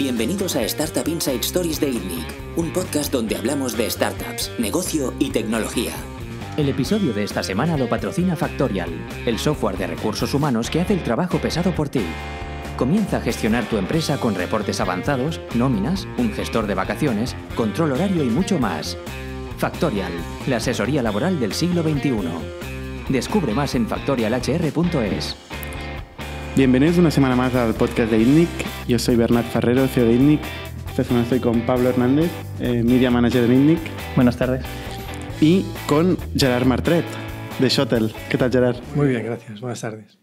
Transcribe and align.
Bienvenidos 0.00 0.56
a 0.56 0.62
Startup 0.62 1.06
Inside 1.06 1.40
Stories 1.40 1.78
de 1.78 1.90
ITNIC, 1.90 2.24
un 2.56 2.72
podcast 2.72 3.12
donde 3.12 3.36
hablamos 3.36 3.76
de 3.76 3.90
startups, 3.90 4.50
negocio 4.58 5.12
y 5.18 5.28
tecnología. 5.28 5.92
El 6.56 6.70
episodio 6.70 7.12
de 7.12 7.22
esta 7.22 7.42
semana 7.42 7.76
lo 7.76 7.86
patrocina 7.86 8.34
Factorial, 8.34 8.88
el 9.26 9.38
software 9.38 9.76
de 9.76 9.88
recursos 9.88 10.32
humanos 10.32 10.70
que 10.70 10.80
hace 10.80 10.94
el 10.94 11.02
trabajo 11.02 11.36
pesado 11.36 11.74
por 11.74 11.90
ti. 11.90 12.00
Comienza 12.78 13.18
a 13.18 13.20
gestionar 13.20 13.66
tu 13.66 13.76
empresa 13.76 14.18
con 14.18 14.34
reportes 14.34 14.80
avanzados, 14.80 15.38
nóminas, 15.54 16.08
un 16.16 16.32
gestor 16.32 16.66
de 16.66 16.76
vacaciones, 16.76 17.36
control 17.54 17.92
horario 17.92 18.24
y 18.24 18.30
mucho 18.30 18.58
más. 18.58 18.96
Factorial, 19.58 20.12
la 20.46 20.56
asesoría 20.56 21.02
laboral 21.02 21.38
del 21.38 21.52
siglo 21.52 21.82
XXI. 21.82 22.22
Descubre 23.10 23.52
más 23.52 23.74
en 23.74 23.86
factorialhr.es. 23.86 25.36
Bienvenidos 26.56 26.96
una 26.96 27.10
semana 27.10 27.36
más 27.36 27.54
al 27.54 27.74
podcast 27.74 28.10
de 28.10 28.18
ITNIC. 28.18 28.69
Yo 28.88 28.98
soy 28.98 29.16
Bernat 29.16 29.44
Ferrero, 29.46 29.86
CEO 29.86 30.06
de 30.06 30.14
ITNIC. 30.14 30.40
Esta 30.88 31.04
semana 31.04 31.22
estoy 31.24 31.40
con 31.40 31.60
Pablo 31.62 31.88
Hernández, 31.90 32.30
eh, 32.58 32.82
Media 32.82 33.10
Manager 33.10 33.46
de 33.46 33.54
ITNIC. 33.54 33.78
Buenas 34.16 34.36
tardes. 34.36 34.62
Y 35.40 35.64
con 35.86 36.16
Gerard 36.36 36.66
Martret, 36.66 37.04
de 37.60 37.68
Shuttle. 37.68 38.08
¿Qué 38.28 38.36
tal, 38.36 38.50
Gerard? 38.50 38.76
Muy 38.94 39.08
bien, 39.08 39.24
gracias. 39.24 39.60
Buenas 39.60 39.80
tardes. 39.80 40.18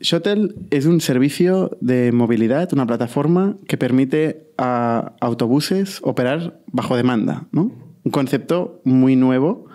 Shuttle 0.00 0.54
es 0.70 0.86
un 0.86 1.00
servicio 1.00 1.76
de 1.80 2.12
movilidad, 2.12 2.72
una 2.72 2.86
plataforma 2.86 3.56
que 3.66 3.76
permite 3.76 4.50
a 4.56 5.12
autobuses 5.20 6.00
operar 6.02 6.60
bajo 6.72 6.96
demanda. 6.96 7.46
¿no? 7.52 7.70
Un 8.04 8.10
concepto 8.12 8.80
muy 8.84 9.14
nuevo 9.16 9.66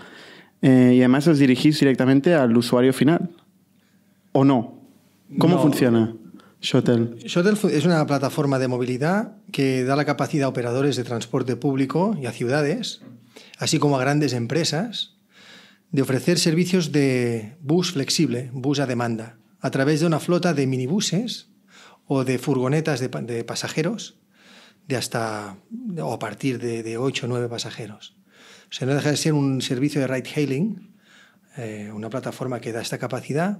eh, 0.61 0.93
y 0.95 0.99
además 0.99 1.27
os 1.27 1.37
dirigís 1.37 1.79
directamente 1.79 2.33
al 2.33 2.55
usuario 2.57 2.91
final. 2.93 3.29
¿O 4.31 4.43
no? 4.45 4.79
¿Cómo 5.37 5.55
No. 5.55 5.61
funciona 5.61 6.15
Fu- 7.55 7.67
es 7.67 7.85
una 7.85 8.05
plataforma 8.07 8.59
de 8.59 8.67
movilidad 8.67 9.37
que 9.51 9.83
da 9.83 9.95
la 9.95 10.05
capacidad 10.05 10.45
a 10.45 10.49
operadores 10.49 10.95
de 10.95 11.03
transporte 11.03 11.55
público 11.55 12.17
y 12.21 12.25
a 12.25 12.31
ciudades, 12.31 13.01
así 13.57 13.79
como 13.79 13.97
a 13.97 14.01
grandes 14.01 14.33
empresas, 14.33 15.15
de 15.91 16.01
ofrecer 16.01 16.39
servicios 16.39 16.91
de 16.91 17.55
bus 17.61 17.91
flexible, 17.91 18.49
bus 18.53 18.79
a 18.79 18.85
demanda, 18.85 19.37
a 19.61 19.71
través 19.71 19.99
de 19.99 20.07
una 20.07 20.19
flota 20.19 20.53
de 20.53 20.67
minibuses 20.67 21.49
o 22.07 22.23
de 22.23 22.37
furgonetas 22.37 22.99
de 22.99 23.43
pasajeros 23.43 24.19
de 24.87 24.95
hasta 24.97 25.57
o 25.99 26.13
a 26.13 26.19
partir 26.19 26.59
de, 26.59 26.83
de 26.83 26.97
8 26.97 27.25
o 27.25 27.29
9 27.29 27.47
pasajeros. 27.49 28.15
O 28.69 28.73
sea, 28.73 28.87
no 28.87 28.93
deja 28.93 29.09
de 29.09 29.17
ser 29.17 29.33
un 29.33 29.61
servicio 29.61 29.99
de 30.01 30.07
ride 30.07 30.29
hailing, 30.35 30.93
eh, 31.57 31.91
una 31.93 32.09
plataforma 32.09 32.59
que 32.59 32.71
da 32.71 32.81
esta 32.81 32.97
capacidad 32.97 33.59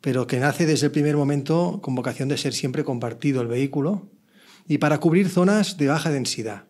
pero 0.00 0.26
que 0.26 0.38
nace 0.38 0.66
desde 0.66 0.86
el 0.86 0.92
primer 0.92 1.16
momento 1.16 1.80
con 1.82 1.94
vocación 1.94 2.28
de 2.28 2.38
ser 2.38 2.52
siempre 2.52 2.84
compartido 2.84 3.40
el 3.42 3.48
vehículo 3.48 4.08
y 4.66 4.78
para 4.78 4.98
cubrir 4.98 5.28
zonas 5.28 5.76
de 5.76 5.88
baja 5.88 6.10
densidad. 6.10 6.64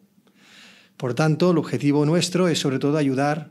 Por 0.97 1.15
tanto, 1.15 1.51
el 1.51 1.59
objetivo 1.59 2.07
nuestro 2.07 2.49
es 2.49 2.59
sobre 2.59 2.79
todo 2.79 2.97
ayudar 2.97 3.51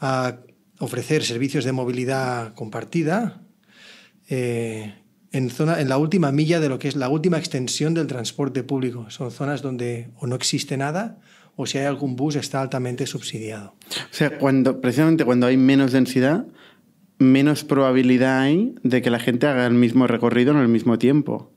a 0.00 0.38
ofrecer 0.78 1.24
servicios 1.24 1.64
de 1.64 1.72
movilidad 1.72 2.54
compartida 2.54 3.42
eh, 4.28 4.94
en, 5.32 5.50
zona, 5.50 5.80
en 5.80 5.88
la 5.88 5.98
última 5.98 6.32
milla 6.32 6.60
de 6.60 6.68
lo 6.68 6.78
que 6.78 6.88
es 6.88 6.96
la 6.96 7.08
última 7.08 7.38
extensión 7.38 7.94
del 7.94 8.06
transporte 8.06 8.62
público. 8.62 9.08
Son 9.10 9.30
zonas 9.30 9.62
donde 9.62 10.10
o 10.16 10.26
no 10.26 10.34
existe 10.34 10.76
nada 10.76 11.18
o 11.56 11.64
si 11.64 11.78
hay 11.78 11.86
algún 11.86 12.16
bus 12.16 12.36
está 12.36 12.60
altamente 12.60 13.06
subsidiado. 13.06 13.74
O 13.90 14.14
sea, 14.14 14.36
cuando, 14.38 14.80
precisamente 14.80 15.24
cuando 15.24 15.46
hay 15.46 15.56
menos 15.56 15.92
densidad, 15.92 16.46
menos 17.18 17.64
probabilidad 17.64 18.40
hay 18.40 18.74
de 18.82 19.02
que 19.02 19.10
la 19.10 19.18
gente 19.18 19.46
haga 19.46 19.66
el 19.66 19.74
mismo 19.74 20.06
recorrido 20.06 20.52
en 20.52 20.58
el 20.58 20.68
mismo 20.68 20.98
tiempo, 20.98 21.50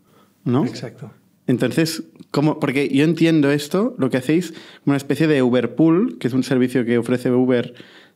¿no? 0.44 0.66
Exacto. 0.66 1.12
Entonces, 1.48 2.04
¿cómo? 2.32 2.60
Porque 2.60 2.90
yo 2.90 3.04
entiendo 3.04 3.52
esto, 3.52 3.96
lo 3.98 4.10
que 4.10 4.18
hacéis, 4.18 4.54
una 4.86 4.98
especie 4.98 5.28
de 5.28 5.42
Uber 5.42 5.74
Pool, 5.74 6.18
que 6.20 6.28
es 6.28 6.34
un 6.34 6.44
servicio 6.44 6.86
que 6.86 6.98
ofrece 6.98 7.32
Uber 7.32 7.74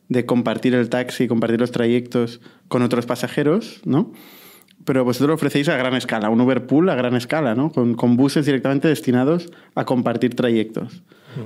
de 0.08 0.26
compartir 0.26 0.74
el 0.74 0.88
taxi, 0.88 1.26
compartir 1.26 1.60
los 1.60 1.72
trayectos 1.72 2.40
con 2.68 2.82
otros 2.82 3.06
pasajeros, 3.06 3.80
¿no? 3.84 4.12
Pero 4.84 5.04
vosotros 5.04 5.28
lo 5.28 5.34
ofrecéis 5.34 5.68
a 5.68 5.76
gran 5.76 5.94
escala, 5.94 6.28
un 6.28 6.40
Uber 6.40 6.66
Pool 6.66 6.88
a 6.90 6.94
gran 6.94 7.16
escala, 7.16 7.54
¿no? 7.54 7.72
Con, 7.72 7.94
con 7.94 8.16
buses 8.16 8.46
directamente 8.46 8.86
destinados 8.86 9.50
a 9.74 9.84
compartir 9.84 10.36
trayectos. 10.36 11.02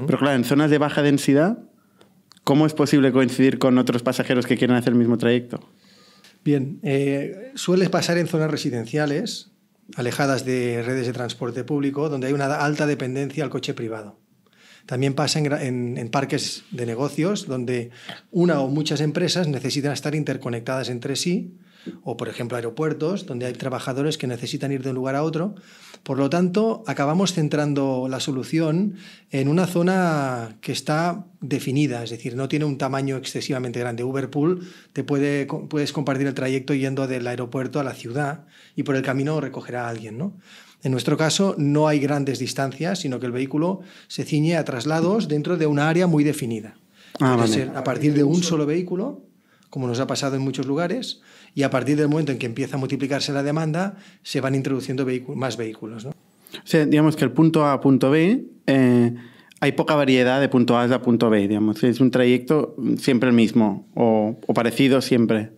Pero 0.07 0.19
claro, 0.19 0.37
en 0.37 0.45
zonas 0.45 0.71
de 0.71 0.77
baja 0.77 1.03
densidad, 1.03 1.59
¿cómo 2.45 2.67
es 2.67 2.75
posible 2.75 3.13
coincidir 3.13 3.59
con 3.59 3.79
otros 3.79 4.03
pasajeros 4.03 4.47
que 4.47 4.59
quieren 4.59 4.77
hacer 4.77 4.93
el 4.93 4.99
mismo 4.99 5.17
trayecto? 5.17 5.61
Bien, 6.45 6.81
eh, 6.83 7.53
suele 7.55 7.91
pasar 7.91 8.19
en 8.19 8.27
zonas 8.27 8.51
residenciales, 8.51 9.51
alejadas 9.97 10.45
de 10.45 10.83
redes 10.83 11.07
de 11.07 11.13
transporte 11.13 11.65
público, 11.65 12.09
donde 12.09 12.29
hay 12.29 12.33
una 12.33 12.47
alta 12.47 12.87
dependencia 12.87 13.45
al 13.45 13.51
coche 13.51 13.75
privado. 13.75 14.19
También 14.87 15.15
pasa 15.15 15.39
en, 15.39 16.09
parques 16.11 16.65
de 16.71 16.87
negocios, 16.87 17.47
donde 17.47 17.91
una 18.31 18.61
o 18.61 18.69
muchas 18.69 19.03
empresas 19.03 19.47
necesitan 19.47 19.93
estar 19.93 20.15
interconectadas 20.15 20.89
entre 20.89 21.15
sí, 21.15 21.59
o 22.03 22.17
por 22.17 22.29
ejemplo 22.29 22.57
aeropuertos, 22.57 23.27
donde 23.27 23.47
hay 23.47 23.53
trabajadores 23.53 24.19
que 24.19 24.27
necesitan 24.27 24.73
ir 24.73 24.83
de 24.83 24.91
un 24.91 24.97
lugar 24.97 25.15
a 25.15 25.23
otro. 25.23 25.55
Por 26.03 26.19
lo 26.19 26.31
tanto, 26.31 26.85
acabamos 26.87 27.33
centrando 27.33 28.07
la 28.09 28.21
solución 28.21 28.95
en 29.31 29.49
una 29.49 29.67
zona 29.67 30.57
que 30.61 30.73
está 30.73 31.27
definida, 31.41 32.03
es 32.05 32.11
decir, 32.11 32.37
no 32.37 32.49
tiene 32.49 32.65
un 32.65 32.79
tamaño 32.79 33.17
excesivamente 33.17 33.81
grande. 33.81 34.05
Uberpool 34.05 34.67
te 34.93 35.05
puede, 35.05 35.47
puedes 35.47 35.93
compartir 35.93 36.27
el 36.27 36.35
trayecto 36.35 36.75
yendo 36.75 37.07
del 37.07 37.27
aeropuerto 37.27 37.81
a 37.81 37.85
la 37.85 37.95
ciudad 37.95 38.47
y 38.77 38.85
por 38.85 38.97
el 38.97 39.03
camino 39.03 39.41
recogerá 39.41 39.87
a 39.87 39.91
alguien, 39.91 40.19
¿no? 40.19 40.37
En 40.83 40.93
nuestro 40.93 41.17
caso 41.17 41.57
no 41.59 41.89
hay 41.89 41.99
grandes 41.99 42.39
distancias, 42.39 43.01
sino 43.01 43.19
que 43.19 43.27
el 43.27 43.33
vehículo 43.33 43.81
se 44.07 44.25
ciñe 44.25 44.57
a 44.57 44.65
traslados 44.65 45.27
dentro 45.27 45.57
de 45.57 45.67
una 45.67 45.89
área 45.89 46.07
muy 46.07 46.23
definida. 46.23 46.79
Ah, 47.21 47.35
vale. 47.37 47.53
ser 47.53 47.73
a 47.75 47.83
partir 47.83 48.15
de 48.15 48.23
un 48.23 48.43
solo 48.43 48.65
vehículo, 48.65 49.25
como 49.71 49.89
nos 49.89 49.99
ha 49.99 50.07
pasado 50.07 50.37
en 50.37 50.43
muchos 50.43 50.67
lugares, 50.67 51.21
y 51.59 51.65
a 51.65 51.71
partir 51.71 51.97
del 51.97 52.07
momento 52.07 52.31
en 52.31 52.39
que 52.39 52.47
empieza 52.47 52.77
a 52.77 52.79
multiplicarse 52.79 53.33
la 53.33 53.43
demanda, 53.43 53.97
se 54.23 54.41
van 54.41 54.55
introduciendo 54.55 55.05
más 55.35 55.57
vehículos. 55.57 56.05
¿no? 56.05 56.11
O 56.11 56.15
sea, 56.63 56.87
digamos 56.87 57.17
que 57.17 57.25
el 57.25 57.33
punto 57.33 57.65
A 57.65 57.73
a 57.73 57.81
punto 57.81 58.13
B, 58.13 58.45
eh, 58.69 59.15
hay 59.59 59.73
poca 59.73 59.97
variedad 59.97 60.41
de 60.41 60.49
punto 60.49 60.79
A 60.79 60.85
a 60.85 61.03
punto 61.03 61.29
B, 61.31 61.49
digamos. 61.49 61.83
Es 61.83 61.99
un 61.99 62.13
trayecto 62.13 62.77
siempre 62.99 63.31
el 63.31 63.35
mismo 63.35 63.89
o, 63.97 64.39
o 64.47 64.55
parecido 64.55 65.01
siempre. 65.01 65.51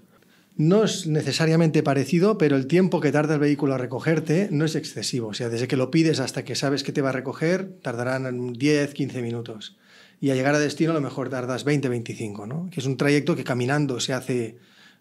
No 0.57 0.85
es 0.85 1.07
necesariamente 1.07 1.83
parecido, 1.83 2.39
pero 2.39 2.57
el 2.57 2.67
tiempo 2.67 3.01
que 3.01 3.13
tarda 3.13 3.35
el 3.35 3.41
vehículo 3.41 3.75
a 3.75 3.79
recogerte 3.79 4.49
no 4.51 4.65
es 4.65 4.77
excesivo. 4.77 5.29
O 5.29 5.35
sea, 5.35 5.51
desde 5.51 5.69
que 5.69 5.77
lo 5.77 5.91
pides 5.91 6.19
hasta 6.19 6.47
que 6.47 6.55
sabes 6.55 6.83
que 6.83 6.93
te 6.93 7.03
va 7.03 7.11
a 7.11 7.13
recoger, 7.13 7.75
tardarán 7.83 8.55
10, 8.55 8.95
15 8.95 9.21
minutos. 9.21 9.77
Y 10.19 10.31
a 10.31 10.35
llegar 10.35 10.55
a 10.55 10.61
destino 10.61 10.93
a 10.93 10.95
lo 10.95 11.03
mejor 11.03 11.29
tardas 11.29 11.65
20, 11.65 11.91
25, 11.91 12.47
¿no? 12.47 12.71
Que 12.71 12.81
es 12.81 12.87
un 12.87 12.97
trayecto 12.97 13.37
que 13.37 13.45
caminando 13.45 14.01
se 14.01 14.15
hace 14.15 14.57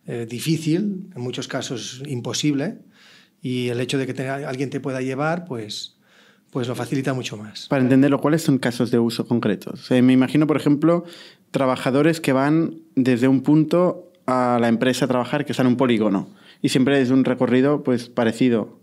eh, 0.07 0.25
difícil, 0.29 1.09
en 1.15 1.21
muchos 1.21 1.47
casos 1.47 2.01
imposible, 2.07 2.79
y 3.41 3.69
el 3.69 3.79
hecho 3.79 3.97
de 3.97 4.05
que 4.05 4.13
te- 4.13 4.27
alguien 4.29 4.69
te 4.69 4.79
pueda 4.79 5.01
llevar, 5.01 5.45
pues, 5.45 5.97
pues 6.51 6.67
lo 6.67 6.75
facilita 6.75 7.13
mucho 7.13 7.37
más. 7.37 7.67
Para 7.67 7.83
entenderlo, 7.83 8.19
¿cuáles 8.19 8.41
son 8.41 8.57
casos 8.57 8.91
de 8.91 8.99
uso 8.99 9.27
concretos? 9.27 9.85
Sea, 9.85 10.01
me 10.01 10.13
imagino, 10.13 10.47
por 10.47 10.57
ejemplo, 10.57 11.03
trabajadores 11.51 12.19
que 12.21 12.33
van 12.33 12.75
desde 12.95 13.27
un 13.27 13.41
punto 13.41 14.11
a 14.25 14.57
la 14.59 14.67
empresa 14.67 15.05
a 15.05 15.07
trabajar, 15.07 15.45
que 15.45 15.53
está 15.53 15.63
en 15.63 15.67
un 15.69 15.77
polígono, 15.77 16.29
y 16.61 16.69
siempre 16.69 16.99
es 17.01 17.09
un 17.09 17.23
recorrido 17.23 17.83
pues, 17.83 18.09
parecido. 18.09 18.79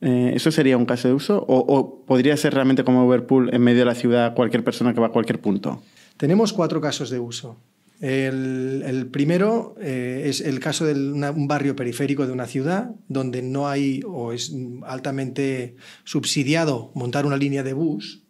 Eh, 0.00 0.32
¿Eso 0.34 0.52
sería 0.52 0.76
un 0.76 0.86
caso 0.86 1.08
de 1.08 1.14
uso? 1.14 1.44
¿O, 1.48 1.58
o 1.58 2.04
podría 2.06 2.36
ser 2.36 2.54
realmente 2.54 2.84
como 2.84 3.04
Uberpool 3.04 3.52
en 3.52 3.62
medio 3.62 3.80
de 3.80 3.84
la 3.86 3.94
ciudad 3.96 4.34
cualquier 4.34 4.62
persona 4.62 4.94
que 4.94 5.00
va 5.00 5.08
a 5.08 5.12
cualquier 5.12 5.40
punto? 5.40 5.82
Tenemos 6.16 6.52
cuatro 6.52 6.80
casos 6.80 7.10
de 7.10 7.18
uso. 7.18 7.56
El, 8.00 9.08
primero 9.10 9.74
eh, 9.80 10.24
es 10.26 10.40
el 10.40 10.60
caso 10.60 10.84
de 10.84 10.94
un 10.94 11.48
barrio 11.48 11.74
periférico 11.74 12.26
de 12.26 12.32
una 12.32 12.46
ciudad 12.46 12.92
donde 13.08 13.42
no 13.42 13.68
hay 13.68 14.02
o 14.06 14.32
es 14.32 14.54
altamente 14.84 15.74
subsidiado 16.04 16.92
montar 16.94 17.26
una 17.26 17.36
línea 17.36 17.64
de 17.64 17.72
bus 17.72 18.22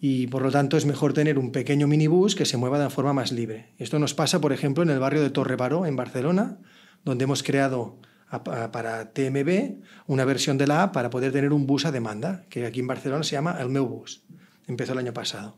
y 0.00 0.26
por 0.26 0.42
lo 0.42 0.50
tanto 0.50 0.76
es 0.76 0.84
mejor 0.84 1.14
tener 1.14 1.38
un 1.38 1.50
pequeño 1.50 1.86
minibús 1.86 2.34
que 2.34 2.44
se 2.44 2.58
mueva 2.58 2.78
de 2.78 2.90
forma 2.90 3.14
más 3.14 3.32
libre. 3.32 3.72
Esto 3.78 3.98
nos 3.98 4.12
pasa, 4.12 4.40
por 4.40 4.52
ejemplo, 4.52 4.82
en 4.82 4.90
el 4.90 4.98
barrio 4.98 5.22
de 5.22 5.30
Torre 5.30 5.56
Baró, 5.56 5.86
en 5.86 5.96
Barcelona, 5.96 6.58
donde 7.02 7.24
hemos 7.24 7.42
creado 7.42 7.98
para 8.30 9.12
TMB 9.12 9.80
una 10.06 10.24
versión 10.24 10.58
de 10.58 10.66
la 10.66 10.82
app 10.82 10.94
para 10.94 11.10
poder 11.10 11.32
tener 11.32 11.52
un 11.52 11.66
bus 11.66 11.86
a 11.86 11.92
demanda, 11.92 12.44
que 12.48 12.66
aquí 12.66 12.80
en 12.80 12.86
Barcelona 12.86 13.24
se 13.24 13.32
llama 13.32 13.56
El 13.58 13.70
Meu 13.70 13.86
Bus. 13.86 14.22
Empezó 14.66 14.92
el 14.92 14.98
año 14.98 15.12
pasado. 15.12 15.56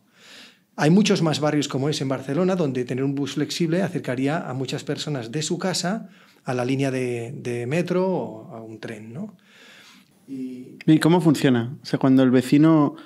Hay 0.76 0.90
muchos 0.90 1.22
más 1.22 1.40
barrios 1.40 1.68
como 1.68 1.88
es 1.88 2.00
en 2.00 2.08
Barcelona, 2.08 2.56
donde 2.56 2.84
tener 2.84 3.04
un 3.04 3.14
bus 3.14 3.34
flexible 3.34 3.82
acercaría 3.82 4.48
a 4.48 4.54
muchas 4.54 4.84
personas 4.84 5.30
de 5.30 5.42
su 5.42 5.58
casa 5.58 6.08
a 6.44 6.54
la 6.54 6.64
línea 6.64 6.90
de, 6.90 7.32
de 7.36 7.66
metro 7.66 8.08
o 8.08 8.54
a 8.54 8.62
un 8.62 8.80
tren. 8.80 9.12
¿no? 9.12 9.36
Y 10.26 10.78
¿Y 10.86 10.98
cómo 10.98 11.20
funciona? 11.20 11.76
O 11.82 11.86
sea, 11.86 11.98
cuando 11.98 12.22
el 12.22 12.30
vecino 12.30 12.96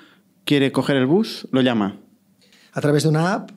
quiere 0.45 0.71
coger 0.71 0.95
el 0.95 1.05
bus, 1.05 1.47
lo 1.51 1.61
llama. 1.61 1.99
a 2.71 2.81
través 2.81 3.03
de 3.03 3.09
una 3.09 3.33
app 3.33 3.51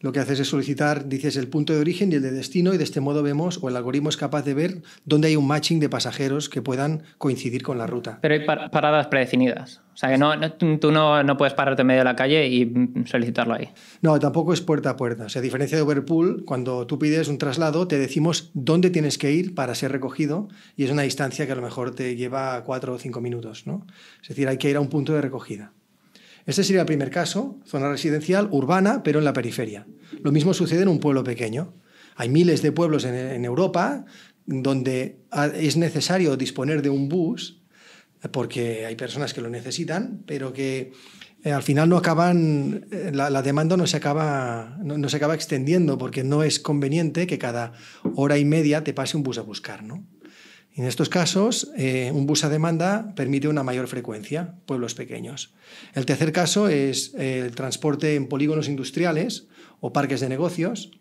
lo 0.00 0.12
que 0.12 0.20
haces 0.20 0.40
es 0.40 0.48
solicitar, 0.48 1.08
dices, 1.08 1.36
el 1.36 1.48
punto 1.48 1.72
de 1.72 1.80
origen 1.80 2.10
y 2.10 2.16
el 2.16 2.22
de 2.22 2.30
destino 2.30 2.72
y 2.72 2.78
de 2.78 2.84
este 2.84 3.00
modo 3.00 3.22
vemos, 3.22 3.58
o 3.62 3.68
el 3.68 3.76
algoritmo 3.76 4.08
es 4.08 4.16
capaz 4.16 4.42
de 4.42 4.54
ver 4.54 4.82
dónde 5.04 5.28
hay 5.28 5.36
un 5.36 5.46
matching 5.46 5.78
de 5.78 5.88
pasajeros 5.88 6.48
que 6.48 6.62
puedan 6.62 7.02
coincidir 7.18 7.62
con 7.62 7.78
la 7.78 7.86
ruta. 7.86 8.18
Pero 8.22 8.34
hay 8.34 8.46
paradas 8.46 9.08
predefinidas. 9.08 9.82
O 9.92 9.96
sea, 10.00 10.08
que 10.08 10.16
no, 10.16 10.32
tú 10.78 10.90
no, 10.90 11.22
no, 11.22 11.36
puedes 11.36 11.52
pararte 11.52 11.82
en 11.82 11.88
medio 11.88 12.00
de 12.00 12.04
la 12.04 12.16
calle 12.16 12.46
y 12.46 12.72
solicitarlo 13.04 13.52
ahí. 13.52 13.68
No, 14.00 14.18
tampoco 14.18 14.54
es 14.54 14.62
puerta 14.62 14.90
a 14.90 14.96
puerta. 14.96 15.24
O 15.24 15.28
sea, 15.28 15.40
a 15.40 15.42
diferencia 15.42 15.76
de 15.76 15.82
Overpool, 15.82 16.44
cuando 16.46 16.86
tú 16.86 16.98
pides 16.98 17.28
un 17.28 17.36
traslado, 17.36 17.86
te 17.86 17.98
decimos 17.98 18.50
dónde 18.54 18.88
tienes 18.88 19.18
que 19.18 19.32
ir 19.32 19.54
para 19.54 19.74
ser 19.74 19.92
recogido 19.92 20.48
y 20.76 20.84
es 20.84 20.90
una 20.90 21.02
distancia 21.02 21.44
que 21.44 21.52
a 21.52 21.56
lo 21.56 21.62
mejor 21.62 21.94
te 21.94 22.16
lleva 22.16 22.64
cuatro 22.64 22.94
o 22.94 22.98
cinco 22.98 23.20
minutos. 23.20 23.66
¿no? 23.66 23.86
Es 24.22 24.28
decir, 24.28 24.48
hay 24.48 24.56
que 24.56 24.70
ir 24.70 24.76
a 24.76 24.80
un 24.80 24.88
punto 24.88 25.12
de 25.12 25.20
recogida. 25.20 25.72
Este 26.46 26.64
sería 26.64 26.82
el 26.82 26.86
primer 26.86 27.10
caso, 27.10 27.58
zona 27.64 27.90
residencial 27.90 28.48
urbana, 28.50 29.02
pero 29.02 29.18
en 29.18 29.24
la 29.24 29.32
periferia. 29.32 29.86
Lo 30.22 30.32
mismo 30.32 30.54
sucede 30.54 30.82
en 30.82 30.88
un 30.88 31.00
pueblo 31.00 31.24
pequeño. 31.24 31.74
Hay 32.16 32.28
miles 32.28 32.62
de 32.62 32.72
pueblos 32.72 33.04
en, 33.04 33.44
Europa 33.44 34.04
donde 34.46 35.20
es 35.54 35.76
necesario 35.76 36.36
disponer 36.36 36.82
de 36.82 36.90
un 36.90 37.08
bus 37.08 37.62
porque 38.32 38.84
hay 38.84 38.96
personas 38.96 39.32
que 39.32 39.40
lo 39.40 39.48
necesitan, 39.48 40.22
pero 40.26 40.52
que 40.52 40.92
eh, 41.42 41.52
al 41.52 41.62
final 41.62 41.88
no 41.88 41.96
acaban, 41.96 42.86
eh, 42.90 43.10
la, 43.14 43.42
demanda 43.42 43.76
no 43.76 43.86
se, 43.86 43.96
acaba, 43.96 44.76
no, 44.82 45.08
se 45.08 45.16
acaba 45.16 45.34
extendiendo 45.34 45.96
porque 45.96 46.22
no 46.22 46.42
es 46.42 46.60
conveniente 46.60 47.26
que 47.26 47.38
cada 47.38 47.72
hora 48.14 48.36
y 48.36 48.44
media 48.44 48.84
te 48.84 48.92
pase 48.92 49.16
un 49.16 49.22
bus 49.22 49.38
a 49.38 49.42
buscar. 49.42 49.82
¿no? 49.82 50.06
En 50.76 50.84
estos 50.84 51.08
casos, 51.08 51.70
eh, 51.76 52.10
un 52.14 52.26
bus 52.26 52.44
a 52.44 52.48
demanda 52.48 53.12
permite 53.16 53.48
una 53.48 53.62
mayor 53.62 53.88
frecuencia, 53.88 54.54
pueblos 54.66 54.94
pequeños. 54.94 55.52
El 55.94 56.06
tercer 56.06 56.32
caso 56.32 56.68
es 56.68 57.12
el 57.14 57.54
transporte 57.54 58.14
en 58.14 58.28
polígonos 58.28 58.68
industriales 58.68 59.48
o 59.80 59.92
parques 59.92 60.20
de 60.20 60.28
negocios. 60.28 60.92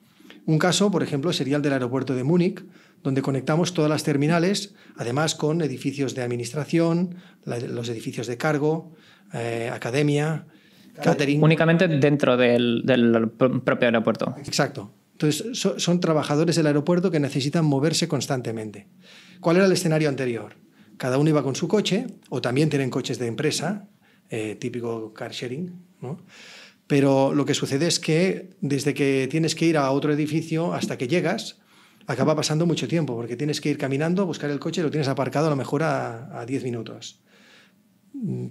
Un 0.45 0.57
caso, 0.57 0.89
por 0.89 1.03
ejemplo, 1.03 1.31
sería 1.31 1.57
el 1.57 1.61
del 1.61 1.73
aeropuerto 1.73 2.15
de 2.15 2.23
Múnich, 2.23 2.63
donde 3.03 3.21
conectamos 3.21 3.73
todas 3.73 3.89
las 3.89 4.03
terminales, 4.03 4.73
además 4.97 5.35
con 5.35 5.61
edificios 5.61 6.15
de 6.15 6.23
administración, 6.23 7.15
los 7.45 7.89
edificios 7.89 8.27
de 8.27 8.37
cargo, 8.37 8.93
eh, 9.33 9.69
academia, 9.71 10.47
catering. 11.01 11.41
Únicamente 11.41 11.87
dentro 11.87 12.35
del, 12.35 12.83
propio 13.63 13.87
aeropuerto. 13.87 14.35
Exacto. 14.39 14.91
Entonces, 15.13 15.59
son 15.77 15.99
trabajadores 15.99 16.55
del 16.55 16.67
aeropuerto 16.67 17.11
que 17.11 17.19
necesitan 17.19 17.65
moverse 17.65 18.07
constantemente. 18.07 18.87
¿Cuál 19.39 19.57
era 19.57 19.65
el 19.65 19.71
escenario 19.71 20.09
anterior? 20.09 20.55
Cada 20.97 21.17
uno 21.17 21.29
iba 21.29 21.43
con 21.43 21.55
su 21.55 21.67
coche, 21.67 22.07
o 22.29 22.41
también 22.41 22.69
tienen 22.69 22.89
coches 22.89 23.19
de 23.19 23.27
empresa, 23.27 23.87
eh, 24.29 24.55
típico 24.59 25.13
car 25.13 25.31
sharing, 25.31 25.71
¿no? 26.01 26.19
Pero 26.87 27.33
lo 27.33 27.45
que 27.45 27.53
sucede 27.53 27.87
es 27.87 27.99
que 27.99 28.49
desde 28.61 28.93
que 28.93 29.27
tienes 29.29 29.55
que 29.55 29.65
ir 29.65 29.77
a 29.77 29.91
otro 29.91 30.11
edificio 30.11 30.73
hasta 30.73 30.97
que 30.97 31.07
llegas, 31.07 31.59
acaba 32.07 32.35
pasando 32.35 32.65
mucho 32.65 32.87
tiempo, 32.87 33.15
porque 33.15 33.37
tienes 33.37 33.61
que 33.61 33.69
ir 33.69 33.77
caminando, 33.77 34.25
buscar 34.25 34.49
el 34.49 34.59
coche, 34.59 34.81
lo 34.81 34.89
tienes 34.89 35.07
aparcado 35.07 35.47
a 35.47 35.51
lo 35.51 35.55
mejor 35.55 35.83
a 35.83 36.43
10 36.45 36.63
minutos. 36.63 37.21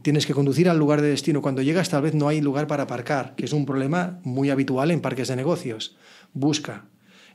Tienes 0.03 0.25
que 0.25 0.35
conducir 0.35 0.69
al 0.69 0.79
lugar 0.79 1.03
de 1.03 1.09
destino. 1.09 1.43
Cuando 1.43 1.63
llegas 1.63 1.91
tal 1.91 2.03
vez 2.03 2.15
no 2.15 2.29
hay 2.29 2.41
lugar 2.41 2.67
para 2.69 2.85
aparcar, 2.85 3.35
que 3.35 3.45
es 3.45 3.53
un 3.53 3.67
problema 3.67 4.21
muy 4.23 4.51
habitual 4.51 4.91
en 4.91 5.01
parques 5.01 5.29
de 5.29 5.37
negocios. 5.37 5.97
Busca, 6.33 6.87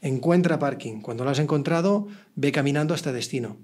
encuentra 0.04 0.60
parking. 0.60 1.00
Cuando 1.02 1.24
lo 1.24 1.32
has 1.32 1.40
encontrado, 1.40 2.08
ve 2.36 2.52
caminando 2.52 2.94
hasta 2.94 3.12
destino. 3.12 3.58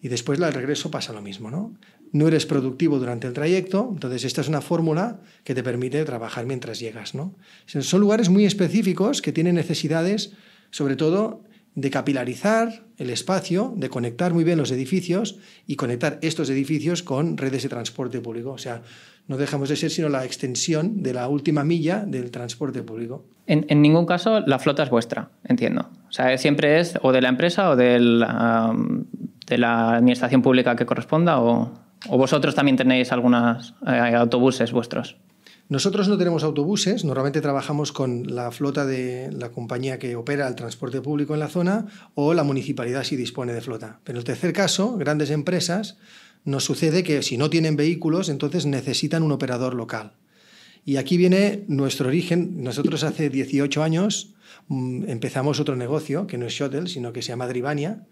Y 0.00 0.08
después 0.08 0.40
al 0.40 0.52
regreso 0.52 0.92
pasa 0.92 1.12
lo 1.12 1.22
mismo, 1.22 1.50
¿no? 1.50 1.74
No 2.12 2.28
eres 2.28 2.46
productivo 2.46 2.98
durante 2.98 3.26
el 3.26 3.32
trayecto, 3.32 3.88
entonces 3.92 4.24
esta 4.24 4.42
es 4.42 4.48
una 4.48 4.60
fórmula 4.60 5.20
que 5.42 5.54
te 5.54 5.64
permite 5.64 6.04
trabajar 6.04 6.46
mientras 6.46 6.78
llegas, 6.78 7.14
¿no? 7.14 7.34
Son 7.66 8.00
lugares 8.00 8.28
muy 8.28 8.44
específicos 8.44 9.20
que 9.20 9.32
tienen 9.32 9.56
necesidades, 9.56 10.32
sobre 10.70 10.94
todo 10.94 11.42
de 11.74 11.90
capilarizar 11.90 12.86
el 12.96 13.10
espacio, 13.10 13.72
de 13.76 13.88
conectar 13.88 14.34
muy 14.34 14.44
bien 14.44 14.58
los 14.58 14.70
edificios 14.70 15.38
y 15.66 15.76
conectar 15.76 16.18
estos 16.22 16.50
edificios 16.50 17.02
con 17.02 17.36
redes 17.36 17.62
de 17.62 17.68
transporte 17.68 18.20
público. 18.20 18.50
O 18.50 18.58
sea, 18.58 18.82
no 19.28 19.36
dejamos 19.36 19.68
de 19.68 19.76
ser 19.76 19.90
sino 19.90 20.08
la 20.08 20.24
extensión 20.24 21.02
de 21.02 21.14
la 21.14 21.28
última 21.28 21.62
milla 21.62 22.04
del 22.06 22.30
transporte 22.30 22.82
público. 22.82 23.24
En, 23.46 23.80
ningún 23.80 24.04
caso 24.04 24.40
la 24.40 24.58
flota 24.58 24.82
es 24.82 24.90
vuestra, 24.90 25.30
entiendo. 25.44 25.88
O 26.08 26.12
sea, 26.12 26.36
siempre 26.36 26.80
es 26.80 26.98
o 27.00 27.12
de 27.12 27.22
la 27.22 27.28
empresa 27.28 27.70
o 27.70 27.76
de 27.76 27.98
la 28.00 28.74
administración 29.94 30.42
pública 30.42 30.76
que 30.76 30.84
corresponda 30.84 31.40
o, 31.40 31.72
vosotros 32.08 32.54
también 32.54 32.76
tenéis 32.76 33.10
algunos 33.10 33.74
eh, 33.86 34.14
autobuses 34.14 34.70
vuestros. 34.72 35.16
Nosotros 35.68 36.08
no 36.08 36.16
tenemos 36.16 36.44
autobuses, 36.44 37.04
normalmente 37.04 37.42
trabajamos 37.42 37.92
con 37.92 38.34
la 38.34 38.50
flota 38.50 38.86
de 38.86 39.30
la 39.32 39.50
compañía 39.50 39.98
que 39.98 40.16
opera 40.16 40.48
el 40.48 40.54
transporte 40.54 41.02
público 41.02 41.34
en 41.34 41.40
la 41.40 41.48
zona 41.48 41.84
o 42.14 42.32
la 42.32 42.42
municipalidad 42.42 43.04
si 43.04 43.16
dispone 43.16 43.52
de 43.52 43.60
flota. 43.60 44.00
Pero 44.02 44.16
en 44.16 44.20
el 44.20 44.24
tercer 44.24 44.54
caso, 44.54 44.96
grandes 44.96 45.28
empresas, 45.30 45.98
nos 46.48 46.64
sucede 46.64 47.02
que 47.02 47.22
si 47.22 47.36
no 47.36 47.50
tienen 47.50 47.76
vehículos, 47.76 48.30
entonces 48.30 48.64
necesitan 48.64 49.22
un 49.22 49.32
operador 49.32 49.74
local. 49.74 50.12
Y 50.82 50.96
aquí 50.96 51.18
viene 51.18 51.64
nuestro 51.68 52.08
origen. 52.08 52.62
Nosotros 52.62 53.02
hace 53.02 53.28
18 53.28 53.82
años 53.82 54.34
mm, 54.68 55.10
empezamos 55.10 55.60
otro 55.60 55.76
negocio, 55.76 56.26
que 56.26 56.38
no 56.38 56.46
es 56.46 56.54
Shuttle, 56.54 56.86
sino 56.86 57.12
que 57.12 57.20
se 57.20 57.28
llama 57.28 57.48
Drivania, 57.48 58.06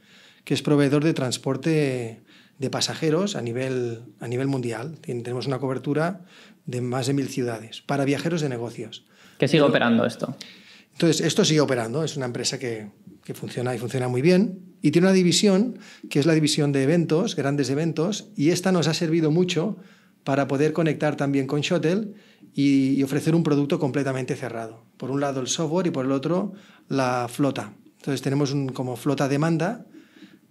que 0.44 0.52
es 0.52 0.60
proveedor 0.60 1.02
de 1.02 1.14
transporte 1.14 2.20
de 2.58 2.70
pasajeros 2.70 3.36
a 3.36 3.40
nivel, 3.40 4.02
a 4.20 4.28
nivel 4.28 4.48
mundial. 4.48 4.98
Tenemos 5.00 5.46
una 5.46 5.58
cobertura 5.58 6.26
de 6.66 6.82
más 6.82 7.06
de 7.06 7.14
mil 7.14 7.28
ciudades 7.28 7.80
para 7.80 8.04
viajeros 8.04 8.42
de 8.42 8.50
negocios. 8.50 9.06
¿Que 9.38 9.48
sigue 9.48 9.62
operando 9.62 10.04
esto? 10.04 10.36
Entonces, 10.92 11.26
esto 11.26 11.42
sigue 11.42 11.60
operando, 11.62 12.04
es 12.04 12.18
una 12.18 12.26
empresa 12.26 12.58
que, 12.58 12.90
que, 13.24 13.32
funciona 13.32 13.74
y 13.74 13.78
funciona 13.78 14.08
muy 14.08 14.20
bien 14.20 14.65
y 14.82 14.90
tiene 14.90 15.08
una 15.08 15.14
división 15.14 15.78
que 16.10 16.18
es 16.18 16.26
la 16.26 16.34
división 16.34 16.72
de 16.72 16.82
eventos, 16.82 17.36
grandes 17.36 17.70
eventos, 17.70 18.28
y 18.36 18.50
esta 18.50 18.72
nos 18.72 18.88
ha 18.88 18.94
servido 18.94 19.30
mucho 19.30 19.76
para 20.24 20.48
poder 20.48 20.72
conectar 20.72 21.16
también 21.16 21.46
con 21.46 21.60
Shuttle 21.60 22.08
y, 22.54 23.02
ofrecer 23.02 23.34
un 23.34 23.42
producto 23.42 23.78
completamente 23.78 24.34
cerrado. 24.34 24.82
Por 24.96 25.10
un 25.10 25.20
lado 25.20 25.40
el 25.40 25.46
software 25.46 25.86
y 25.86 25.90
por 25.90 26.04
el 26.04 26.12
otro 26.12 26.52
la 26.88 27.28
flota. 27.28 27.74
Entonces 27.98 28.22
tenemos 28.22 28.52
un, 28.52 28.70
como 28.70 28.96
flota 28.96 29.28
demanda 29.28 29.86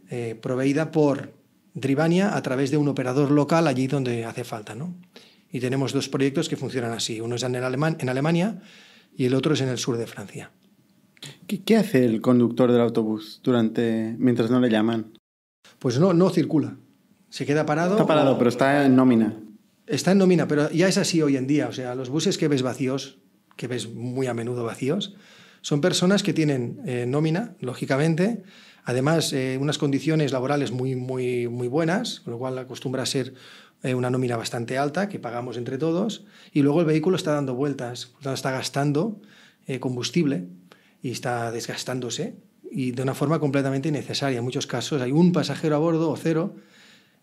eh, 0.10 0.38
proveída 0.42 0.92
por 0.92 1.34
Drivania 1.74 2.38
a 2.38 2.42
través 2.42 2.72
de 2.72 2.78
un 2.78 2.88
operador 2.88 3.32
local 3.32 3.68
allí 3.68 3.88
donde 3.88 4.24
hace 4.24 4.44
falta. 4.44 4.76
¿no? 4.76 4.96
Y 5.52 5.60
tenemos 5.60 5.94
dos 5.94 6.10
proyectos 6.10 6.48
que 6.48 6.58
funcionan 6.58 6.92
así. 6.92 7.20
Uno 7.20 7.36
es 7.36 7.44
en 7.44 7.56
Alemania 8.10 8.62
y 9.18 9.26
el 9.26 9.34
otro 9.34 9.56
es 9.56 9.62
en 9.62 9.70
el 9.70 9.78
sur 9.78 9.98
de 9.98 10.08
Francia. 10.08 10.52
¿Qué, 11.48 11.76
hace 11.76 12.06
el 12.06 12.22
conductor 12.22 12.72
del 12.72 12.82
autobús 12.82 13.40
durante 13.44 14.16
mientras 14.18 14.50
no 14.50 14.60
le 14.60 14.70
llaman? 14.70 15.18
Pues 15.80 16.00
no, 16.00 16.14
no 16.14 16.30
circula. 16.30 16.78
Se 17.30 17.46
queda 17.46 17.66
parado. 17.66 17.92
Está 17.94 18.08
parado, 18.08 18.38
pero 18.38 18.50
está 18.50 18.86
en 18.86 18.96
nómina. 18.96 19.40
Está 19.88 20.14
en 20.14 20.18
nómina, 20.18 20.48
pero 20.48 20.72
ya 20.72 20.88
es 20.88 20.98
así 20.98 21.22
hoy 21.22 21.38
en 21.38 21.48
día. 21.48 21.68
O 21.68 21.72
sea, 21.72 21.96
los 21.96 22.10
buses 22.10 22.38
que 22.38 22.48
ves 22.48 22.64
vacíos, 22.64 23.20
que 23.56 23.68
ves 23.68 23.94
muy 23.94 24.28
a 24.28 24.34
menudo 24.34 24.64
vacíos, 24.64 25.16
son 25.62 25.82
personas 25.82 26.24
que 26.24 26.34
tienen 26.34 26.80
eh, 26.86 27.06
nómina, 27.08 27.56
lógicamente, 27.60 28.44
además 28.84 29.34
eh, 29.34 29.58
unas 29.60 29.78
condiciones 29.78 30.32
laborales 30.32 30.72
muy, 30.72 30.96
muy, 30.96 31.48
muy 31.48 31.68
buenas, 31.68 32.22
con 32.22 32.34
lo 32.34 32.40
cual 32.40 32.58
acostumbra 32.58 33.04
a 33.04 33.08
ser 33.08 33.34
eh, 33.84 33.94
una 33.94 34.10
nómina 34.10 34.38
bastante 34.38 34.78
alta 34.78 35.10
que 35.10 35.20
pagamos 35.20 35.58
entre 35.58 35.78
todos 35.78 36.26
y 36.52 36.62
luego 36.62 36.80
el 36.80 36.88
vehículo 36.88 37.18
está 37.18 37.34
dando 37.34 37.54
vueltas, 37.56 38.14
está 38.24 38.52
gastando 38.52 39.22
eh, 39.68 39.80
combustible 39.80 40.48
y 41.06 41.12
está 41.12 41.52
desgastándose 41.52 42.36
y 42.72 42.90
de 42.90 43.04
una 43.04 43.14
forma 43.14 43.38
completamente 43.38 43.90
innecesaria. 43.90 44.40
En 44.40 44.44
muchos 44.44 44.66
casos 44.66 45.04
hay 45.04 45.12
un 45.12 45.34
pasajero 45.34 45.76
a 45.76 45.78
bordo 45.78 46.10
o 46.10 46.18
cero. 46.18 46.56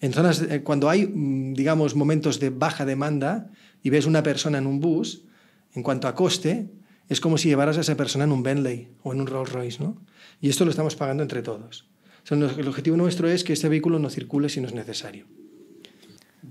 En 0.00 0.12
zonas, 0.12 0.40
eh, 0.40 0.62
cuando 0.62 0.88
hay, 0.88 1.08
mm, 1.08 1.54
digamos, 1.54 1.96
momentos 1.96 2.38
de 2.38 2.50
baja 2.50 2.84
demanda 2.84 3.50
y 3.82 3.90
ves 3.90 4.06
una 4.06 4.22
persona 4.22 4.58
en 4.58 4.68
un 4.68 4.78
bus, 4.78 5.24
en 5.74 5.82
cuanto 5.82 6.06
a 6.06 6.14
coste, 6.14 6.70
es 7.08 7.20
como 7.20 7.38
si 7.38 7.48
llevaras 7.48 7.76
a 7.76 7.80
esa 7.80 7.96
persona 7.96 8.22
en 8.22 8.30
un 8.30 8.44
Bentley 8.44 8.86
o 9.02 9.14
en 9.14 9.20
un 9.20 9.26
Rolls 9.26 9.50
Royce, 9.50 9.82
¿no? 9.82 9.96
Y 10.40 10.48
esto 10.48 10.64
lo 10.64 10.70
estamos 10.70 10.94
pagando 10.94 11.24
entre 11.24 11.42
todos. 11.42 11.88
el 12.30 12.68
objetivo 12.68 12.96
nuestro 12.96 13.28
es 13.28 13.42
que 13.42 13.52
este 13.52 13.68
vehículo 13.68 13.98
no 13.98 14.10
circule 14.10 14.48
si 14.48 14.60
no 14.60 14.68
es 14.68 14.74
necesario. 14.74 15.26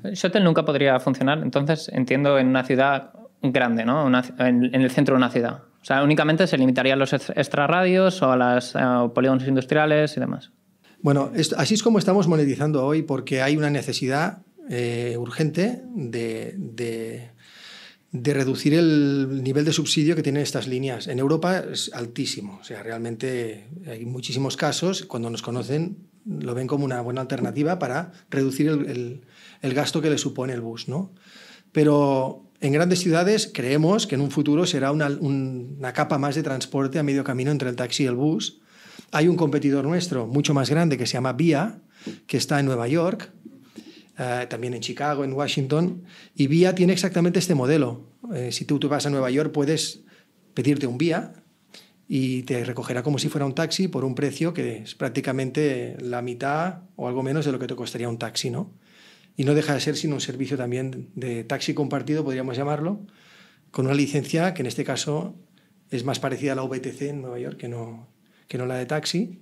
Shuttle 0.03 0.43
nunca 0.43 0.65
podría 0.65 0.99
funcionar, 0.99 1.39
entonces 1.39 1.89
entiendo 1.93 2.37
en 2.37 2.47
una 2.47 2.65
ciudad 2.65 3.13
grande, 3.41 3.85
¿no? 3.85 4.05
en, 4.37 4.75
el 4.75 4.91
centro 4.91 5.15
de 5.15 5.17
una 5.17 5.31
ciudad. 5.31 5.70
O 5.81 5.85
sea, 5.85 6.03
únicamente 6.03 6.45
se 6.47 6.57
limitarían 6.57 6.99
los 6.99 7.13
extrarradios 7.13 8.21
o 8.21 8.31
a 8.31 8.35
los 8.37 8.75
eh, 8.75 8.79
polígonos 9.13 9.47
industriales 9.47 10.15
y 10.15 10.19
demás. 10.19 10.51
Bueno, 11.01 11.31
así 11.57 11.73
es 11.73 11.81
como 11.81 11.97
estamos 11.97 12.27
monetizando 12.27 12.85
hoy 12.85 13.01
porque 13.01 13.41
hay 13.41 13.57
una 13.57 13.71
necesidad 13.71 14.43
eh, 14.69 15.15
urgente 15.17 15.81
de, 15.95 16.53
de, 18.11 18.33
reducir 18.33 18.75
el 18.75 19.41
nivel 19.43 19.65
de 19.65 19.73
subsidio 19.73 20.15
que 20.15 20.21
tienen 20.21 20.43
estas 20.43 20.67
líneas. 20.67 21.07
En 21.07 21.17
Europa 21.17 21.63
es 21.71 21.91
altísimo, 21.93 22.59
o 22.61 22.63
sea, 22.63 22.83
realmente 22.83 23.67
hay 23.87 24.05
muchísimos 24.05 24.57
casos, 24.57 25.05
cuando 25.05 25.31
nos 25.31 25.41
conocen 25.41 26.11
lo 26.25 26.53
ven 26.53 26.67
como 26.67 26.85
una 26.85 27.01
buena 27.01 27.21
alternativa 27.21 27.79
para 27.79 28.11
reducir 28.29 28.67
el, 28.67 29.21
el 29.61 29.73
gasto 29.73 30.01
que 30.01 30.09
le 30.09 30.19
supone 30.19 30.53
el 30.53 30.61
bus. 30.61 30.87
¿no? 30.87 31.11
Pero 31.71 32.50
En 32.61 32.71
grandes 32.73 32.99
ciudades 32.99 33.49
creemos 33.51 34.05
que 34.05 34.13
en 34.13 34.21
un 34.21 34.29
futuro 34.29 34.67
será 34.67 34.91
una, 34.91 35.07
una, 35.07 35.93
capa 35.93 36.19
más 36.19 36.35
de 36.35 36.43
transporte 36.43 36.99
a 36.99 37.03
medio 37.03 37.23
camino 37.23 37.49
entre 37.49 37.67
el 37.69 37.75
taxi 37.75 38.03
y 38.03 38.05
el 38.05 38.13
bus. 38.13 38.61
Hay 39.11 39.27
un 39.27 39.35
competidor 39.35 39.83
nuestro 39.85 40.27
mucho 40.27 40.53
más 40.53 40.69
grande 40.69 40.95
que 40.95 41.07
se 41.07 41.13
llama 41.13 41.33
Via, 41.33 41.79
que 42.27 42.37
está 42.37 42.59
en 42.59 42.67
Nueva 42.67 42.87
York, 42.87 43.31
eh, 44.19 44.45
también 44.47 44.75
en 44.75 44.81
Chicago, 44.81 45.23
en 45.23 45.33
Washington, 45.33 46.03
y 46.35 46.45
Via 46.45 46.75
tiene 46.75 46.93
exactamente 46.93 47.39
este 47.39 47.55
modelo. 47.55 48.05
Eh, 48.31 48.51
si 48.51 48.63
tú, 48.65 48.77
tú 48.77 48.87
vas 48.89 49.07
a 49.07 49.09
Nueva 49.09 49.31
York 49.31 49.51
puedes 49.51 50.01
pedirte 50.53 50.85
un 50.85 50.99
Via 50.99 51.33
y 52.07 52.43
te 52.43 52.63
recogerá 52.63 53.01
como 53.01 53.17
si 53.17 53.27
fuera 53.27 53.47
un 53.47 53.55
taxi 53.55 53.87
por 53.87 54.05
un 54.05 54.13
precio 54.13 54.53
que 54.53 54.83
es 54.83 54.93
prácticamente 54.93 55.97
la 55.99 56.21
mitad 56.21 56.81
o 56.95 57.07
algo 57.07 57.23
menos 57.23 57.43
de 57.43 57.53
lo 57.53 57.57
que 57.57 57.65
te 57.65 57.75
costaría 57.75 58.07
un 58.07 58.19
taxi, 58.19 58.51
¿no? 58.51 58.69
Y 59.37 59.45
no 59.45 59.53
deja 59.53 59.73
de 59.73 59.79
ser 59.79 59.95
sino 59.95 60.15
un 60.15 60.21
servicio 60.21 60.57
también 60.57 61.09
de 61.15 61.43
taxi 61.43 61.73
compartido, 61.73 62.23
podríamos 62.23 62.57
llamarlo, 62.57 62.99
con 63.71 63.85
una 63.85 63.95
licencia 63.95 64.53
que 64.53 64.61
en 64.61 64.67
este 64.67 64.83
caso 64.83 65.35
es 65.89 66.03
más 66.03 66.19
parecida 66.19 66.53
a 66.53 66.55
la 66.55 66.63
VTC 66.63 67.01
en 67.03 67.21
Nueva 67.21 67.39
York 67.39 67.57
que 67.57 67.67
no, 67.67 68.07
que 68.47 68.57
no 68.57 68.65
la 68.65 68.75
de 68.75 68.85
taxi. 68.85 69.39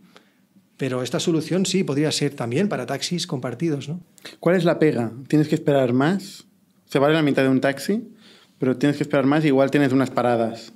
Pero 0.77 1.03
esta 1.03 1.19
solución 1.19 1.65
sí 1.65 1.83
podría 1.83 2.11
ser 2.11 2.35
también 2.35 2.69
para 2.69 2.85
taxis 2.85 3.27
compartidos, 3.27 3.89
¿no? 3.89 3.99
¿Cuál 4.39 4.55
es 4.55 4.63
la 4.63 4.79
pega? 4.79 5.11
¿Tienes 5.27 5.49
que 5.49 5.55
esperar 5.55 5.91
más? 5.91 6.45
Se 6.85 6.99
vale 6.99 7.15
la 7.15 7.21
mitad 7.21 7.43
de 7.43 7.49
un 7.49 7.59
taxi, 7.59 8.07
pero 8.57 8.77
tienes 8.77 8.95
que 8.95 9.03
esperar 9.03 9.25
más 9.25 9.43
y 9.43 9.47
igual 9.47 9.71
tienes 9.71 9.91
unas 9.91 10.09
paradas 10.09 10.71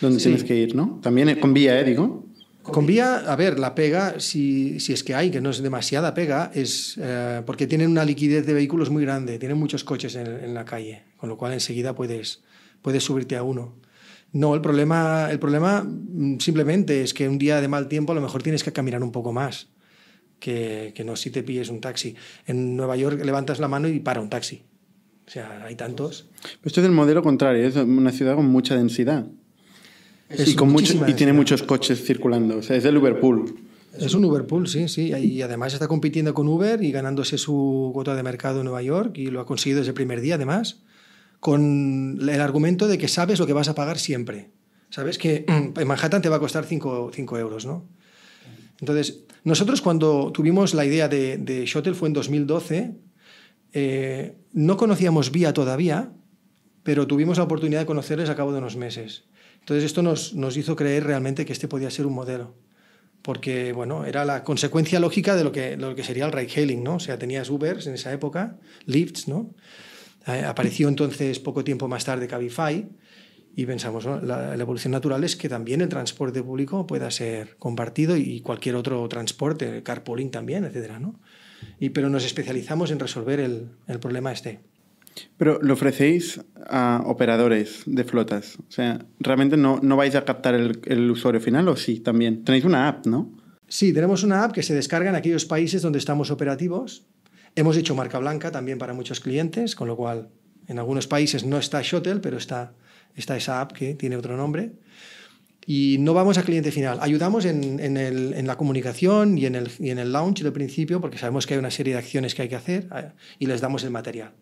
donde 0.00 0.22
tienes 0.22 0.44
que 0.44 0.54
ir, 0.54 0.74
¿no? 0.74 1.00
También 1.02 1.38
con 1.40 1.52
vía, 1.52 1.78
¿eh? 1.80 1.84
Digo. 1.84 2.29
Con 2.62 2.86
vía, 2.86 3.16
a 3.16 3.36
ver, 3.36 3.58
la 3.58 3.74
pega, 3.74 4.20
si, 4.20 4.80
si 4.80 4.92
es 4.92 5.02
que 5.02 5.14
hay, 5.14 5.30
que 5.30 5.40
no 5.40 5.50
es 5.50 5.62
demasiada 5.62 6.12
pega, 6.12 6.50
es 6.54 6.98
eh, 7.00 7.42
porque 7.46 7.66
tienen 7.66 7.90
una 7.90 8.04
liquidez 8.04 8.44
de 8.46 8.52
vehículos 8.52 8.90
muy 8.90 9.02
grande, 9.02 9.38
tienen 9.38 9.58
muchos 9.58 9.82
coches 9.82 10.14
en, 10.14 10.26
en, 10.26 10.52
la 10.52 10.64
calle, 10.64 11.04
con 11.16 11.30
lo 11.30 11.38
cual 11.38 11.54
enseguida 11.54 11.94
puedes, 11.94 12.42
puedes 12.82 13.02
subirte 13.02 13.36
a 13.36 13.42
uno. 13.42 13.76
No, 14.32 14.54
el 14.54 14.60
problema, 14.60 15.28
el 15.30 15.38
problema 15.38 15.82
mm, 15.82 16.38
simplemente 16.38 17.02
es 17.02 17.14
que 17.14 17.28
un 17.28 17.38
día 17.38 17.60
de 17.60 17.68
mal 17.68 17.88
tiempo 17.88 18.12
a 18.12 18.14
lo 18.14 18.20
mejor 18.20 18.42
tienes 18.42 18.62
que 18.62 18.72
caminar 18.72 19.02
un 19.02 19.10
poco 19.10 19.32
más 19.32 19.68
que, 20.38 20.92
que 20.94 21.02
no 21.02 21.16
si 21.16 21.30
te 21.30 21.42
pilles 21.42 21.70
un 21.70 21.80
taxi. 21.80 22.14
En 22.46 22.76
Nueva 22.76 22.96
York 22.96 23.24
levantas 23.24 23.58
la 23.58 23.68
mano 23.68 23.88
y 23.88 24.00
para 24.00 24.20
un 24.20 24.28
taxi. 24.28 24.62
O 25.26 25.30
sea, 25.30 25.64
hay 25.64 25.76
tantos. 25.76 26.28
Esto 26.64 26.80
es 26.80 26.86
el 26.86 26.92
modelo 26.92 27.22
contrario, 27.22 27.66
es 27.66 27.76
una 27.76 28.10
ciudad 28.10 28.34
con 28.34 28.46
mucha 28.46 28.74
densidad. 28.74 29.26
Y, 30.38 30.54
con 30.54 30.70
mucho, 30.70 30.94
y 31.06 31.14
tiene 31.14 31.32
muchos 31.32 31.62
coches 31.62 32.02
circulando. 32.04 32.58
O 32.58 32.62
sea, 32.62 32.76
es 32.76 32.84
el 32.84 32.96
Uberpool. 32.96 33.54
Es 33.98 34.14
un 34.14 34.24
Uberpool, 34.24 34.68
sí, 34.68 34.88
sí. 34.88 35.12
Y 35.12 35.42
además 35.42 35.74
está 35.74 35.88
compitiendo 35.88 36.32
con 36.32 36.46
Uber 36.48 36.82
y 36.82 36.92
ganándose 36.92 37.38
su 37.38 37.90
cuota 37.92 38.14
de 38.14 38.22
mercado 38.22 38.60
en 38.60 38.64
Nueva 38.64 38.82
York 38.82 39.18
y 39.18 39.26
lo 39.26 39.40
ha 39.40 39.46
conseguido 39.46 39.80
desde 39.80 39.90
el 39.90 39.94
primer 39.94 40.20
día, 40.20 40.36
además, 40.36 40.82
con 41.40 42.18
el 42.20 42.40
argumento 42.40 42.86
de 42.86 42.98
que 42.98 43.08
sabes 43.08 43.38
lo 43.38 43.46
que 43.46 43.52
vas 43.52 43.68
a 43.68 43.74
pagar 43.74 43.98
siempre. 43.98 44.50
Sabes 44.90 45.18
que 45.18 45.44
en 45.48 45.88
Manhattan 45.88 46.22
te 46.22 46.28
va 46.28 46.36
a 46.36 46.40
costar 46.40 46.64
5 46.64 47.12
euros, 47.38 47.66
¿no? 47.66 47.88
Entonces, 48.80 49.24
nosotros 49.44 49.82
cuando 49.82 50.32
tuvimos 50.32 50.72
la 50.72 50.86
idea 50.86 51.08
de, 51.08 51.36
de 51.36 51.66
Shuttle 51.66 51.94
fue 51.94 52.08
en 52.08 52.14
2012, 52.14 52.94
eh, 53.72 54.36
no 54.52 54.76
conocíamos 54.76 55.30
Vía 55.32 55.52
todavía, 55.52 56.12
pero 56.82 57.06
tuvimos 57.06 57.38
la 57.38 57.44
oportunidad 57.44 57.80
de 57.80 57.86
conocerles 57.86 58.28
a 58.30 58.36
cabo 58.36 58.52
de 58.52 58.58
unos 58.58 58.76
meses. 58.76 59.24
Entonces 59.70 59.86
esto 59.86 60.02
nos, 60.02 60.34
nos 60.34 60.56
hizo 60.56 60.74
creer 60.74 61.04
realmente 61.04 61.46
que 61.46 61.52
este 61.52 61.68
podía 61.68 61.92
ser 61.92 62.04
un 62.04 62.12
modelo, 62.12 62.56
porque 63.22 63.72
bueno, 63.72 64.04
era 64.04 64.24
la 64.24 64.42
consecuencia 64.42 64.98
lógica 64.98 65.36
de 65.36 65.44
lo 65.44 65.52
que, 65.52 65.76
lo 65.76 65.94
que 65.94 66.02
sería 66.02 66.26
el 66.26 66.32
ride-hailing, 66.32 66.82
¿no? 66.82 66.96
O 66.96 66.98
sea, 66.98 67.20
tenías 67.20 67.50
Ubers 67.50 67.86
en 67.86 67.94
esa 67.94 68.12
época, 68.12 68.58
Lyfts, 68.86 69.28
¿no? 69.28 69.54
Eh, 70.26 70.42
apareció 70.44 70.88
entonces 70.88 71.38
poco 71.38 71.62
tiempo 71.62 71.86
más 71.86 72.04
tarde 72.04 72.26
Cabify 72.26 72.88
y 73.54 73.64
pensamos, 73.64 74.04
¿no? 74.06 74.20
la, 74.20 74.56
la, 74.56 74.60
evolución 74.60 74.90
natural 74.90 75.22
es 75.22 75.36
que 75.36 75.48
también 75.48 75.82
el 75.82 75.88
transporte 75.88 76.42
público 76.42 76.84
pueda 76.88 77.08
ser 77.12 77.56
compartido 77.56 78.16
y 78.16 78.40
cualquier 78.40 78.74
otro 78.74 79.08
transporte, 79.08 79.84
carpooling 79.84 80.32
también, 80.32 80.64
etcétera, 80.64 80.98
¿no? 80.98 81.20
y, 81.78 81.90
pero 81.90 82.10
nos 82.10 82.24
especializamos 82.24 82.90
en 82.90 82.98
resolver 82.98 83.38
el, 83.38 83.68
el 83.86 84.00
problema 84.00 84.32
este. 84.32 84.58
Pero 85.36 85.60
lo 85.62 85.74
ofrecéis 85.74 86.40
a 86.70 87.02
operadores 87.06 87.82
de 87.86 88.04
flotas. 88.04 88.56
O 88.68 88.70
sea, 88.70 89.04
¿realmente 89.18 89.56
no, 89.56 89.80
no 89.82 89.96
vais 89.96 90.14
a 90.14 90.24
captar 90.24 90.54
el, 90.54 90.80
el, 90.86 91.10
usuario 91.10 91.40
final 91.40 91.68
o 91.68 91.76
sí 91.76 92.00
también? 92.00 92.44
Tenéis 92.44 92.64
una 92.64 92.88
app, 92.88 93.06
¿no? 93.06 93.32
Sí, 93.68 93.92
tenemos 93.92 94.22
una 94.22 94.44
app 94.44 94.52
que 94.52 94.62
se 94.62 94.74
descarga 94.74 95.10
en 95.10 95.16
aquellos 95.16 95.44
países 95.44 95.82
donde 95.82 95.98
estamos 95.98 96.30
operativos. 96.30 97.06
Hemos 97.54 97.76
hecho 97.76 97.94
marca 97.94 98.18
blanca 98.18 98.50
también 98.50 98.78
para 98.78 98.94
muchos 98.94 99.20
clientes, 99.20 99.74
con 99.74 99.88
lo 99.88 99.96
cual 99.96 100.28
en 100.66 100.78
algunos 100.78 101.06
países 101.06 101.44
no 101.44 101.58
está 101.58 101.82
Shuttle, 101.82 102.20
pero 102.20 102.36
está, 102.36 102.72
está 103.16 103.36
esa 103.36 103.60
app 103.60 103.72
que 103.72 103.94
tiene 103.94 104.16
otro 104.16 104.36
nombre 104.36 104.72
y 105.66 105.98
no 106.00 106.14
vamos 106.14 106.38
a 106.38 106.42
cliente 106.42 106.72
final. 106.72 106.98
Ayudamos 107.00 107.44
en, 107.44 107.80
en, 107.80 107.96
el, 107.96 108.34
en 108.34 108.46
la 108.46 108.56
comunicación 108.56 109.38
y 109.38 109.46
en, 109.46 109.54
el, 109.54 109.70
y 109.78 109.90
en 109.90 109.98
el 109.98 110.12
launch 110.12 110.42
del 110.42 110.52
principio, 110.52 111.00
porque 111.00 111.18
sabemos 111.18 111.46
que 111.46 111.54
hay 111.54 111.60
una 111.60 111.70
serie 111.70 111.92
de 111.92 112.00
acciones 112.00 112.34
que 112.34 112.42
hay 112.42 112.48
que 112.48 112.56
hacer 112.56 112.88
eh, 112.94 113.10
y 113.38 113.46
les 113.46 113.60
damos 113.60 113.84
el 113.84 113.90
material. 113.90 114.32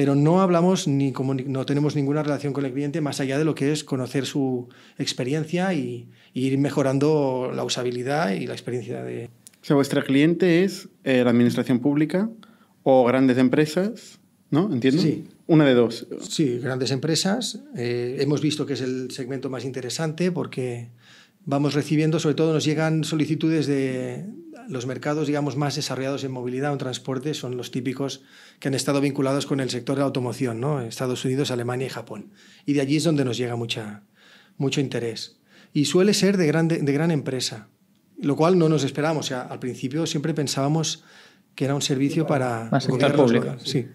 Pero 0.00 0.14
no 0.14 0.40
hablamos 0.40 0.88
ni 0.88 1.12
no 1.46 1.66
tenemos 1.66 1.94
ninguna 1.94 2.22
relación 2.22 2.54
con 2.54 2.64
el 2.64 2.72
cliente 2.72 3.02
más 3.02 3.20
allá 3.20 3.36
de 3.36 3.44
lo 3.44 3.54
que 3.54 3.70
es 3.70 3.84
conocer 3.84 4.24
su 4.24 4.66
experiencia 4.96 5.74
y, 5.74 6.08
y 6.32 6.46
ir 6.46 6.56
mejorando 6.56 7.52
la 7.54 7.64
usabilidad 7.64 8.30
y 8.30 8.46
la 8.46 8.54
experiencia 8.54 9.04
de. 9.04 9.26
O 9.26 9.28
sea, 9.60 9.76
vuestra 9.76 10.02
cliente 10.02 10.64
es 10.64 10.88
eh, 11.04 11.22
la 11.22 11.28
administración 11.28 11.80
pública 11.80 12.30
o 12.82 13.04
grandes 13.04 13.36
empresas, 13.36 14.20
¿no? 14.48 14.72
¿Entiendo? 14.72 15.02
Sí. 15.02 15.28
Una 15.46 15.66
de 15.66 15.74
dos. 15.74 16.06
Sí, 16.26 16.60
grandes 16.60 16.92
empresas. 16.92 17.60
Eh, 17.76 18.16
hemos 18.20 18.40
visto 18.40 18.64
que 18.64 18.72
es 18.72 18.80
el 18.80 19.10
segmento 19.10 19.50
más 19.50 19.66
interesante 19.66 20.32
porque 20.32 20.88
vamos 21.50 21.74
recibiendo, 21.74 22.20
sobre 22.20 22.36
todo 22.36 22.52
nos 22.54 22.64
llegan 22.64 23.02
solicitudes 23.02 23.66
de 23.66 24.24
los 24.68 24.86
mercados, 24.86 25.26
digamos, 25.26 25.56
más 25.56 25.74
desarrollados 25.74 26.22
en 26.22 26.30
movilidad 26.30 26.70
o 26.70 26.74
en 26.74 26.78
transporte, 26.78 27.34
son 27.34 27.56
los 27.56 27.72
típicos 27.72 28.22
que 28.60 28.68
han 28.68 28.74
estado 28.74 29.00
vinculados 29.00 29.46
con 29.46 29.58
el 29.58 29.68
sector 29.68 29.96
de 29.96 30.00
la 30.00 30.06
automoción, 30.06 30.60
¿no? 30.60 30.80
Estados 30.80 31.24
Unidos, 31.24 31.50
Alemania 31.50 31.88
y 31.88 31.90
Japón. 31.90 32.30
Y 32.66 32.74
de 32.74 32.82
allí 32.82 32.96
es 32.96 33.04
donde 33.04 33.24
nos 33.24 33.36
llega 33.36 33.56
mucha, 33.56 34.04
mucho 34.58 34.80
interés. 34.80 35.40
Y 35.72 35.86
suele 35.86 36.14
ser 36.14 36.36
de, 36.36 36.46
grande, 36.46 36.78
de 36.78 36.92
gran 36.92 37.10
empresa, 37.10 37.68
lo 38.22 38.36
cual 38.36 38.56
no 38.56 38.68
nos 38.68 38.84
esperamos. 38.84 39.26
O 39.26 39.28
sea, 39.28 39.42
al 39.42 39.58
principio 39.58 40.06
siempre 40.06 40.34
pensábamos 40.34 41.02
que 41.56 41.64
era 41.64 41.74
un 41.74 41.82
servicio 41.82 42.28
para... 42.28 42.68
Más 42.70 42.84
sector 42.84 43.12
público. 43.12 43.56
Sí. 43.58 43.88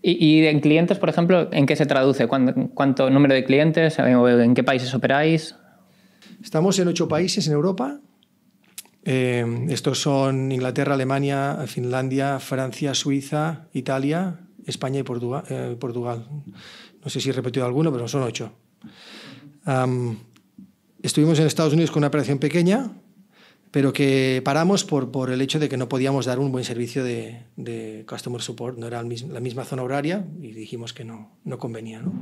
Y, 0.00 0.24
y, 0.24 0.46
en 0.46 0.60
clientes, 0.60 0.98
por 0.98 1.08
ejemplo, 1.08 1.48
¿en 1.52 1.66
qué 1.66 1.74
se 1.74 1.86
traduce? 1.86 2.28
¿Cuánto, 2.28 2.70
¿Cuánto, 2.74 3.10
número 3.10 3.34
de 3.34 3.44
clientes? 3.44 3.98
¿En 3.98 4.54
qué 4.54 4.62
países 4.64 4.94
operáis? 4.94 5.56
Estamos 6.42 6.76
en 6.80 6.88
ocho 6.88 7.06
países 7.06 7.46
en 7.46 7.52
Europa. 7.52 8.00
Eh, 9.04 9.66
estos 9.70 10.00
son 10.00 10.50
Inglaterra, 10.50 10.94
Alemania, 10.94 11.64
Finlandia, 11.66 12.40
Francia, 12.40 12.94
Suiza, 12.94 13.68
Italia, 13.72 14.40
España 14.66 14.98
y 14.98 15.02
Portugal. 15.04 15.44
Eh, 15.48 15.76
Portugal. 15.78 16.26
No 17.02 17.10
sé 17.10 17.20
si 17.20 17.30
he 17.30 17.32
repetido 17.32 17.64
alguno, 17.64 17.92
pero 17.92 18.08
son 18.08 18.22
ocho. 18.22 18.52
Um, 19.66 20.16
estuvimos 21.00 21.38
en 21.38 21.46
Estados 21.46 21.74
Unidos 21.74 21.92
con 21.92 22.00
una 22.00 22.08
operación 22.08 22.38
pequeña, 22.38 22.90
pero 23.70 23.92
que 23.92 24.42
paramos 24.44 24.84
por, 24.84 25.12
por 25.12 25.30
el 25.30 25.40
hecho 25.40 25.60
de 25.60 25.68
que 25.68 25.76
no 25.76 25.88
podíamos 25.88 26.26
dar 26.26 26.40
un 26.40 26.50
buen 26.50 26.64
servicio 26.64 27.04
de, 27.04 27.44
de 27.56 28.04
customer 28.08 28.42
support, 28.42 28.78
no 28.78 28.88
era 28.88 29.02
la 29.02 29.40
misma 29.40 29.64
zona 29.64 29.82
horaria 29.82 30.26
y 30.40 30.48
dijimos 30.48 30.92
que 30.92 31.04
no, 31.04 31.30
no 31.44 31.58
convenía. 31.58 32.02
¿no? 32.02 32.12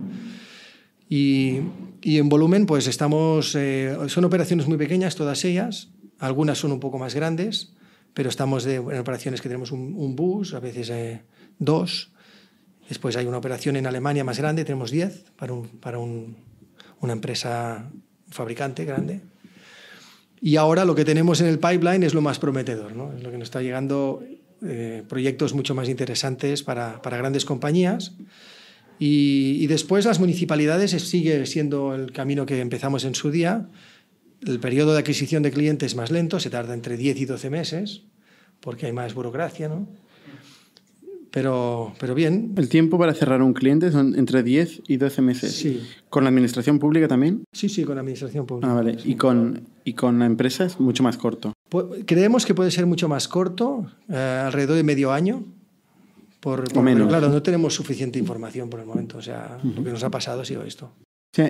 Y, 1.10 1.58
y, 2.02 2.18
en 2.18 2.28
volumen, 2.28 2.66
pues 2.66 2.86
estamos, 2.86 3.56
eh, 3.56 3.96
son 4.06 4.24
operaciones 4.24 4.68
muy 4.68 4.78
pequeñas, 4.78 5.16
todas 5.16 5.44
ellas, 5.44 5.90
algunas 6.20 6.58
son 6.58 6.70
un 6.70 6.78
poco 6.78 6.98
más 6.98 7.16
grandes, 7.16 7.72
pero 8.14 8.28
estamos 8.28 8.62
de, 8.62 8.76
en 8.76 8.98
operaciones 8.98 9.40
que 9.40 9.48
tenemos 9.48 9.72
un, 9.72 9.94
un 9.96 10.14
bus, 10.14 10.54
a 10.54 10.60
veces 10.60 10.88
eh, 10.90 11.22
dos, 11.58 12.12
después 12.88 13.16
hay 13.16 13.26
una 13.26 13.38
operación 13.38 13.74
en 13.74 13.88
Alemania 13.88 14.22
más 14.22 14.38
grande, 14.38 14.64
tenemos 14.64 14.92
diez 14.92 15.24
para, 15.36 15.52
un, 15.52 15.66
para 15.66 15.98
un, 15.98 16.36
una 17.00 17.12
empresa 17.12 17.90
fabricante 18.28 18.84
grande. 18.84 19.20
Y 20.40 20.56
ahora 20.56 20.84
lo 20.84 20.94
que 20.94 21.04
tenemos 21.04 21.40
en 21.40 21.48
el 21.48 21.58
pipeline 21.58 22.04
es 22.04 22.14
lo 22.14 22.20
más 22.20 22.38
prometedor, 22.38 22.94
¿no? 22.94 23.12
es 23.12 23.22
lo 23.22 23.32
que 23.32 23.36
nos 23.36 23.48
está 23.48 23.60
llegando 23.60 24.22
eh, 24.62 25.02
proyectos 25.08 25.54
mucho 25.54 25.74
más 25.74 25.88
interesantes 25.88 26.62
para, 26.62 27.02
para 27.02 27.16
grandes 27.16 27.44
compañías. 27.44 28.12
Y, 29.00 29.56
y, 29.60 29.66
después 29.66 30.04
las 30.04 30.20
municipalidades 30.20 30.90
sigue 30.90 31.44
siendo 31.46 31.94
el 31.94 32.12
camino 32.12 32.46
que 32.46 32.60
empezamos 32.60 33.04
en 33.04 33.16
su 33.16 33.30
día. 33.30 33.66
El 34.46 34.60
periodo 34.60 34.92
de 34.92 35.00
adquisición 35.00 35.42
de 35.42 35.50
clientes 35.50 35.92
es 35.92 35.96
más 35.96 36.10
lento, 36.10 36.38
se 36.38 36.50
tarda 36.50 36.74
entre 36.74 36.96
10 36.96 37.20
y 37.20 37.24
12 37.24 37.50
meses, 37.50 38.02
porque 38.60 38.86
hay 38.86 38.92
más 38.92 39.14
burocracia, 39.14 39.68
¿no? 39.68 39.88
Pero, 41.30 41.92
pero 42.00 42.14
bien. 42.14 42.54
¿El 42.56 42.68
tiempo 42.68 42.98
para 42.98 43.14
cerrar 43.14 43.42
un 43.42 43.52
cliente 43.52 43.92
son 43.92 44.18
entre 44.18 44.42
10 44.42 44.82
y 44.88 44.96
12 44.96 45.22
meses? 45.22 45.54
Sí. 45.54 45.80
¿Con 46.08 46.24
la 46.24 46.30
administración 46.30 46.78
pública 46.78 47.06
también? 47.06 47.44
Sí, 47.52 47.68
sí, 47.68 47.84
con 47.84 47.94
la 47.94 48.00
administración 48.00 48.46
pública. 48.46 48.70
Ah, 48.70 48.74
vale. 48.74 48.98
Sí. 48.98 49.12
¿Y, 49.12 49.14
con, 49.14 49.68
¿Y 49.84 49.92
con 49.94 50.18
la 50.18 50.26
empresa 50.26 50.64
es 50.64 50.80
mucho 50.80 51.02
más 51.02 51.16
corto? 51.16 51.52
Creemos 52.06 52.44
que 52.44 52.54
puede 52.54 52.72
ser 52.72 52.86
mucho 52.86 53.08
más 53.08 53.28
corto, 53.28 53.86
eh, 54.08 54.42
alrededor 54.44 54.76
de 54.76 54.82
medio 54.82 55.12
año, 55.12 55.44
Por, 56.40 56.82
menos. 56.82 57.08
claro, 57.08 57.28
no 57.28 57.42
tenemos 57.42 57.74
suficiente 57.74 58.18
información 58.18 58.70
por 58.70 58.80
el 58.80 58.86
momento. 58.86 59.18
O 59.18 59.22
sea, 59.22 59.58
lo 59.62 59.84
que 59.84 59.90
nos 59.90 60.02
ha 60.04 60.10
pasado 60.10 60.40
ha 60.40 60.44
sido 60.44 60.62
esto. 60.64 60.92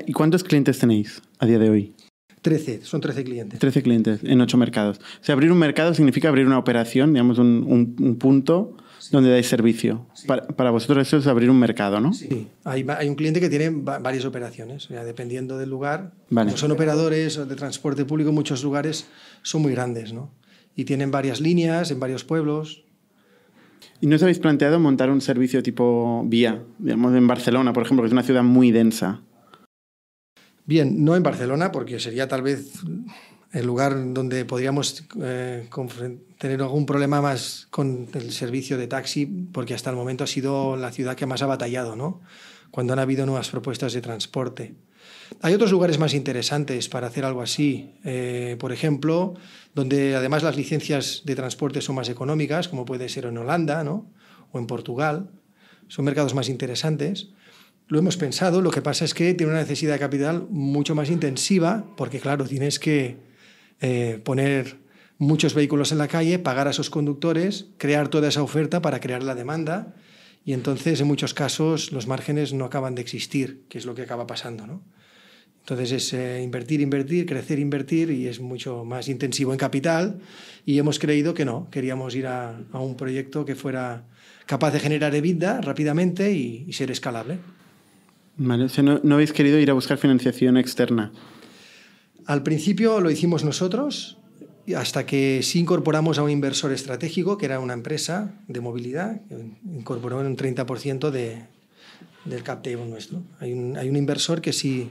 ¿Y 0.06 0.12
cuántos 0.12 0.42
clientes 0.44 0.78
tenéis 0.78 1.22
a 1.38 1.46
día 1.46 1.58
de 1.58 1.70
hoy? 1.70 1.94
13, 2.42 2.80
son 2.82 3.00
13 3.00 3.22
clientes. 3.24 3.58
13 3.60 3.82
clientes 3.82 4.20
en 4.24 4.40
8 4.40 4.56
mercados. 4.56 4.98
O 4.98 5.24
sea, 5.24 5.34
abrir 5.34 5.52
un 5.52 5.58
mercado 5.58 5.94
significa 5.94 6.28
abrir 6.28 6.46
una 6.46 6.58
operación, 6.58 7.12
digamos, 7.12 7.38
un, 7.38 7.64
un- 7.66 7.96
un 8.00 8.16
punto 8.16 8.76
donde 9.10 9.30
dais 9.30 9.46
servicio. 9.46 10.06
Para, 10.26 10.46
para 10.46 10.70
vosotros 10.70 11.06
eso 11.06 11.18
es 11.18 11.26
abrir 11.26 11.50
un 11.50 11.58
mercado, 11.58 12.00
¿no? 12.00 12.12
Sí, 12.14 12.48
hay, 12.64 12.84
hay 12.88 13.08
un 13.08 13.14
cliente 13.14 13.40
que 13.40 13.48
tiene 13.50 13.70
va- 13.70 13.98
varias 13.98 14.24
operaciones, 14.24 14.86
o 14.86 14.88
sea, 14.88 15.04
dependiendo 15.04 15.58
del 15.58 15.68
lugar. 15.70 16.12
Vale. 16.30 16.48
Como 16.50 16.58
son 16.58 16.70
operadores 16.72 17.36
de 17.36 17.56
transporte 17.56 18.04
público, 18.04 18.32
muchos 18.32 18.62
lugares 18.64 19.06
son 19.42 19.62
muy 19.62 19.72
grandes, 19.72 20.12
¿no? 20.12 20.30
Y 20.76 20.84
tienen 20.84 21.10
varias 21.10 21.40
líneas 21.40 21.90
en 21.90 22.00
varios 22.00 22.24
pueblos. 22.24 22.84
¿Y 24.00 24.06
no 24.06 24.16
os 24.16 24.22
habéis 24.22 24.38
planteado 24.38 24.80
montar 24.80 25.10
un 25.10 25.20
servicio 25.20 25.62
tipo 25.62 26.22
vía, 26.26 26.62
digamos, 26.78 27.14
en 27.14 27.26
Barcelona, 27.26 27.72
por 27.72 27.82
ejemplo, 27.82 28.02
que 28.02 28.06
es 28.06 28.12
una 28.12 28.22
ciudad 28.22 28.42
muy 28.42 28.70
densa? 28.70 29.20
Bien, 30.64 31.04
no 31.04 31.16
en 31.16 31.22
Barcelona, 31.22 31.70
porque 31.70 32.00
sería 32.00 32.26
tal 32.26 32.42
vez 32.42 32.80
el 33.52 33.66
lugar 33.66 34.14
donde 34.14 34.44
podríamos 34.44 35.04
eh, 35.20 35.68
tener 36.38 36.62
algún 36.62 36.86
problema 36.86 37.20
más 37.20 37.66
con 37.70 38.08
el 38.14 38.32
servicio 38.32 38.78
de 38.78 38.86
taxi, 38.86 39.26
porque 39.26 39.74
hasta 39.74 39.90
el 39.90 39.96
momento 39.96 40.24
ha 40.24 40.28
sido 40.28 40.76
la 40.76 40.92
ciudad 40.92 41.16
que 41.16 41.26
más 41.26 41.42
ha 41.42 41.46
batallado, 41.46 41.96
¿no? 41.96 42.20
Cuando 42.70 42.92
han 42.92 43.00
habido 43.00 43.26
nuevas 43.26 43.50
propuestas 43.50 43.92
de 43.92 44.00
transporte. 44.00 44.74
Hay 45.42 45.54
otros 45.54 45.70
lugares 45.70 45.98
más 45.98 46.14
interesantes 46.14 46.88
para 46.88 47.06
hacer 47.06 47.24
algo 47.24 47.42
así. 47.42 47.94
Eh, 48.04 48.56
por 48.58 48.72
ejemplo, 48.72 49.34
donde 49.74 50.16
además 50.16 50.42
las 50.42 50.56
licencias 50.56 51.22
de 51.24 51.36
transporte 51.36 51.80
son 51.80 51.96
más 51.96 52.08
económicas, 52.08 52.68
como 52.68 52.84
puede 52.84 53.08
ser 53.08 53.26
en 53.26 53.38
Holanda 53.38 53.84
¿no? 53.84 54.10
o 54.52 54.58
en 54.58 54.66
Portugal. 54.66 55.30
Son 55.88 56.04
mercados 56.04 56.34
más 56.34 56.48
interesantes. 56.48 57.28
Lo 57.88 57.98
hemos 57.98 58.16
pensado, 58.16 58.60
lo 58.60 58.70
que 58.70 58.82
pasa 58.82 59.04
es 59.04 59.14
que 59.14 59.34
tiene 59.34 59.52
una 59.52 59.62
necesidad 59.62 59.94
de 59.94 59.98
capital 59.98 60.46
mucho 60.50 60.94
más 60.94 61.10
intensiva, 61.10 61.84
porque 61.96 62.20
claro, 62.20 62.44
tienes 62.44 62.78
que 62.78 63.16
eh, 63.80 64.20
poner 64.24 64.78
muchos 65.18 65.54
vehículos 65.54 65.90
en 65.90 65.98
la 65.98 66.06
calle, 66.06 66.38
pagar 66.38 66.68
a 66.68 66.70
esos 66.70 66.88
conductores, 66.88 67.66
crear 67.78 68.08
toda 68.08 68.28
esa 68.28 68.42
oferta 68.42 68.80
para 68.80 69.00
crear 69.00 69.22
la 69.22 69.34
demanda, 69.34 69.96
y 70.44 70.52
entonces 70.52 71.00
en 71.00 71.08
muchos 71.08 71.34
casos 71.34 71.92
los 71.92 72.06
márgenes 72.06 72.52
no 72.52 72.64
acaban 72.64 72.94
de 72.94 73.02
existir, 73.02 73.64
que 73.68 73.78
es 73.78 73.86
lo 73.86 73.94
que 73.94 74.02
acaba 74.02 74.26
pasando. 74.26 74.66
¿no? 74.66 74.82
Entonces 75.70 75.92
es 75.92 76.12
eh, 76.14 76.42
invertir, 76.42 76.80
invertir, 76.80 77.26
crecer, 77.26 77.60
invertir, 77.60 78.10
y 78.10 78.26
es 78.26 78.40
mucho 78.40 78.84
más 78.84 79.08
intensivo 79.08 79.52
en 79.52 79.58
capital, 79.58 80.18
y 80.66 80.78
hemos 80.78 80.98
creído 80.98 81.32
que 81.32 81.44
no, 81.44 81.68
queríamos 81.70 82.16
ir 82.16 82.26
a, 82.26 82.58
a 82.72 82.80
un 82.80 82.96
proyecto 82.96 83.44
que 83.44 83.54
fuera 83.54 84.02
capaz 84.46 84.72
de 84.72 84.80
generar 84.80 85.14
EBITDA 85.14 85.60
rápidamente 85.60 86.32
y- 86.32 86.64
y 86.66 86.72
ser 86.72 86.90
escalable. 86.90 87.38
Vale, 88.36 88.64
o 88.64 88.68
sea, 88.68 88.82
no, 88.82 88.98
no 89.04 89.14
habéis 89.14 89.32
querido 89.32 89.60
ir 89.60 89.70
a 89.70 89.74
buscar 89.74 89.96
financiación 89.96 90.56
externa. 90.56 91.12
Al 92.26 92.42
principio 92.42 93.00
lo 93.00 93.08
hicimos 93.08 93.44
nosotros, 93.44 94.18
hasta 94.76 95.06
que 95.06 95.40
sí 95.44 95.60
incorporamos 95.60 96.18
a 96.18 96.24
un 96.24 96.30
inversor 96.32 96.72
estratégico, 96.72 97.38
que 97.38 97.46
era 97.46 97.60
una 97.60 97.74
empresa 97.74 98.34
de 98.48 98.60
movilidad, 98.60 99.20
que 99.28 99.36
incorporó 99.72 100.18
un 100.18 100.36
30% 100.36 101.12
de, 101.12 101.44
del 102.24 102.42
cap 102.42 102.60
table 102.64 102.86
nuestro. 102.86 103.22
Hay 103.38 103.52
un, 103.52 103.76
hay 103.76 103.88
un 103.88 103.94
inversor 103.94 104.40
que 104.40 104.52
sí 104.52 104.90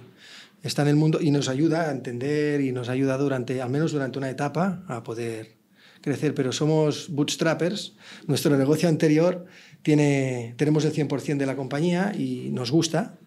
está 0.64 0.82
en 0.84 0.90
el 0.90 0.96
mundo 0.96 1.20
y 1.22 1.32
nos 1.32 1.48
ayuda 1.50 1.90
a 1.90 1.92
entender 1.92 2.62
y 2.62 2.72
nos 2.72 2.90
ayuda 2.90 3.18
durante, 3.18 3.62
al 3.62 3.70
menos 3.70 3.92
durante 3.92 4.18
una 4.18 4.30
etapa, 4.30 4.84
a 4.88 5.04
poder 5.04 5.58
crecer. 6.02 6.34
Pero 6.34 6.52
somos 6.52 7.10
bootstrappers. 7.10 7.96
Nuestro 8.28 8.58
negocio 8.58 8.90
anterior 8.90 9.46
tiene, 9.82 10.54
tenemos 10.58 10.84
el 10.86 10.94
100% 10.94 11.38
de 11.38 11.46
la 11.46 11.56
compañía 11.56 12.14
y 12.18 12.50
nos 12.52 12.72
gusta 12.72 13.18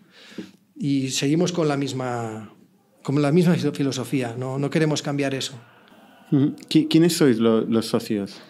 y 0.76 1.10
seguimos 1.10 1.52
con 1.52 1.68
la 1.68 1.76
misma, 1.76 2.54
con 3.02 3.20
la 3.22 3.32
misma 3.32 3.54
filosofía, 3.54 4.34
no, 4.38 4.58
no 4.58 4.68
queremos 4.70 5.00
cambiar 5.02 5.34
eso. 5.34 5.54
¿Qui- 6.30 6.88
¿Quiénes 6.88 7.14
sois 7.16 7.38
lo- 7.38 7.60
los 7.62 7.86
socios? 7.86 8.40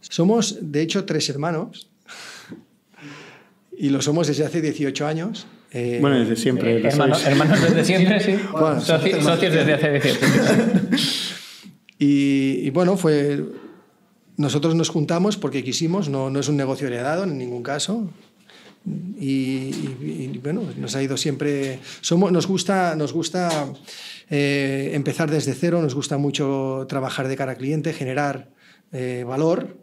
Somos, 0.00 0.58
de 0.62 0.80
hecho, 0.82 1.04
tres 1.04 1.28
hermanos 1.28 1.90
y 3.76 3.90
lo 3.90 4.00
somos 4.02 4.26
desde 4.26 4.44
hace 4.44 4.60
18 4.60 5.06
años. 5.06 5.46
Eh, 5.72 5.98
Bueno, 6.00 6.18
desde 6.20 6.36
siempre. 6.36 6.80
lo 6.80 6.88
Hermanos, 6.88 7.22
desde 7.62 7.84
siempre, 7.84 8.20
sí. 8.20 8.36
Bueno, 8.52 8.80
Soci- 8.80 9.20
socios 9.20 9.52
desde 9.54 9.74
hace 9.74 9.90
18 9.92 10.18
y, 11.98 12.60
y 12.66 12.70
bueno, 12.70 12.96
fue, 12.96 13.44
nosotros 14.36 14.74
nos 14.74 14.88
juntamos 14.88 15.36
porque 15.36 15.64
quisimos, 15.64 16.08
no, 16.08 16.30
no 16.30 16.40
es 16.40 16.48
un 16.48 16.56
negocio 16.56 16.86
heredado 16.86 17.24
en 17.24 17.36
ningún 17.38 17.62
caso. 17.62 18.10
Y, 19.20 19.26
y- 19.26 20.30
y, 20.32 20.38
bueno, 20.42 20.62
nos 20.78 20.94
ha 20.96 21.02
ido 21.02 21.16
siempre. 21.16 21.80
Somos, 22.00 22.32
nos 22.32 22.46
gusta, 22.46 22.94
nos 22.96 23.12
gusta 23.12 23.66
eh, 24.30 24.92
empezar 24.94 25.30
desde 25.30 25.52
cero, 25.54 25.82
nos 25.82 25.94
gusta 25.94 26.16
mucho 26.16 26.86
trabajar 26.88 27.28
de 27.28 27.36
cara 27.36 27.52
al 27.52 27.58
cliente, 27.58 27.92
generar 27.92 28.48
eh, 28.92 29.24
valor 29.26 29.76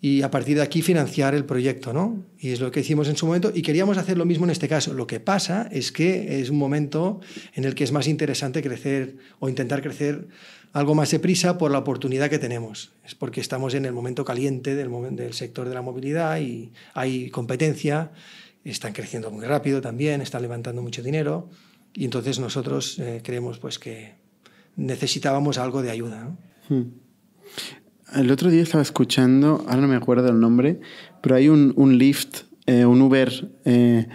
y 0.00 0.22
a 0.22 0.30
partir 0.30 0.56
de 0.56 0.62
aquí 0.62 0.80
financiar 0.80 1.34
el 1.34 1.44
proyecto, 1.44 1.92
¿no? 1.92 2.24
Y 2.38 2.50
es 2.50 2.60
lo 2.60 2.70
que 2.70 2.80
hicimos 2.80 3.08
en 3.08 3.16
su 3.16 3.26
momento 3.26 3.50
y 3.52 3.62
queríamos 3.62 3.98
hacer 3.98 4.16
lo 4.16 4.24
mismo 4.24 4.44
en 4.44 4.50
este 4.50 4.68
caso. 4.68 4.94
Lo 4.94 5.06
que 5.08 5.18
pasa 5.18 5.68
es 5.72 5.90
que 5.90 6.40
es 6.40 6.50
un 6.50 6.58
momento 6.58 7.20
en 7.54 7.64
el 7.64 7.74
que 7.74 7.82
es 7.84 7.90
más 7.90 8.06
interesante 8.06 8.62
crecer 8.62 9.16
o 9.40 9.48
intentar 9.48 9.82
crecer 9.82 10.28
algo 10.72 10.94
más 10.94 11.10
deprisa 11.10 11.58
por 11.58 11.72
la 11.72 11.78
oportunidad 11.78 12.30
que 12.30 12.38
tenemos. 12.38 12.92
Es 13.04 13.16
porque 13.16 13.40
estamos 13.40 13.74
en 13.74 13.86
el 13.86 13.92
momento 13.92 14.24
caliente 14.24 14.76
del, 14.76 14.88
momen- 14.88 15.16
del 15.16 15.32
sector 15.32 15.68
de 15.68 15.74
la 15.74 15.82
movilidad 15.82 16.38
y 16.40 16.70
hay 16.94 17.30
competencia, 17.30 18.12
están 18.64 18.92
creciendo 18.92 19.30
muy 19.32 19.46
rápido 19.46 19.80
también, 19.80 20.20
están 20.20 20.42
levantando 20.42 20.80
mucho 20.80 21.02
dinero 21.02 21.48
y 21.94 22.04
entonces 22.04 22.38
nosotros 22.38 22.98
eh, 23.00 23.20
creemos 23.24 23.58
pues 23.58 23.78
que 23.80 24.14
necesitábamos 24.76 25.58
algo 25.58 25.82
de 25.82 25.90
ayuda, 25.90 26.22
¿no? 26.22 26.38
El 28.14 28.30
otro 28.30 28.50
día 28.50 28.62
estaba 28.62 28.82
escuchando, 28.82 29.64
ahora 29.68 29.82
no 29.82 29.88
me 29.88 29.96
acuerdo 29.96 30.28
el 30.30 30.40
nombre, 30.40 30.80
pero 31.20 31.34
hay 31.34 31.48
un, 31.48 31.72
un 31.76 31.98
Lyft, 31.98 32.42
eh, 32.66 32.84
un 32.86 33.00
Uber 33.02 33.50
eh, 33.64 34.06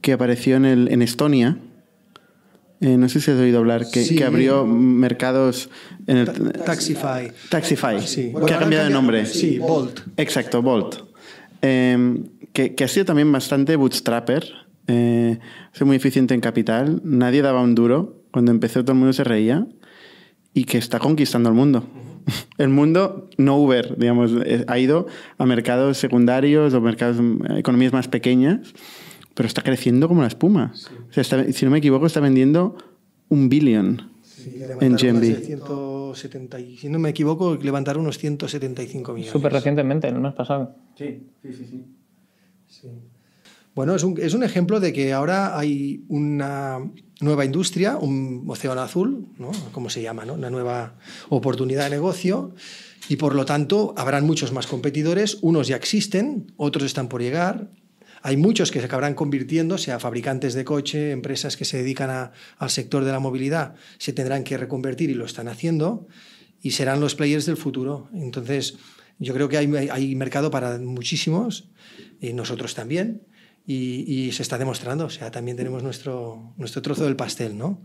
que 0.00 0.12
apareció 0.12 0.56
en, 0.56 0.64
el, 0.64 0.90
en 0.90 1.02
Estonia. 1.02 1.58
Eh, 2.80 2.96
no 2.96 3.08
sé 3.08 3.20
si 3.20 3.30
has 3.30 3.38
oído 3.38 3.58
hablar, 3.58 3.84
que, 3.92 4.02
Sí. 4.04 4.16
que 4.16 4.24
abrió 4.24 4.66
mercados 4.66 5.68
en 6.06 6.16
el... 6.16 6.26
Ta- 6.32 6.64
Taxify. 6.64 7.30
Taxify, 7.50 8.00
Sí. 8.00 8.32
que 8.46 8.54
ha 8.54 8.58
cambiado 8.58 8.86
de 8.86 8.90
nombre. 8.90 9.26
Sí, 9.26 9.58
Bolt. 9.58 10.00
Exacto, 10.16 10.62
Bolt. 10.62 10.96
Eh, 11.60 12.22
que, 12.52 12.74
que 12.74 12.84
ha 12.84 12.88
sido 12.88 13.04
también 13.06 13.30
bastante 13.30 13.76
bootstrapper, 13.76 14.44
muy 15.84 15.96
eficiente 15.96 16.34
en 16.34 16.40
capital, 16.40 17.00
nadie 17.04 17.40
daba 17.42 17.62
un 17.62 17.74
duro, 17.74 18.24
cuando 18.32 18.50
empezó 18.50 18.82
todo 18.82 18.92
el 18.92 18.98
mundo 18.98 19.12
se 19.12 19.24
reía, 19.24 19.66
y 20.54 20.64
que 20.64 20.76
está 20.78 20.98
conquistando 20.98 21.48
el 21.48 21.54
mundo. 21.54 21.86
El 22.58 22.68
mundo, 22.68 23.28
no 23.38 23.58
Uber, 23.58 23.96
digamos, 23.98 24.32
eh, 24.44 24.64
ha 24.68 24.78
ido 24.78 25.06
a 25.38 25.46
mercados 25.46 25.98
secundarios 25.98 26.74
o 26.74 26.80
mercados, 26.80 27.18
eh, 27.18 27.58
economías 27.58 27.92
más 27.92 28.08
pequeñas, 28.08 28.72
pero 29.34 29.46
está 29.46 29.62
creciendo 29.62 30.08
como 30.08 30.20
la 30.22 30.28
espuma. 30.28 30.72
O 30.74 31.12
sea, 31.12 31.20
está- 31.22 31.50
si 31.52 31.64
no 31.64 31.70
me 31.70 31.78
equivoco, 31.78 32.06
está 32.06 32.20
vendiendo 32.20 32.76
un 33.28 33.48
billón 33.48 34.10
en 34.80 34.92
más 34.92 35.00
de 35.00 35.08
GMB. 35.08 35.44
170 35.46 36.60
y, 36.60 36.76
si 36.76 36.88
no 36.88 36.98
me 36.98 37.08
equivoco, 37.10 37.56
levantaron 37.60 38.02
unos 38.02 38.18
175 38.18 39.12
millones. 39.12 39.32
Súper 39.32 39.52
recientemente, 39.52 40.08
el 40.08 40.20
mes 40.20 40.34
pasado. 40.34 40.74
Sí, 40.96 41.26
sí, 41.42 41.52
sí. 41.54 41.84
sí. 42.68 42.88
Bueno, 43.74 43.94
es 43.94 44.02
un, 44.04 44.20
es 44.20 44.34
un 44.34 44.42
ejemplo 44.42 44.80
de 44.80 44.92
que 44.92 45.12
ahora 45.14 45.58
hay 45.58 46.04
una 46.08 46.78
nueva 47.20 47.44
industria, 47.44 47.96
un 47.96 48.44
océano 48.48 48.82
azul, 48.82 49.28
¿no? 49.38 49.50
como 49.72 49.88
se 49.88 50.02
llama, 50.02 50.26
¿no? 50.26 50.34
una 50.34 50.50
nueva 50.50 50.96
oportunidad 51.30 51.84
de 51.84 51.90
negocio 51.90 52.54
y 53.08 53.16
por 53.16 53.34
lo 53.34 53.46
tanto 53.46 53.94
habrán 53.96 54.26
muchos 54.26 54.52
más 54.52 54.66
competidores, 54.66 55.38
unos 55.40 55.68
ya 55.68 55.76
existen, 55.76 56.52
otros 56.56 56.84
están 56.84 57.08
por 57.08 57.22
llegar. 57.22 57.70
Hay 58.22 58.36
muchos 58.36 58.70
que 58.70 58.78
se 58.78 58.84
acabarán 58.86 59.14
convirtiendo, 59.14 59.78
sea 59.78 59.98
fabricantes 59.98 60.52
de 60.54 60.64
coche, 60.64 61.10
empresas 61.10 61.56
que 61.56 61.64
se 61.64 61.78
dedican 61.78 62.10
a- 62.10 62.32
al 62.58 62.70
sector 62.70 63.04
de 63.04 63.10
la 63.12 63.20
movilidad, 63.20 63.74
se 63.98 64.12
tendrán 64.12 64.44
que 64.44 64.56
reconvertir 64.58 65.08
y 65.10 65.14
lo 65.14 65.24
están 65.24 65.48
haciendo 65.48 66.06
y 66.60 66.72
serán 66.72 67.00
los 67.00 67.14
players 67.14 67.46
del 67.46 67.56
futuro. 67.56 68.08
Entonces, 68.14 68.76
yo 69.18 69.32
creo 69.34 69.48
que 69.48 69.56
hay, 69.56 69.66
hay 69.90 70.14
mercado 70.14 70.50
para 70.50 70.78
muchísimos, 70.78 71.70
y 72.20 72.32
nosotros 72.34 72.74
también, 72.74 73.22
y, 73.66 74.04
y 74.26 74.32
se 74.32 74.42
está 74.42 74.58
demostrando. 74.58 75.06
O 75.06 75.10
sea, 75.10 75.30
también 75.30 75.56
tenemos 75.56 75.82
nuestro, 75.82 76.52
nuestro 76.56 76.82
trozo 76.82 77.04
del 77.04 77.16
pastel, 77.16 77.56
¿no? 77.58 77.80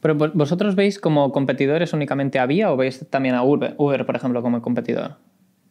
Pero 0.00 0.16
vo- 0.16 0.32
vosotros 0.34 0.74
veis 0.74 0.98
como 0.98 1.32
competidores 1.32 1.92
únicamente 1.92 2.38
a 2.38 2.46
Vía 2.46 2.70
o 2.72 2.76
veis 2.76 3.06
también 3.10 3.34
a 3.34 3.42
Uber, 3.42 3.74
Uber 3.78 4.04
por 4.06 4.16
ejemplo, 4.16 4.42
como 4.42 4.60
competidor. 4.60 5.16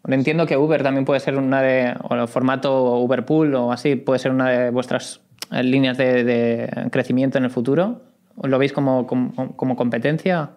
Entiendo 0.07 0.45
que 0.45 0.57
Uber 0.57 0.83
también 0.83 1.05
puede 1.05 1.19
ser 1.19 1.37
una 1.37 1.61
de, 1.61 1.93
o 2.09 2.15
el 2.15 2.27
formato 2.27 2.97
Uberpool 2.99 3.55
o 3.55 3.71
así, 3.71 3.95
puede 3.95 4.19
ser 4.19 4.31
una 4.31 4.49
de 4.49 4.69
vuestras 4.69 5.21
eh, 5.51 5.63
líneas 5.63 5.97
de, 5.97 6.23
de 6.23 6.89
crecimiento 6.91 7.37
en 7.37 7.45
el 7.45 7.49
futuro. 7.51 8.01
¿O 8.35 8.47
¿Lo 8.47 8.57
veis 8.57 8.73
como, 8.73 9.05
como, 9.07 9.55
como 9.55 9.75
competencia? 9.75 10.51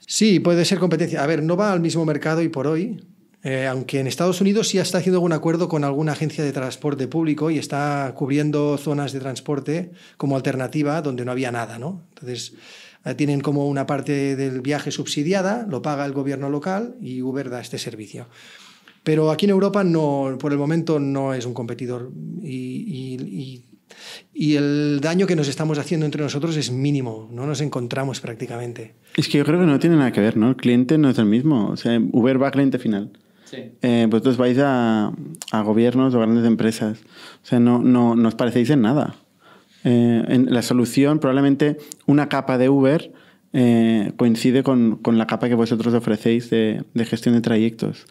Sí, 0.00 0.40
puede 0.40 0.64
ser 0.64 0.78
competencia. 0.78 1.22
A 1.22 1.26
ver, 1.26 1.42
no 1.42 1.56
va 1.56 1.72
al 1.72 1.80
mismo 1.80 2.04
mercado 2.04 2.42
y 2.42 2.48
por 2.48 2.66
hoy. 2.66 3.04
Eh, 3.46 3.64
aunque 3.64 4.00
en 4.00 4.08
Estados 4.08 4.40
Unidos 4.40 4.66
sí 4.66 4.78
está 4.78 4.98
haciendo 4.98 5.18
algún 5.18 5.32
acuerdo 5.32 5.68
con 5.68 5.84
alguna 5.84 6.10
agencia 6.10 6.42
de 6.42 6.50
transporte 6.50 7.06
público 7.06 7.48
y 7.48 7.58
está 7.58 8.12
cubriendo 8.16 8.76
zonas 8.76 9.12
de 9.12 9.20
transporte 9.20 9.92
como 10.16 10.34
alternativa 10.34 11.00
donde 11.00 11.24
no 11.24 11.30
había 11.30 11.52
nada, 11.52 11.78
¿no? 11.78 12.02
Entonces, 12.08 12.54
eh, 13.04 13.14
tienen 13.14 13.40
como 13.40 13.68
una 13.68 13.86
parte 13.86 14.34
del 14.34 14.62
viaje 14.62 14.90
subsidiada, 14.90 15.64
lo 15.70 15.80
paga 15.80 16.04
el 16.06 16.12
gobierno 16.12 16.50
local 16.50 16.96
y 17.00 17.22
Uber 17.22 17.48
da 17.48 17.60
este 17.60 17.78
servicio. 17.78 18.26
Pero 19.04 19.30
aquí 19.30 19.44
en 19.44 19.50
Europa 19.50 19.84
no, 19.84 20.36
por 20.40 20.50
el 20.50 20.58
momento 20.58 20.98
no 20.98 21.32
es 21.32 21.46
un 21.46 21.54
competidor 21.54 22.10
y, 22.42 23.62
y, 24.34 24.56
el 24.56 24.98
daño 25.00 25.28
que 25.28 25.36
nos 25.36 25.46
estamos 25.46 25.78
haciendo 25.78 26.04
entre 26.04 26.20
nosotros 26.20 26.56
es 26.56 26.72
mínimo, 26.72 27.28
no 27.30 27.46
nos 27.46 27.60
encontramos 27.60 28.20
prácticamente. 28.20 28.96
Es 29.16 29.28
que 29.28 29.38
yo 29.38 29.44
creo 29.44 29.60
que 29.60 29.66
no 29.66 29.78
tiene 29.78 29.94
nada 29.94 30.10
que 30.10 30.20
ver, 30.20 30.36
¿no? 30.36 30.48
El 30.48 30.56
cliente 30.56 30.98
no 30.98 31.10
es 31.10 31.18
el 31.18 31.26
mismo, 31.26 31.68
o 31.68 31.76
sea, 31.76 32.00
Uber 32.10 32.42
va 32.42 32.48
a 32.48 32.50
cliente 32.50 32.80
final. 32.80 33.12
Sí. 33.46 33.72
Eh, 33.80 34.06
vosotros 34.10 34.36
vais 34.36 34.58
a, 34.58 35.12
a, 35.52 35.62
gobiernos 35.62 36.14
o 36.14 36.18
grandes 36.18 36.44
empresas, 36.44 36.98
o 37.42 37.46
sea, 37.46 37.60
no, 37.60 37.78
no, 37.78 38.14
no 38.16 38.28
os 38.28 38.34
parecéis 38.34 38.70
en 38.70 38.82
nada. 38.82 39.14
Eh, 39.84 40.24
en 40.28 40.52
la 40.52 40.62
solución, 40.62 41.20
probablemente 41.20 41.78
una 42.06 42.28
capa 42.28 42.58
de 42.58 42.68
Uber 42.68 43.12
eh, 43.52 44.12
coincide 44.16 44.62
con, 44.64 44.96
con, 44.96 45.16
la 45.16 45.26
capa 45.26 45.48
que 45.48 45.54
vosotros 45.54 45.94
ofrecéis 45.94 46.50
de, 46.50 46.82
de 46.92 47.04
gestión 47.04 47.34
de 47.36 47.40
trayectos. 47.40 48.04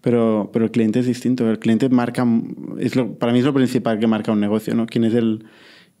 Pero, 0.00 0.50
pero 0.52 0.64
el 0.64 0.70
cliente 0.70 1.00
es 1.00 1.06
distinto. 1.06 1.48
El 1.50 1.58
cliente 1.58 1.88
marca, 1.88 2.26
es 2.78 2.96
lo, 2.96 3.14
para 3.14 3.32
mí 3.32 3.40
es 3.40 3.44
lo 3.44 3.52
principal 3.52 3.98
que 3.98 4.06
marca 4.06 4.32
un 4.32 4.40
negocio, 4.40 4.74
¿no? 4.74 4.86
¿Quién 4.86 5.04
es 5.04 5.14
el, 5.14 5.44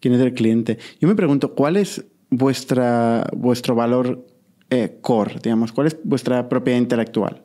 quién 0.00 0.14
es 0.14 0.20
el 0.20 0.34
cliente? 0.34 0.78
Yo 1.00 1.08
me 1.08 1.14
pregunto, 1.14 1.54
¿cuál 1.54 1.76
es 1.76 2.06
vuestra, 2.30 3.28
vuestro 3.36 3.74
valor 3.74 4.26
eh, 4.70 4.98
core, 5.00 5.36
digamos? 5.42 5.72
¿Cuál 5.72 5.88
es 5.88 5.96
vuestra 6.04 6.48
propiedad 6.48 6.78
intelectual? 6.78 7.42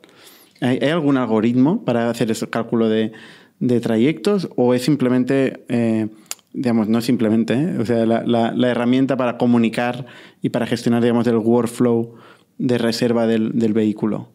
¿Hay, 0.64 0.78
algún 0.88 1.18
algoritmo 1.18 1.84
para 1.84 2.08
hacer 2.08 2.30
ese 2.30 2.48
cálculo 2.48 2.88
de, 2.88 3.12
trayectos 3.80 4.48
o 4.56 4.72
es 4.72 4.82
simplemente, 4.82 5.64
eh, 5.68 6.08
digamos, 6.54 6.88
no 6.88 7.02
simplemente, 7.02 7.54
¿eh? 7.54 7.78
o 7.78 7.84
sea, 7.84 8.06
la, 8.06 8.70
herramienta 8.70 9.16
para 9.16 9.36
comunicar 9.36 10.06
y 10.40 10.48
para 10.48 10.66
gestionar, 10.66 11.02
digamos, 11.02 11.26
el 11.26 11.36
workflow 11.36 12.14
de 12.56 12.78
reserva 12.78 13.26
del 13.26 13.72
vehículo? 13.74 14.32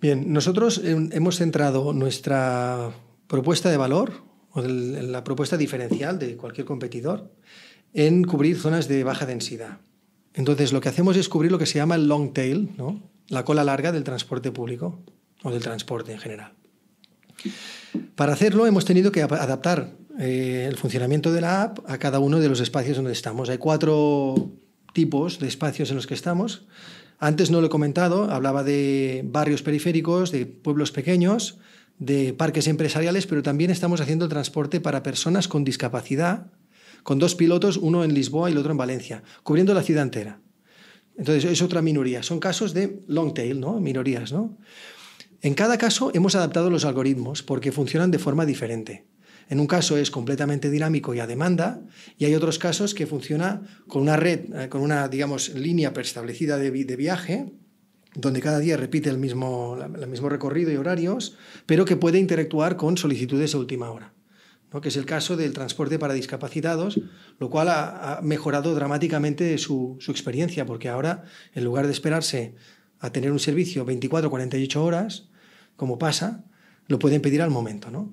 Bien, 0.00 0.32
nosotros 0.32 0.82
hemos 0.84 1.36
centrado 1.36 1.94
nuestra 1.94 2.90
propuesta 3.26 3.70
de 3.70 3.78
valor 3.78 4.12
o 4.50 4.60
la 4.60 5.24
propuesta 5.24 5.56
diferencial 5.56 6.18
de 6.18 6.36
cualquier 6.36 6.66
competidor 6.66 7.32
en 7.94 8.22
cubrir 8.22 8.58
zonas 8.58 8.86
de 8.86 9.02
baja 9.02 9.24
densidad. 9.24 9.78
Entonces, 10.34 10.72
lo 10.74 10.80
que 10.82 10.90
hacemos 10.90 11.16
es 11.16 11.28
cubrir 11.28 11.50
lo 11.50 11.58
que 11.58 11.66
se 11.66 11.78
llama 11.78 11.94
el 11.94 12.06
long 12.06 12.32
tail, 12.34 12.70
¿no? 12.76 13.02
La 13.28 13.44
cola 13.44 13.64
larga 13.64 13.92
del 13.92 14.04
transporte 14.04 14.52
público 14.52 15.00
o 15.42 15.50
del 15.50 15.62
transporte 15.62 16.12
en 16.12 16.18
general. 16.18 16.52
Para 18.14 18.32
hacerlo 18.32 18.66
hemos 18.66 18.84
tenido 18.84 19.12
que 19.12 19.22
adaptar 19.22 19.94
eh, 20.18 20.66
el 20.68 20.76
funcionamiento 20.76 21.32
de 21.32 21.40
la 21.40 21.62
app 21.62 21.78
a 21.86 21.98
cada 21.98 22.18
uno 22.18 22.40
de 22.40 22.48
los 22.48 22.60
espacios 22.60 22.96
donde 22.96 23.12
estamos. 23.12 23.48
Hay 23.48 23.58
cuatro 23.58 24.50
tipos 24.92 25.38
de 25.38 25.46
espacios 25.46 25.90
en 25.90 25.96
los 25.96 26.06
que 26.06 26.14
estamos 26.14 26.66
antes 27.18 27.50
no 27.50 27.60
lo 27.60 27.66
he 27.66 27.70
comentado, 27.70 28.30
hablaba 28.30 28.62
de 28.62 29.22
barrios 29.24 29.62
periféricos, 29.62 30.30
de 30.30 30.46
pueblos 30.46 30.92
pequeños, 30.92 31.58
de 31.98 32.32
parques 32.32 32.68
empresariales, 32.68 33.26
pero 33.26 33.42
también 33.42 33.72
estamos 33.72 34.00
haciendo 34.00 34.28
transporte 34.28 34.80
para 34.80 35.02
personas 35.02 35.48
con 35.48 35.64
discapacidad, 35.64 36.52
con 37.02 37.18
dos 37.18 37.34
pilotos, 37.34 37.76
uno 37.76 38.04
en 38.04 38.14
Lisboa 38.14 38.48
y 38.48 38.52
el 38.52 38.58
otro 38.58 38.70
en 38.70 38.78
Valencia, 38.78 39.24
cubriendo 39.42 39.74
la 39.74 39.82
ciudad 39.82 40.04
entera. 40.04 40.40
Entonces, 41.18 41.44
es 41.44 41.60
otra 41.62 41.82
minoría. 41.82 42.22
Son 42.22 42.38
casos 42.38 42.72
de 42.72 43.02
long 43.08 43.34
tail, 43.34 43.58
¿no? 43.60 43.80
Minorías, 43.80 44.32
¿no? 44.32 44.56
En 45.42 45.54
cada 45.54 45.76
caso 45.76 46.10
hemos 46.14 46.34
adaptado 46.34 46.70
los 46.70 46.84
algoritmos 46.84 47.42
porque 47.42 47.72
funcionan 47.72 48.10
de 48.10 48.18
forma 48.18 48.46
diferente. 48.46 49.06
En 49.48 49.60
un 49.60 49.66
caso 49.66 49.96
es 49.96 50.10
completamente 50.10 50.70
dinámico 50.70 51.14
y 51.14 51.20
a 51.20 51.26
demanda, 51.26 51.80
y 52.18 52.26
hay 52.26 52.34
otros 52.34 52.58
casos 52.58 52.94
que 52.94 53.06
funciona 53.06 53.62
con 53.86 54.02
una 54.02 54.16
red, 54.16 54.52
eh, 54.54 54.68
con 54.68 54.82
una, 54.82 55.08
digamos, 55.08 55.54
línea 55.54 55.92
preestablecida 55.92 56.58
de, 56.58 56.70
viaje, 56.70 57.46
donde 58.14 58.40
cada 58.40 58.58
día 58.58 58.76
repite 58.76 59.08
el 59.08 59.18
mismo, 59.18 59.78
el 60.00 60.06
mismo 60.08 60.28
recorrido 60.28 60.70
y 60.70 60.76
horarios, 60.76 61.36
pero 61.66 61.84
que 61.84 61.96
puede 61.96 62.18
interactuar 62.18 62.76
con 62.76 62.98
solicitudes 62.98 63.54
a 63.54 63.58
última 63.58 63.90
hora. 63.90 64.12
¿No? 64.72 64.80
que 64.80 64.88
es 64.88 64.96
el 64.96 65.06
caso 65.06 65.36
del 65.36 65.52
transporte 65.52 65.98
para 65.98 66.14
discapacitados, 66.14 67.00
lo 67.38 67.50
cual 67.50 67.68
ha, 67.68 68.20
mejorado 68.22 68.74
dramáticamente 68.74 69.56
su, 69.58 69.96
su, 70.00 70.10
experiencia, 70.10 70.66
porque 70.66 70.88
ahora, 70.88 71.24
en 71.54 71.64
lugar 71.64 71.86
de 71.86 71.92
esperarse 71.92 72.54
a 73.00 73.10
tener 73.10 73.32
un 73.32 73.38
servicio 73.38 73.84
24 73.84 74.28
o 74.28 74.30
48 74.30 74.84
horas, 74.84 75.28
como 75.76 75.98
pasa, 75.98 76.44
lo 76.88 76.98
pueden 76.98 77.22
pedir 77.22 77.42
al 77.42 77.50
momento. 77.50 77.90
¿no? 77.90 78.12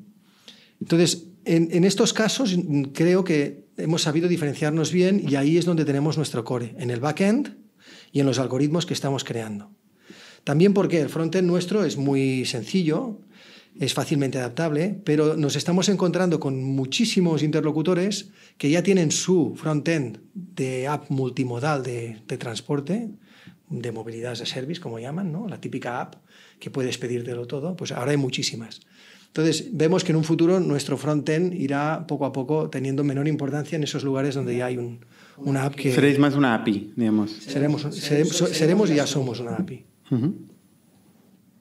Entonces, 0.79 1.27
en, 1.45 1.83
estos 1.83 2.13
casos 2.13 2.57
creo 2.93 3.23
que 3.23 3.65
hemos 3.77 4.01
sabido 4.01 4.27
diferenciarnos 4.27 4.91
bien 4.91 5.21
y 5.27 5.35
ahí 5.35 5.57
es 5.57 5.65
donde 5.65 5.85
tenemos 5.85 6.17
nuestro 6.17 6.43
core, 6.43 6.75
en 6.77 6.89
el 6.89 6.99
backend 6.99 7.57
y 8.11 8.19
en 8.19 8.25
los 8.25 8.39
algoritmos 8.39 8.85
que 8.85 8.93
estamos 8.93 9.23
creando. 9.23 9.71
También 10.43 10.73
porque 10.73 11.01
el 11.01 11.09
frontend 11.09 11.47
nuestro 11.47 11.83
es 11.83 11.97
muy 11.97 12.45
sencillo, 12.45 13.19
es 13.79 13.93
fácilmente 13.93 14.37
adaptable, 14.37 14.99
pero 15.03 15.35
nos 15.35 15.55
estamos 15.55 15.89
encontrando 15.89 16.39
con 16.39 16.63
muchísimos 16.63 17.43
interlocutores 17.43 18.29
que 18.57 18.69
ya 18.69 18.83
tienen 18.83 19.11
su 19.11 19.53
frontend 19.55 20.19
de 20.33 20.87
app 20.87 21.09
multimodal 21.09 21.83
de, 21.83 22.21
transporte, 22.37 23.09
de 23.69 23.91
movilidad 23.91 24.31
as 24.31 24.41
a 24.41 24.45
service, 24.45 24.79
como 24.79 24.99
llaman, 24.99 25.31
¿no? 25.31 25.47
la 25.47 25.59
típica 25.59 25.99
app 26.01 26.15
que 26.59 26.69
puedes 26.69 26.97
pedírtelo 26.97 27.47
todo, 27.47 27.75
pues 27.75 27.91
ahora 27.91 28.11
hay 28.11 28.17
muchísimas. 28.17 28.81
Entonces, 29.27 29.67
vemos 29.73 30.05
que 30.05 30.13
en 30.13 30.15
un 30.15 30.23
futuro 30.23 30.61
nuestro 30.61 30.97
frontend 30.97 31.53
irá 31.53 32.05
poco 32.07 32.25
a 32.25 32.31
poco 32.31 32.69
teniendo 32.69 33.03
menor 33.03 33.27
importancia 33.27 33.75
en 33.75 33.83
esos 33.83 34.05
lugares 34.05 34.35
donde 34.35 34.55
ya 34.55 34.67
hay 34.67 34.77
un, 34.77 34.99
una 35.35 35.65
app 35.65 35.75
que... 35.75 35.93
Seréis 35.93 36.17
más 36.17 36.35
una 36.35 36.55
API, 36.55 36.93
digamos. 36.95 37.31
Seremos, 37.31 37.81
seremos, 37.93 38.89
y 38.89 38.95
ya 38.95 39.05
somos 39.05 39.41
una 39.41 39.55
API. 39.57 39.83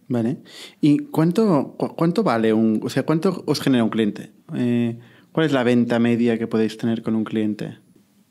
Vale. 0.08 0.38
¿Y 0.80 0.98
cuánto, 0.98 1.76
cuánto 1.96 2.22
vale 2.22 2.52
un... 2.52 2.80
O 2.82 2.90
sea, 2.90 3.04
cuánto 3.04 3.42
os 3.46 3.60
genera 3.60 3.84
un 3.84 3.90
cliente? 3.90 4.32
Eh, 4.54 4.98
¿Cuál 5.32 5.46
es 5.46 5.52
la 5.52 5.64
venta 5.64 5.98
media 5.98 6.38
que 6.38 6.46
podéis 6.46 6.76
tener 6.76 7.02
con 7.02 7.14
un 7.14 7.24
cliente? 7.24 7.78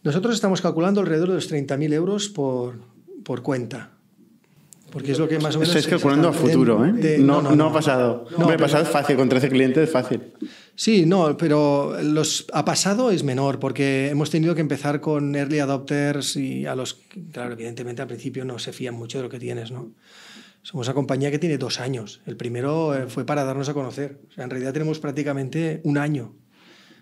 Nosotros 0.04 0.36
estamos 0.36 0.62
calculando 0.62 1.02
alrededor 1.02 1.30
de 1.30 1.36
los 1.36 1.52
30.000 1.52 1.94
euros 1.94 2.30
por, 2.30 2.80
por 3.24 3.42
cuenta. 3.42 3.92
Porque 4.94 5.14
es 5.14 5.18
lo 5.18 5.28
que 5.28 5.40
más 5.40 5.56
o 5.56 5.60
menos... 5.60 5.76
Estáis 5.76 5.88
calculando 5.88 6.30
a 6.30 6.34
futuro, 6.34 6.86
¿eh? 6.86 7.18
no, 7.18 7.42
no, 7.42 7.56
no, 7.56 7.74
pasado. 7.74 8.28
No, 8.30 8.44
Hombre, 8.44 8.60
pasado 8.60 8.84
es 8.84 8.90
fácil, 8.90 9.16
con 9.16 9.28
13 9.28 9.50
clientes 9.50 9.86
es 9.86 9.90
fácil. 9.92 10.22
Sí, 10.76 11.08
no, 11.08 11.36
pero 11.36 11.98
los, 12.04 12.46
a 12.54 12.64
pasado 12.64 13.10
es 13.10 13.24
menor, 13.24 13.60
porque 13.60 14.10
hemos 14.10 14.30
tenido 14.30 14.54
que 14.54 14.62
empezar 14.62 15.02
con 15.02 15.36
early 15.36 15.58
adopters 15.58 16.36
y 16.36 16.68
a 16.68 16.76
los... 16.76 17.02
Claro, 17.32 17.54
evidentemente 17.54 18.04
al 18.04 18.08
principio 18.08 18.46
no 18.46 18.60
se 18.60 18.72
fían 18.72 18.94
mucho 18.94 19.18
de 19.18 19.24
lo 19.24 19.30
que 19.30 19.40
tienes, 19.40 19.72
¿no? 19.72 19.94
Somos 20.64 20.88
una 20.88 20.94
compañía 20.96 21.30
que 21.30 21.40
tiene 21.40 21.58
dos 21.58 21.82
años. 21.82 22.22
El 22.26 22.38
primero 22.38 22.96
eh, 22.96 23.08
fue 23.08 23.26
para 23.26 23.44
darnos 23.44 23.68
a 23.68 23.74
conocer. 23.74 24.22
O 24.30 24.32
sea, 24.32 24.46
en 24.46 24.50
realidad 24.50 24.72
tenemos 24.72 25.00
prácticamente 25.00 25.82
un 25.84 25.98
año 25.98 26.34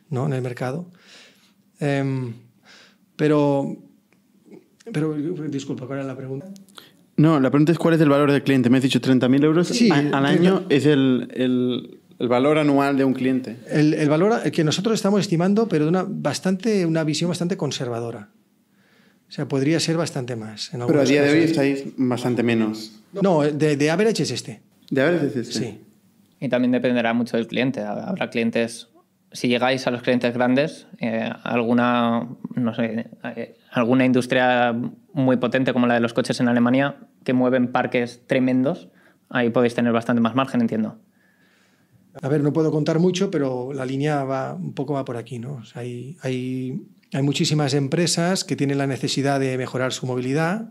¿no? 0.10 0.26
en 0.26 0.34
el 0.34 0.42
mercado. 0.42 0.92
Um, 1.80 2.34
pero, 3.16 3.78
pero, 4.92 5.14
disculpa, 5.14 5.86
¿cuál 5.86 6.00
era 6.00 6.08
la 6.08 6.18
pregunta? 6.18 6.48
No, 7.18 7.40
la 7.40 7.52
pregunta 7.52 7.72
es 7.72 7.78
cuál 7.78 7.94
es 7.94 8.02
el 8.02 8.10
valor 8.10 8.32
del 8.32 8.42
cliente. 8.42 8.72
Me 8.72 8.78
has 8.78 8.84
dicho 8.84 9.00
30.000 9.00 9.44
euros 9.44 9.68
sí, 9.68 9.92
al 9.92 10.26
año. 10.26 10.64
Es 10.70 10.88
el, 10.88 11.32
el, 11.36 12.00
el, 12.18 12.28
valor 12.28 12.58
anual 12.58 12.98
de 12.98 13.04
un 13.04 13.14
cliente. 13.14 13.58
El, 13.70 13.94
el, 13.94 14.10
valor 14.10 14.42
que 14.52 14.64
nosotros 14.64 14.96
estamos 14.96 15.22
estimando, 15.22 15.68
pero 15.68 15.86
de 15.86 15.90
una, 15.90 16.06
bastante, 16.08 16.84
una 16.88 17.04
visión 17.04 17.30
bastante 17.30 17.58
conservadora. 17.58 18.30
O 19.32 19.34
sea, 19.34 19.48
podría 19.48 19.80
ser 19.80 19.96
bastante 19.96 20.36
más. 20.36 20.72
pero 20.88 21.00
a 21.00 21.06
día 21.06 21.24
de 21.24 21.32
hoy 21.32 21.44
estáis 21.44 21.86
bastante 21.96 22.44
menos. 22.44 23.00
No, 23.14 23.44
de, 23.44 23.78
de 23.78 23.90
average 23.90 24.24
es 24.24 24.32
este. 24.32 24.62
¿De 24.90 25.02
average 25.02 25.28
es 25.28 25.36
este? 25.38 25.54
Sí. 25.54 25.82
Y 26.42 26.50
también 26.50 26.74
dependerá 26.74 27.14
mucho 27.14 27.38
del 27.38 27.48
cliente. 27.48 27.80
Habrá 27.80 28.30
clientes 28.30 28.90
si 29.32 29.48
llegáis 29.48 29.88
a 29.88 29.92
los 29.92 30.02
clientes 30.02 30.34
grandes, 30.34 30.88
eh, 31.00 31.30
alguna, 31.44 32.28
no 32.56 32.74
sé, 32.76 33.10
eh, 33.24 33.56
alguna 33.72 34.06
industria 34.06 34.76
muy 35.14 35.38
potente 35.38 35.72
como 35.72 35.88
la 35.88 35.94
de 35.94 36.02
los 36.02 36.14
coches 36.14 36.40
en 36.42 36.50
Alemania, 36.50 36.98
que 37.24 37.32
mueven 37.32 37.72
parques 37.72 38.24
tremendos, 38.28 38.90
ahí 39.30 39.50
podéis 39.50 39.76
tener 39.76 39.94
bastante 39.94 40.22
más 40.22 40.36
margen, 40.36 40.60
entiendo. 40.60 40.98
A 42.22 42.28
ver, 42.28 42.42
no 42.42 42.52
puedo 42.52 42.72
contar 42.72 43.00
mucho, 43.00 43.32
pero 43.32 43.72
la 43.72 43.86
línea 43.86 44.26
va 44.26 44.54
un 44.54 44.74
poco 44.74 44.94
va 44.94 45.06
por 45.06 45.16
aquí, 45.16 45.40
¿no? 45.40 45.64
hay, 45.76 46.18
hay, 46.22 46.82
hay 47.14 47.22
muchísimas 47.24 47.74
empresas 47.74 48.44
que 48.44 48.56
tienen 48.56 48.78
la 48.78 48.88
necesidad 48.88 49.40
de 49.40 49.58
mejorar 49.58 49.94
su 49.94 50.06
movilidad 50.06 50.70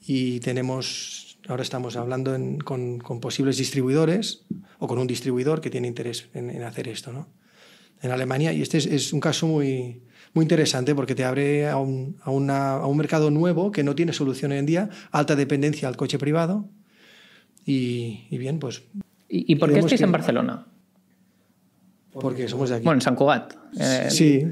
y 0.00 0.40
tenemos, 0.40 1.38
ahora 1.48 1.62
estamos 1.62 1.96
hablando 1.96 2.36
con, 2.64 2.98
con, 2.98 3.20
posibles 3.20 3.56
distribuidores 3.58 4.44
o 4.78 4.86
con 4.88 4.98
un 4.98 5.06
distribuidor 5.06 5.60
que 5.60 5.70
tiene 5.70 5.86
interés 5.86 6.28
en, 6.34 6.50
en 6.50 6.62
hacer 6.62 6.88
esto, 6.88 7.12
¿no? 7.12 7.28
en 8.00 8.10
Alemania 8.12 8.52
y 8.52 8.62
este 8.62 8.78
es, 8.78 9.12
un 9.12 9.20
caso 9.20 9.46
muy, 9.48 10.02
muy 10.32 10.44
interesante 10.44 10.94
porque 10.94 11.14
te 11.16 11.24
abre 11.24 11.68
a 11.68 11.78
un, 11.78 12.16
a, 12.22 12.30
una, 12.30 12.74
a 12.74 12.86
un, 12.86 12.96
mercado 12.96 13.30
nuevo 13.30 13.72
que 13.72 13.82
no 13.82 13.94
tiene 13.94 14.12
solución 14.12 14.52
hoy 14.52 14.58
en 14.58 14.66
día, 14.66 14.90
alta 15.10 15.34
dependencia 15.34 15.88
al 15.88 15.96
coche 15.96 16.18
privado 16.18 16.68
y, 17.64 18.26
y 18.30 18.38
bien, 18.38 18.58
pues 18.58 18.82
¿Y, 19.28 19.52
y 19.52 19.56
por 19.56 19.72
qué 19.72 19.80
estáis 19.80 20.00
que- 20.00 20.04
en 20.04 20.12
Barcelona? 20.12 20.66
porque 22.12 22.48
somos 22.48 22.70
de 22.70 22.76
aquí. 22.76 22.84
Bueno, 22.84 22.96
en 22.96 23.02
San 23.02 23.14
Cugat. 23.14 23.54
Eh, 23.78 24.08
sí. 24.10 24.44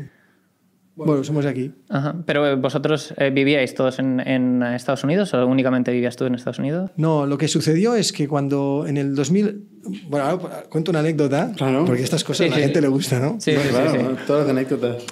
Bueno, 0.97 1.23
somos 1.25 1.45
de 1.45 1.51
aquí. 1.51 1.73
ajá. 1.91 2.17
Pero 2.27 2.47
eh, 2.47 2.55
vosotros 2.57 3.13
eh, 3.19 3.31
vivíais 3.31 3.75
todos 3.75 3.99
en, 3.99 4.19
en 4.21 4.63
Estados 4.63 5.05
Unidos 5.05 5.33
o 5.35 5.47
únicamente 5.47 5.93
vivías 5.93 6.17
tú 6.17 6.25
en 6.25 6.35
Estados 6.35 6.59
Unidos? 6.59 6.91
No, 6.97 7.27
lo 7.27 7.37
que 7.39 7.49
sucedió 7.49 7.95
es 7.95 8.13
que 8.13 8.27
cuando 8.27 8.85
en 8.89 8.97
el 8.97 9.15
2000... 9.15 9.65
Bueno, 10.09 10.27
ahora 10.27 10.63
cuento 10.69 10.91
una 10.91 11.01
anécdota, 11.01 11.53
Claro. 11.57 11.85
porque 11.85 12.03
estas 12.03 12.25
cosas 12.25 12.39
Sí, 12.39 12.45
a 12.47 12.51
la 12.51 12.57
sí. 12.57 12.63
gente 12.63 12.81
le 12.81 12.89
gusta, 12.89 13.21
¿no? 13.21 13.37
Sí, 13.41 13.53
sí, 13.53 13.59
sí, 13.63 13.69
claro, 13.69 13.91
sí. 13.93 13.99
todas 14.27 14.47
las 14.47 14.51
anécdotas. 14.57 15.05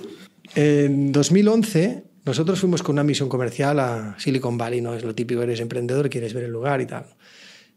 En 0.54 1.12
2011 1.12 2.04
nosotros 2.24 2.58
fuimos 2.58 2.82
con 2.82 2.94
una 2.94 3.04
misión 3.04 3.28
comercial 3.28 3.78
a 3.80 4.14
Silicon 4.18 4.56
Valley, 4.56 4.80
¿no? 4.80 4.94
Es 4.94 5.04
lo 5.04 5.14
típico, 5.14 5.42
eres 5.42 5.60
emprendedor, 5.60 6.08
quieres 6.08 6.32
ver 6.32 6.44
el 6.44 6.50
lugar 6.52 6.80
y 6.80 6.86
tal. 6.86 7.04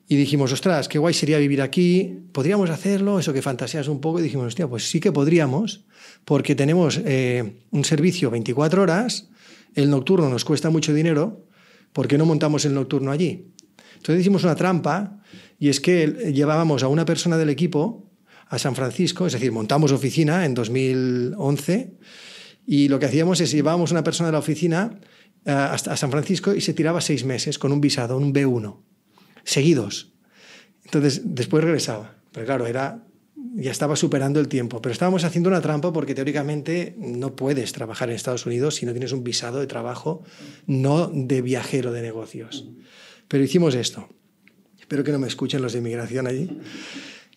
Y 0.10 0.16
dijimos, 0.16 0.54
ostras, 0.54 0.88
qué 0.88 1.00
guay 1.00 1.14
sería 1.14 1.38
vivir 1.38 1.62
aquí, 1.62 2.20
podríamos 2.32 2.70
hacerlo, 2.70 3.20
eso 3.20 3.34
que 3.34 3.42
fantaseas 3.42 3.90
un 3.90 4.00
poco. 4.00 4.20
Y 4.20 4.24
dijimos, 4.24 4.48
hostia, 4.48 4.68
pues 4.68 4.90
sí 4.90 5.02
que 5.02 5.12
podríamos, 5.12 5.86
porque 6.24 6.56
tenemos 6.56 7.02
eh, 7.04 7.58
un 7.72 7.84
servicio 7.84 8.32
24 8.32 8.82
horas, 8.82 9.30
el 9.76 9.90
nocturno 9.90 10.30
nos 10.30 10.46
cuesta 10.46 10.70
mucho 10.70 10.94
dinero, 10.94 11.46
¿por 11.92 12.08
qué 12.08 12.18
no 12.18 12.26
montamos 12.26 12.64
el 12.64 12.74
nocturno 12.74 13.12
allí? 13.12 13.52
Entonces 13.96 14.22
hicimos 14.22 14.44
una 14.44 14.56
trampa 14.56 15.20
y 15.60 15.70
es 15.70 15.82
que 15.82 16.32
llevábamos 16.34 16.84
a 16.84 16.88
una 16.88 17.04
persona 17.04 17.38
del 17.38 17.50
equipo 17.50 18.10
a 18.48 18.60
San 18.60 18.76
Francisco, 18.76 19.28
es 19.28 19.34
decir, 19.34 19.52
montamos 19.52 19.92
oficina 19.92 20.46
en 20.46 20.54
2011 20.54 21.98
y 22.66 22.88
lo 22.88 23.00
que 23.00 23.08
hacíamos 23.08 23.42
es 23.42 23.52
llevábamos 23.52 23.92
una 23.92 24.04
persona 24.04 24.28
de 24.28 24.34
la 24.34 24.40
oficina 24.40 25.00
eh, 25.44 25.52
a 25.52 25.78
San 25.78 26.12
Francisco 26.12 26.54
y 26.54 26.62
se 26.62 26.74
tiraba 26.74 27.02
seis 27.02 27.26
meses 27.26 27.60
con 27.60 27.74
un 27.74 27.82
visado, 27.82 28.18
un 28.18 28.34
B1, 28.34 28.78
seguidos. 29.48 30.12
Entonces, 30.84 31.22
después 31.24 31.64
regresaba. 31.64 32.16
Pero 32.32 32.46
claro, 32.46 32.68
era, 32.68 33.04
ya 33.56 33.72
estaba 33.72 33.96
superando 33.96 34.40
el 34.40 34.48
tiempo. 34.48 34.82
Pero 34.82 34.94
estábamos 34.94 35.24
haciendo 35.24 35.50
una 35.50 35.62
trampa 35.62 35.92
porque 35.94 36.14
teóricamente 36.14 36.96
no 36.98 37.36
puedes 37.36 37.72
trabajar 37.72 38.10
en 38.10 38.16
Estados 38.16 38.46
Unidos 38.46 38.76
si 38.76 38.86
no 38.86 38.92
tienes 38.92 39.14
un 39.14 39.24
visado 39.24 39.60
de 39.60 39.68
trabajo, 39.68 40.24
no 40.66 41.08
de 41.08 41.42
viajero 41.42 41.92
de 41.92 42.02
negocios. 42.02 42.68
Pero 43.28 43.44
hicimos 43.44 43.74
esto. 43.74 44.10
Espero 44.80 45.04
que 45.04 45.12
no 45.12 45.20
me 45.20 45.28
escuchen 45.28 45.62
los 45.62 45.74
de 45.74 45.80
inmigración 45.80 46.28
allí. 46.28 46.50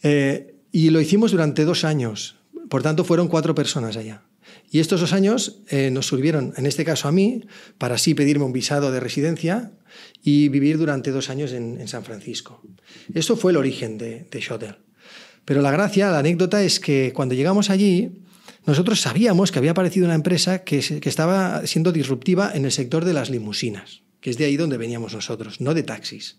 Eh, 0.03 0.55
y 0.73 0.91
lo 0.91 1.01
hicimos 1.01 1.31
durante 1.33 1.65
dos 1.65 1.85
años. 1.85 2.37
Por 2.69 2.83
tanto, 2.83 3.05
fueron 3.05 3.29
cuatro 3.29 3.55
personas 3.55 3.97
allá. 3.97 4.23
Y 4.71 4.79
estos 4.79 5.01
dos 5.01 5.13
años 5.13 5.63
eh, 5.69 5.91
nos 5.91 6.07
sirvieron, 6.07 6.55
en 6.57 6.65
este 6.65 6.85
caso 6.85 7.09
a 7.09 7.13
mí, 7.13 7.45
para 7.77 7.97
así 7.97 8.15
pedirme 8.15 8.45
un 8.45 8.53
visado 8.53 8.93
de 8.93 9.01
residencia 9.01 9.73
y 10.23 10.49
vivir 10.49 10.79
durante 10.79 11.11
dos 11.11 11.29
años 11.29 11.53
en, 11.53 11.89
San 11.89 12.05
Francisco. 12.05 12.63
Esto 13.13 13.37
fue 13.37 13.51
el 13.51 13.57
origen 13.57 13.99
de, 13.99 14.29
de. 14.31 14.75
Pero 15.45 15.61
la 15.61 15.73
gracia, 15.73 16.11
la 16.11 16.21
anécdota 16.21 16.63
es 16.63 16.79
que 16.79 17.13
cuando 17.13 17.35
llegamos 17.35 17.69
allí, 17.69 18.23
nosotros 18.65 19.01
sabíamos 19.01 19.51
que 19.51 19.59
había 19.59 19.73
aparecido 19.73 20.07
una 20.07 20.15
empresa 20.15 20.63
que, 20.63 20.79
estaba 20.79 21.67
siendo 21.67 21.91
disruptiva 21.91 22.53
en 22.55 22.65
el 22.65 22.71
sector 22.71 23.05
de 23.05 23.15
las 23.15 23.29
limusinas, 23.29 24.03
que 24.21 24.31
es 24.31 24.39
de 24.39 24.45
ahí 24.45 24.57
donde 24.57 24.77
veníamos 24.77 25.15
nosotros, 25.15 25.61
no 25.61 25.75
de 25.75 25.83
taxis 25.83 26.39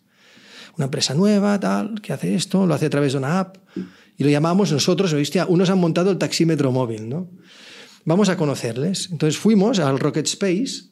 una 0.78 0.86
empresa 0.86 1.13
nueva, 1.13 1.60
tal, 1.60 2.02
que 2.02 2.13
hace 2.13 2.34
esto, 2.34 2.65
lo 2.65 2.74
hace 2.74 2.86
a 2.86 2.89
través 2.89 3.12
de 3.12 3.17
una 3.17 3.39
app, 3.39 3.58
y 4.17 4.24
lo 4.24 4.30
llamamos 4.30 4.72
nosotros, 4.72 5.12
hostia, 5.13 5.46
unos 5.46 5.70
han 5.70 5.80
montado 5.80 6.12
el 6.12 6.17
taxímetro 6.17 6.72
móvil, 6.72 7.10
¿no? 7.10 7.28
Vamos 8.06 8.30
a 8.30 8.38
conocerles. 8.38 9.10
Entonces 9.12 9.38
fuimos 9.40 9.80
al 9.80 10.00
Rocket 10.00 10.26
Space 10.26 10.90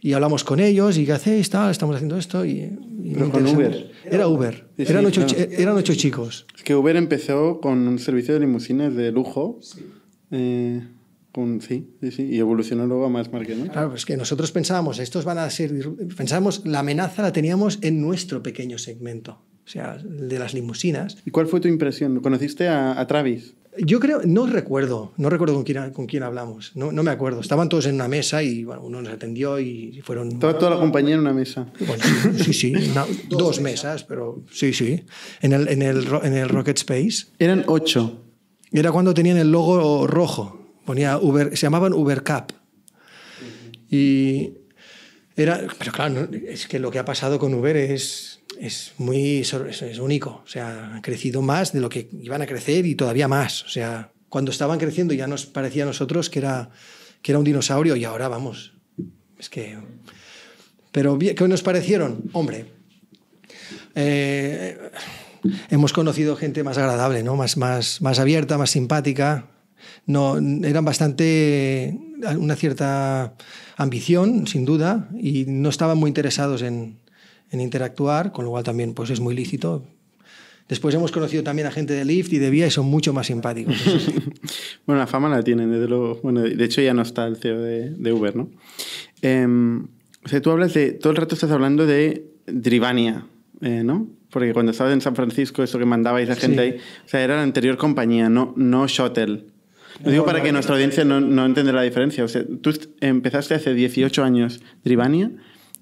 y 0.00 0.12
hablamos 0.12 0.44
con 0.44 0.60
ellos, 0.60 0.98
y 0.98 1.06
qué 1.06 1.12
hacéis, 1.12 1.48
tal, 1.48 1.70
estamos 1.70 1.96
haciendo 1.96 2.18
esto, 2.18 2.44
y... 2.44 2.50
y 3.02 3.12
Pero 3.14 3.26
muy 3.26 3.30
con. 3.30 3.46
Uber. 3.46 3.90
Era 4.04 4.28
Uber. 4.28 4.68
Sí, 4.76 4.84
sí, 4.84 4.92
eran, 4.92 5.06
ocho, 5.06 5.24
claro. 5.26 5.34
chi- 5.50 5.62
eran 5.62 5.76
ocho 5.76 5.94
chicos. 5.94 6.46
Es 6.54 6.62
que 6.62 6.74
Uber 6.74 6.96
empezó 6.96 7.60
con 7.60 7.88
un 7.88 7.98
servicio 7.98 8.34
de 8.34 8.40
limusinas 8.40 8.94
de 8.94 9.10
lujo. 9.12 9.60
eh, 10.30 10.82
con, 11.32 11.60
sí, 11.62 11.88
sí, 12.00 12.10
sí, 12.12 12.22
y 12.30 12.38
evolucionó 12.38 12.86
luego 12.86 13.06
a 13.06 13.08
más 13.08 13.32
market, 13.32 13.56
¿no? 13.56 13.72
Claro, 13.72 13.90
pues 13.90 14.04
que 14.04 14.16
nosotros 14.16 14.52
pensábamos, 14.52 15.00
estos 15.00 15.24
van 15.24 15.38
a 15.38 15.50
ser... 15.50 15.72
Pensábamos, 16.16 16.64
la 16.64 16.78
amenaza 16.80 17.22
la 17.22 17.32
teníamos 17.32 17.78
en 17.82 18.00
nuestro 18.00 18.40
pequeño 18.42 18.78
segmento, 18.78 19.42
o 19.64 19.68
sea, 19.68 19.94
el 20.02 20.28
de 20.28 20.38
las 20.38 20.54
limusinas. 20.54 21.18
¿Y 21.24 21.30
cuál 21.30 21.46
fue 21.46 21.60
tu 21.60 21.68
impresión? 21.68 22.20
¿Conociste 22.20 22.68
a, 22.68 22.98
a 23.00 23.06
Travis? 23.06 23.54
Yo 23.78 23.98
creo, 23.98 24.20
no 24.24 24.46
recuerdo, 24.46 25.12
no 25.16 25.28
recuerdo 25.30 25.54
con 25.54 25.64
quién, 25.64 25.90
con 25.90 26.06
quién 26.06 26.22
hablamos, 26.22 26.70
no, 26.76 26.92
no 26.92 27.02
me 27.02 27.10
acuerdo. 27.10 27.40
Estaban 27.40 27.68
todos 27.68 27.86
en 27.86 27.96
una 27.96 28.06
mesa 28.06 28.40
y 28.40 28.62
bueno, 28.62 28.82
uno 28.84 29.02
nos 29.02 29.12
atendió 29.12 29.58
y 29.58 30.00
fueron... 30.04 30.28
Estaba 30.28 30.56
toda 30.56 30.70
la 30.72 30.78
compañía 30.78 31.14
en 31.14 31.20
una 31.22 31.32
mesa. 31.32 31.66
Bueno, 31.84 32.04
sí, 32.04 32.44
sí, 32.44 32.52
sí, 32.52 32.72
una- 32.92 33.04
dos 33.30 33.60
mesas, 33.60 34.04
pero 34.04 34.44
sí, 34.52 34.72
sí. 34.72 35.02
En 35.42 35.52
el, 35.54 35.66
en, 35.68 35.82
el, 35.82 36.06
en 36.22 36.34
el 36.34 36.48
Rocket 36.50 36.76
Space. 36.78 37.26
Eran 37.40 37.64
ocho. 37.66 38.22
Era 38.70 38.92
cuando 38.92 39.12
tenían 39.12 39.38
el 39.38 39.50
logo 39.50 40.06
rojo. 40.06 40.60
Ponía 40.84 41.18
Uber, 41.18 41.56
se 41.56 41.62
llamaban 41.66 41.94
Uber 41.94 42.22
Cap. 42.22 42.52
Y 43.90 44.52
era, 45.36 45.60
pero 45.78 45.92
claro, 45.92 46.28
es 46.46 46.66
que 46.68 46.78
lo 46.78 46.90
que 46.90 46.98
ha 46.98 47.04
pasado 47.04 47.38
con 47.38 47.52
Uber 47.54 47.76
es, 47.76 48.33
es 48.60 48.92
muy 48.98 49.40
es, 49.40 49.52
único. 49.98 50.42
O 50.44 50.48
sea, 50.48 50.94
han 50.94 51.00
crecido 51.00 51.42
más 51.42 51.72
de 51.72 51.80
lo 51.80 51.88
que 51.88 52.08
iban 52.20 52.42
a 52.42 52.46
crecer 52.46 52.86
y 52.86 52.94
todavía 52.94 53.28
más. 53.28 53.64
O 53.64 53.68
sea, 53.68 54.12
cuando 54.28 54.50
estaban 54.50 54.78
creciendo 54.78 55.14
ya 55.14 55.26
nos 55.26 55.46
parecía 55.46 55.84
a 55.84 55.86
nosotros 55.86 56.30
que 56.30 56.40
era, 56.40 56.70
que 57.22 57.32
era 57.32 57.38
un 57.38 57.44
dinosaurio 57.44 57.96
y 57.96 58.04
ahora 58.04 58.28
vamos. 58.28 58.74
Es 59.38 59.48
que. 59.48 59.76
Pero, 60.92 61.18
¿qué 61.18 61.48
nos 61.48 61.62
parecieron? 61.62 62.30
Hombre, 62.32 62.66
eh, 63.96 64.78
hemos 65.68 65.92
conocido 65.92 66.36
gente 66.36 66.62
más 66.62 66.78
agradable, 66.78 67.22
¿no? 67.24 67.34
más, 67.34 67.56
más, 67.56 68.00
más 68.00 68.18
abierta, 68.18 68.58
más 68.58 68.70
simpática. 68.70 69.48
No, 70.06 70.38
eran 70.38 70.84
bastante. 70.84 71.98
una 72.38 72.54
cierta 72.54 73.34
ambición, 73.76 74.46
sin 74.46 74.64
duda, 74.64 75.08
y 75.18 75.46
no 75.46 75.68
estaban 75.68 75.98
muy 75.98 76.08
interesados 76.08 76.62
en, 76.62 77.00
en 77.54 77.60
interactuar, 77.60 78.32
con 78.32 78.44
lo 78.44 78.50
cual 78.50 78.64
también 78.64 78.94
pues, 78.94 79.10
es 79.10 79.20
muy 79.20 79.34
lícito. 79.34 79.84
Después 80.68 80.94
hemos 80.94 81.12
conocido 81.12 81.42
también 81.42 81.68
a 81.68 81.70
gente 81.70 81.92
de 81.92 82.04
Lyft 82.04 82.32
y 82.32 82.38
de 82.38 82.50
Vía 82.50 82.66
y 82.66 82.70
son 82.70 82.86
mucho 82.86 83.12
más 83.12 83.26
simpáticos. 83.26 83.76
sí. 83.76 84.14
Bueno, 84.86 85.00
la 85.00 85.06
fama 85.06 85.30
la 85.30 85.42
tienen, 85.42 85.70
desde 85.70 85.88
luego. 85.88 86.20
Bueno, 86.22 86.42
de 86.42 86.62
hecho 86.62 86.82
ya 86.82 86.92
no 86.92 87.00
está 87.00 87.26
el 87.26 87.36
CEO 87.36 87.58
de, 87.58 87.90
de 87.90 88.12
Uber, 88.12 88.36
¿no? 88.36 88.50
Em, 89.22 89.84
o 90.24 90.28
sea, 90.28 90.42
tú 90.42 90.50
hablas 90.50 90.74
de... 90.74 90.92
Todo 90.92 91.10
el 91.12 91.16
rato 91.16 91.34
estás 91.34 91.50
hablando 91.50 91.86
de 91.86 92.26
Drivania, 92.46 93.26
eh, 93.62 93.82
¿no? 93.82 94.08
Porque 94.28 94.52
cuando 94.52 94.72
estabas 94.72 94.92
en 94.92 95.00
San 95.00 95.16
Francisco, 95.16 95.62
eso 95.62 95.78
que 95.78 95.86
mandabais 95.86 96.28
a 96.28 96.34
gente 96.34 96.56
Sí. 96.56 96.62
ahí... 96.62 96.78
O 97.06 97.08
sea, 97.08 97.22
era 97.22 97.36
la 97.36 97.42
anterior 97.42 97.78
compañía, 97.78 98.28
no, 98.28 98.52
no 98.56 98.86
Shuttle. 98.86 99.44
Lo 100.02 100.10
digo 100.10 100.24
para 100.24 100.42
que 100.42 100.52
nuestra 100.52 100.74
audiencia 100.74 101.04
no, 101.04 101.20
no 101.20 101.46
entenderá 101.46 101.76
la 101.76 101.84
diferencia. 101.84 102.24
O 102.24 102.28
sea, 102.28 102.44
tú 102.60 102.72
empezaste 103.00 103.54
hace 103.54 103.72
18 103.74 104.22
años 104.22 104.60
Drivania. 104.82 105.30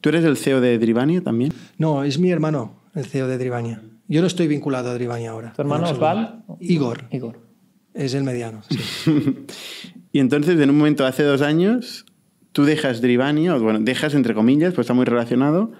¿Tú 0.02 0.08
eres 0.08 0.24
el 0.24 0.36
CEO 0.36 0.60
de 0.60 0.78
Drivania 0.80 1.22
también? 1.22 1.52
No, 1.78 2.02
es 2.02 2.18
mi 2.18 2.32
hermano, 2.32 2.74
el 2.96 3.06
CEO 3.06 3.28
de 3.28 3.38
Drivania. 3.38 3.82
Yo 4.08 4.20
no 4.20 4.26
estoy 4.26 4.48
vinculado 4.48 4.90
a 4.90 4.94
Drivania 4.94 5.30
ahora. 5.30 5.52
¿Tu 5.54 5.62
hermano. 5.62 5.88
Osval? 5.88 6.42
Igor, 6.58 7.04
Igor. 7.12 7.38
es 7.94 8.12
el 8.14 8.24
mediano. 8.24 8.62
sí. 8.68 8.76
Y 10.14 10.18
entonces, 10.18 10.60
en 10.60 10.68
un 10.68 10.76
momento, 10.76 11.06
hace 11.06 11.22
dos 11.22 11.40
años, 11.40 12.04
tú 12.52 12.64
dejas 12.64 13.00
Drivania, 13.00 13.56
o 13.56 13.60
bueno, 13.60 13.78
dejas 13.80 14.12
entre 14.12 14.34
comillas, 14.34 14.74
pues 14.74 14.84
está 14.84 14.92
muy 14.92 15.06
relacionado, 15.06 15.72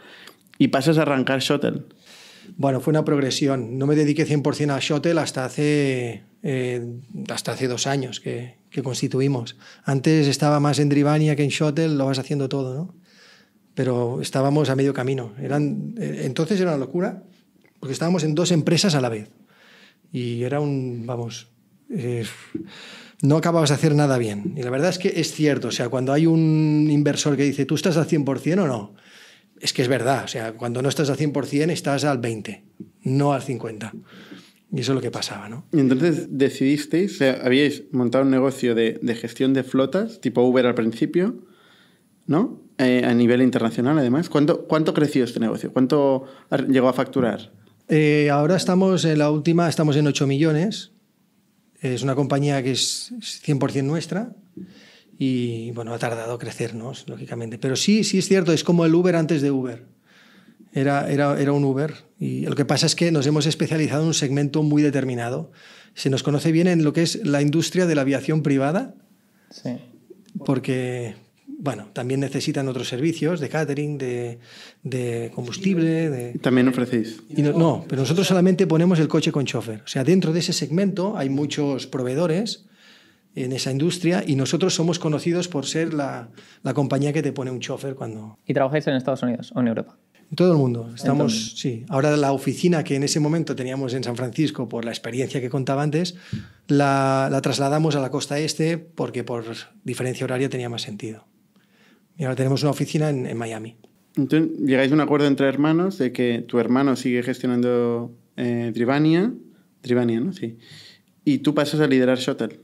y 0.56 0.68
pasas 0.68 0.96
a 0.96 1.02
arrancar 1.02 1.40
Shuttle. 1.40 1.82
Bueno, 2.56 2.80
fue 2.80 2.92
una 2.92 3.04
progresión. 3.04 3.76
No 3.76 3.86
me 3.86 3.94
dediqué 3.94 4.26
100% 4.26 4.70
a 4.70 4.78
Shuttle 4.80 5.20
hasta 5.20 5.44
hace, 5.44 6.22
eh, 6.42 6.86
hasta 7.28 7.52
hace 7.52 7.68
dos 7.68 7.86
años 7.86 8.20
que, 8.20 8.56
que 8.70 8.82
constituimos. 8.82 9.58
Antes 9.84 10.28
estaba 10.28 10.60
más 10.60 10.78
en 10.78 10.88
Drivania 10.88 11.36
que 11.36 11.44
en 11.44 11.50
Shuttle, 11.50 11.88
lo 11.88 12.06
vas 12.06 12.18
haciendo 12.18 12.48
todo, 12.48 12.74
¿no? 12.74 13.01
Pero 13.74 14.20
estábamos 14.20 14.68
a 14.70 14.76
medio 14.76 14.92
camino. 14.92 15.32
Eran, 15.40 15.94
eh, 15.98 16.22
entonces 16.24 16.60
era 16.60 16.70
una 16.70 16.78
locura, 16.78 17.22
porque 17.80 17.92
estábamos 17.92 18.22
en 18.24 18.34
dos 18.34 18.52
empresas 18.52 18.94
a 18.94 19.00
la 19.00 19.08
vez. 19.08 19.30
Y 20.12 20.42
era 20.42 20.60
un, 20.60 21.04
vamos, 21.06 21.48
eh, 21.90 22.24
no 23.22 23.36
acababas 23.36 23.70
de 23.70 23.76
hacer 23.76 23.94
nada 23.94 24.18
bien. 24.18 24.54
Y 24.56 24.62
la 24.62 24.70
verdad 24.70 24.90
es 24.90 24.98
que 24.98 25.08
es 25.16 25.32
cierto, 25.32 25.68
o 25.68 25.72
sea, 25.72 25.88
cuando 25.88 26.12
hay 26.12 26.26
un 26.26 26.88
inversor 26.90 27.36
que 27.36 27.44
dice, 27.44 27.64
¿tú 27.64 27.76
estás 27.76 27.96
al 27.96 28.06
100% 28.06 28.62
o 28.62 28.66
no? 28.66 28.94
Es 29.60 29.72
que 29.72 29.82
es 29.82 29.88
verdad, 29.88 30.24
o 30.24 30.28
sea, 30.28 30.52
cuando 30.54 30.82
no 30.82 30.88
estás 30.88 31.08
al 31.08 31.16
100% 31.16 31.70
estás 31.70 32.04
al 32.04 32.20
20%, 32.20 32.62
no 33.04 33.32
al 33.32 33.42
50%. 33.42 33.92
Y 34.74 34.80
eso 34.80 34.92
es 34.92 34.94
lo 34.96 35.02
que 35.02 35.10
pasaba, 35.10 35.50
¿no? 35.50 35.66
Y 35.70 35.80
entonces 35.80 36.28
decidisteis, 36.30 37.16
o 37.16 37.18
sea, 37.18 37.40
habíais 37.44 37.84
montado 37.92 38.24
un 38.24 38.30
negocio 38.30 38.74
de, 38.74 38.98
de 39.02 39.14
gestión 39.14 39.52
de 39.52 39.64
flotas, 39.64 40.20
tipo 40.22 40.42
Uber 40.42 40.66
al 40.66 40.74
principio, 40.74 41.44
¿no? 42.26 42.61
Eh, 42.84 43.04
a 43.04 43.14
nivel 43.14 43.42
internacional, 43.42 43.98
además. 43.98 44.28
¿Cuánto, 44.28 44.66
¿Cuánto 44.66 44.92
creció 44.94 45.24
este 45.24 45.40
negocio? 45.40 45.72
¿Cuánto 45.72 46.24
llegó 46.68 46.88
a 46.88 46.92
facturar? 46.92 47.52
Eh, 47.88 48.28
ahora 48.30 48.56
estamos 48.56 49.04
en 49.04 49.18
la 49.18 49.30
última, 49.30 49.68
estamos 49.68 49.96
en 49.96 50.06
8 50.06 50.26
millones. 50.26 50.92
Es 51.80 52.02
una 52.02 52.14
compañía 52.14 52.62
que 52.62 52.72
es 52.72 53.12
es 53.20 53.42
100% 53.44 53.82
nuestra 53.84 54.32
y 55.18 55.70
bueno, 55.72 55.92
ha 55.94 55.98
tardado 55.98 56.34
a 56.34 56.38
crecernos, 56.38 57.04
lógicamente. 57.08 57.58
Pero 57.58 57.76
sí, 57.76 58.04
sí 58.04 58.18
es 58.18 58.26
cierto, 58.28 58.52
es 58.52 58.64
como 58.64 58.84
el 58.84 58.94
Uber 58.94 59.16
antes 59.16 59.42
de 59.42 59.50
Uber. 59.50 59.84
Era, 60.72 61.10
era, 61.10 61.38
era 61.40 61.52
un 61.52 61.64
Uber. 61.64 61.94
Y 62.18 62.46
lo 62.46 62.54
que 62.54 62.64
pasa 62.64 62.86
es 62.86 62.94
que 62.94 63.12
nos 63.12 63.26
hemos 63.26 63.46
especializado 63.46 64.02
en 64.02 64.08
un 64.08 64.14
segmento 64.14 64.62
muy 64.62 64.80
determinado. 64.82 65.52
Se 65.94 66.08
nos 66.08 66.22
conoce 66.22 66.50
bien 66.50 66.66
en 66.66 66.82
lo 66.82 66.92
que 66.92 67.02
es 67.02 67.24
la 67.26 67.42
industria 67.42 67.86
de 67.86 67.94
la 67.94 68.00
aviación 68.02 68.42
privada, 68.42 68.94
Sí. 69.50 69.70
porque, 70.46 71.14
bueno, 71.46 71.88
también 71.92 72.20
necesitan 72.20 72.68
otros 72.68 72.88
servicios 72.88 73.40
de 73.40 73.48
catering, 73.48 73.98
de, 73.98 74.38
de 74.82 75.30
combustible, 75.34 76.10
de... 76.10 76.38
También 76.38 76.68
ofrecéis. 76.68 77.22
Y 77.28 77.42
no, 77.42 77.52
no, 77.52 77.84
pero 77.88 78.02
nosotros 78.02 78.26
solamente 78.26 78.66
ponemos 78.66 78.98
el 78.98 79.08
coche 79.08 79.32
con 79.32 79.44
chofer. 79.44 79.82
O 79.84 79.86
sea, 79.86 80.04
dentro 80.04 80.32
de 80.32 80.40
ese 80.40 80.52
segmento 80.52 81.16
hay 81.16 81.28
muchos 81.28 81.86
proveedores 81.86 82.66
en 83.34 83.52
esa 83.52 83.70
industria 83.70 84.24
y 84.26 84.36
nosotros 84.36 84.74
somos 84.74 84.98
conocidos 84.98 85.48
por 85.48 85.66
ser 85.66 85.94
la, 85.94 86.30
la 86.62 86.74
compañía 86.74 87.12
que 87.12 87.22
te 87.22 87.32
pone 87.32 87.50
un 87.50 87.60
chofer 87.60 87.94
cuando... 87.94 88.38
¿Y 88.46 88.54
trabajáis 88.54 88.86
en 88.86 88.94
Estados 88.94 89.22
Unidos 89.22 89.52
o 89.54 89.60
en 89.60 89.68
Europa? 89.68 89.96
En 90.30 90.36
todo 90.36 90.52
el 90.52 90.58
mundo. 90.58 90.90
Estamos, 90.94 91.32
mundo. 91.34 91.56
sí. 91.56 91.84
Ahora 91.88 92.16
la 92.16 92.32
oficina 92.32 92.84
que 92.84 92.96
en 92.96 93.02
ese 93.02 93.20
momento 93.20 93.54
teníamos 93.54 93.94
en 93.94 94.02
San 94.02 94.16
Francisco 94.16 94.68
por 94.68 94.84
la 94.84 94.90
experiencia 94.90 95.40
que 95.40 95.50
contaba 95.50 95.82
antes, 95.82 96.16
la, 96.68 97.28
la 97.30 97.40
trasladamos 97.40 97.96
a 97.96 98.00
la 98.00 98.10
costa 98.10 98.38
este 98.38 98.78
porque 98.78 99.24
por 99.24 99.44
diferencia 99.84 100.24
horaria 100.24 100.48
tenía 100.48 100.68
más 100.68 100.82
sentido. 100.82 101.26
Y 102.22 102.24
ahora 102.24 102.36
tenemos 102.36 102.62
una 102.62 102.70
oficina 102.70 103.10
en, 103.10 103.26
en 103.26 103.36
Miami. 103.36 103.76
Entonces, 104.16 104.56
llegáis 104.64 104.92
a 104.92 104.94
un 104.94 105.00
acuerdo 105.00 105.26
entre 105.26 105.48
hermanos 105.48 105.98
de 105.98 106.12
que 106.12 106.44
tu 106.46 106.60
hermano 106.60 106.94
sigue 106.94 107.20
gestionando 107.24 108.16
eh, 108.36 108.70
Drivania, 108.72 109.34
Drivania, 109.82 110.20
¿no? 110.20 110.32
Sí. 110.32 110.56
Y 111.24 111.38
tú 111.38 111.52
pasas 111.52 111.80
a 111.80 111.88
liderar 111.88 112.18
Shuttle. 112.18 112.60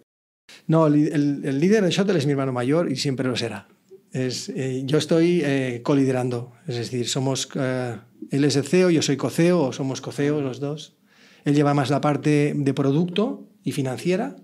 No, 0.68 0.86
el, 0.86 1.08
el- 1.08 1.40
el 1.44 1.58
líder 1.58 1.82
de 1.82 1.90
Shuttle 1.90 2.16
es 2.16 2.24
mi 2.26 2.30
hermano 2.32 2.52
mayor 2.52 2.88
y 2.92 2.94
siempre 2.94 3.26
lo 3.26 3.34
será. 3.34 3.66
Es, 4.12 4.48
eh, 4.50 4.82
yo 4.84 4.96
estoy 4.96 5.42
eh, 5.44 5.80
coliderando, 5.82 6.52
es 6.68 6.76
decir, 6.76 7.08
somos, 7.08 7.48
eh, 7.56 7.96
él 8.30 8.44
es 8.44 8.54
el 8.54 8.62
CEO, 8.62 8.90
yo 8.90 9.02
soy 9.02 9.16
coceo, 9.16 9.60
o 9.62 9.72
somos 9.72 10.00
coceos 10.00 10.40
los 10.40 10.60
dos. 10.60 10.96
Él 11.44 11.56
lleva 11.56 11.74
más 11.74 11.90
la 11.90 12.00
parte 12.00 12.52
de 12.54 12.74
producto 12.74 13.48
y 13.64 13.72
financiera 13.72 14.36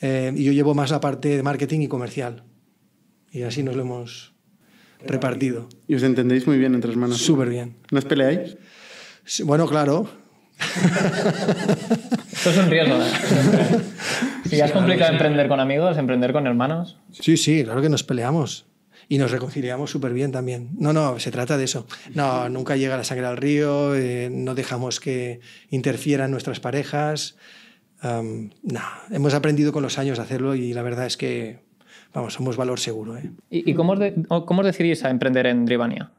eh, 0.00 0.32
y 0.36 0.44
yo 0.44 0.52
llevo 0.52 0.72
más 0.76 0.92
la 0.92 1.00
parte 1.00 1.30
de 1.36 1.42
marketing 1.42 1.80
y 1.80 1.88
comercial. 1.88 2.44
Y 3.34 3.42
así 3.42 3.62
nos 3.62 3.76
lo 3.76 3.82
hemos 3.82 4.32
repartido. 5.04 5.68
Y 5.86 5.96
os 5.96 6.02
entendéis 6.02 6.46
muy 6.46 6.56
bien 6.56 6.74
entre 6.74 6.90
hermanos. 6.90 7.18
Súper 7.18 7.50
bien. 7.50 7.76
¿No 7.90 7.98
os 7.98 8.04
peleáis? 8.06 8.56
Sí, 9.24 9.42
Bueno, 9.42 9.66
claro, 9.66 10.08
Esto 12.32 12.50
es 12.50 12.58
un 12.58 12.70
riesgo. 12.70 12.94
¿eh? 12.96 13.08
si 14.48 14.56
ya 14.56 14.66
es 14.66 14.72
complicado 14.72 15.12
emprender 15.12 15.48
con 15.48 15.60
amigos, 15.60 15.96
emprender 15.98 16.32
con 16.32 16.46
hermanos. 16.46 16.98
Sí, 17.10 17.36
sí, 17.36 17.64
claro 17.64 17.82
que 17.82 17.88
nos 17.88 18.04
peleamos. 18.04 18.66
Y 19.08 19.18
nos 19.18 19.30
reconciliamos 19.30 19.90
súper 19.90 20.12
bien 20.14 20.32
también. 20.32 20.70
No, 20.78 20.92
no, 20.92 21.18
se 21.18 21.30
trata 21.30 21.58
de 21.58 21.64
eso. 21.64 21.86
No, 22.14 22.48
nunca 22.48 22.76
llega 22.76 22.96
la 22.96 23.04
sangre 23.04 23.26
al 23.26 23.36
río, 23.36 23.94
eh, 23.94 24.30
no 24.32 24.54
dejamos 24.54 25.00
que 25.00 25.40
interfieran 25.70 26.30
nuestras 26.30 26.60
parejas. 26.60 27.36
Am, 28.00 28.50
no, 28.62 28.80
hemos 29.10 29.34
aprendido 29.34 29.72
con 29.72 29.82
los 29.82 29.98
años 29.98 30.18
a 30.18 30.22
hacerlo 30.22 30.54
y 30.54 30.72
la 30.72 30.82
verdad 30.82 31.06
es 31.06 31.16
que, 31.16 31.58
vamos, 32.14 32.32
somos 32.34 32.56
valor 32.56 32.78
seguro. 32.80 33.16
¿eh? 33.18 33.30
¿Y, 33.50 33.70
y 33.70 33.74
cómo, 33.74 33.92
os 33.92 33.98
de- 33.98 34.14
cómo 34.46 34.60
os 34.60 34.66
decidís 34.66 35.04
a 35.04 35.10
emprender 35.10 35.46
en 35.46 35.64
Drivania? 35.66 36.12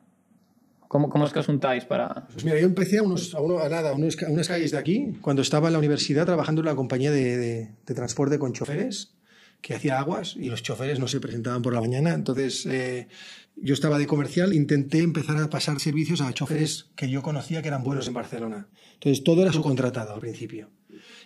¿Cómo, 0.88 1.10
cómo 1.10 1.26
es 1.26 1.34
que 1.34 1.40
os 1.40 1.46
juntáis 1.48 1.84
para...? 1.86 2.28
Pues 2.32 2.46
mira, 2.46 2.60
yo 2.60 2.66
empecé 2.68 3.00
a, 3.00 3.04
unos, 3.04 3.34
a, 3.34 3.42
uno- 3.42 3.60
a 3.60 3.68
nada, 3.68 3.90
a 3.90 3.94
unos 3.94 4.16
ca- 4.16 4.28
a 4.28 4.30
unas 4.30 4.48
calles 4.48 4.72
de 4.72 4.78
aquí, 4.78 5.14
cuando 5.22 5.42
estaba 5.42 5.68
en 5.68 5.74
la 5.74 5.80
universidad 5.80 6.26
trabajando 6.26 6.62
en 6.62 6.68
una 6.68 6.76
compañía 6.76 7.12
de, 7.12 7.38
de- 7.38 7.70
de 7.86 7.94
transporte 7.96 8.38
con 8.40 8.54
choferes, 8.54 9.14
que 9.62 9.74
hacía 9.74 9.98
aguas 10.00 10.36
y 10.36 10.50
los 10.50 10.62
choferes 10.62 11.00
no 11.00 11.08
se 11.08 11.20
presentaban 11.20 11.62
por 11.64 11.74
la 11.74 11.82
mañana. 11.82 12.14
Entonces, 12.14 12.66
eh, 12.68 13.08
yo 13.56 13.74
estaba 13.74 13.98
de 13.98 14.06
comercial, 14.06 14.54
intenté 14.54 15.00
empezar 15.00 15.38
a 15.38 15.50
pasar 15.50 15.80
servicios 15.80 16.22
a 16.22 16.32
choferes 16.34 16.86
que 16.96 17.10
yo 17.10 17.24
conocía 17.24 17.62
que 17.64 17.70
eran 17.70 17.84
buenos 17.84 18.08
en 18.08 18.14
Barcelona. 18.14 18.68
Entonces, 18.94 19.24
todo 19.24 19.42
era 19.42 19.52
subcontratado 19.52 20.14
al 20.14 20.20
principio. 20.20 20.70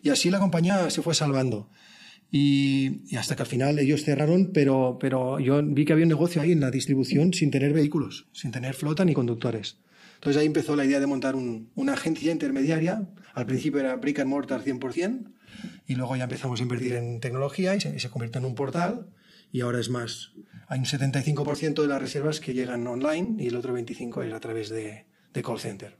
Y 0.01 0.09
así 0.09 0.29
la 0.31 0.39
compañía 0.39 0.89
se 0.89 1.01
fue 1.01 1.13
salvando. 1.15 1.67
Y, 2.31 3.01
y 3.07 3.15
hasta 3.15 3.35
que 3.35 3.41
al 3.43 3.47
final 3.47 3.79
ellos 3.79 4.03
cerraron, 4.03 4.51
pero, 4.53 4.97
pero 4.99 5.39
yo 5.39 5.61
vi 5.63 5.85
que 5.85 5.93
había 5.93 6.05
un 6.05 6.09
negocio 6.09 6.41
ahí 6.41 6.51
en 6.51 6.59
la 6.59 6.69
distribución 6.71 7.33
sin 7.33 7.49
tener 7.49 7.73
vehículos, 7.73 8.27
sin 8.33 8.51
tener 8.51 8.75
flota 8.75 9.03
ni 9.03 9.13
conductores. 9.13 9.79
Entonces 10.15 10.39
ahí 10.39 10.45
empezó 10.47 10.75
la 10.75 10.85
idea 10.85 10.99
de 10.99 11.07
montar 11.07 11.35
un- 11.35 11.69
una 11.75 11.93
agencia 11.93 12.31
intermediaria. 12.31 13.07
Al 13.33 13.45
principio 13.45 13.79
era 13.79 13.95
brick 13.95 14.19
and 14.19 14.29
mortar 14.29 14.61
100%, 14.61 15.31
y 15.87 15.95
luego 15.95 16.15
ya 16.15 16.25
empezamos 16.25 16.59
a 16.59 16.63
invertir 16.63 16.93
en 16.93 17.19
tecnología 17.19 17.75
y 17.75 17.81
se, 17.81 17.95
y 17.95 17.99
se 17.99 18.09
convirtió 18.09 18.39
en 18.39 18.45
un 18.45 18.55
portal. 18.55 19.07
Y 19.51 19.61
ahora 19.61 19.79
es 19.79 19.89
más. 19.89 20.33
Hay 20.67 20.77
un 20.79 20.85
75% 20.85 21.81
de 21.81 21.87
las 21.87 21.99
reservas 22.01 22.39
que 22.39 22.53
llegan 22.53 22.85
online 22.85 23.37
y 23.43 23.47
el 23.47 23.55
otro 23.55 23.73
25% 23.75 24.27
es 24.27 24.33
a 24.33 24.39
través 24.39 24.69
de, 24.69 25.05
de 25.33 25.41
call 25.41 25.59
center. 25.59 25.97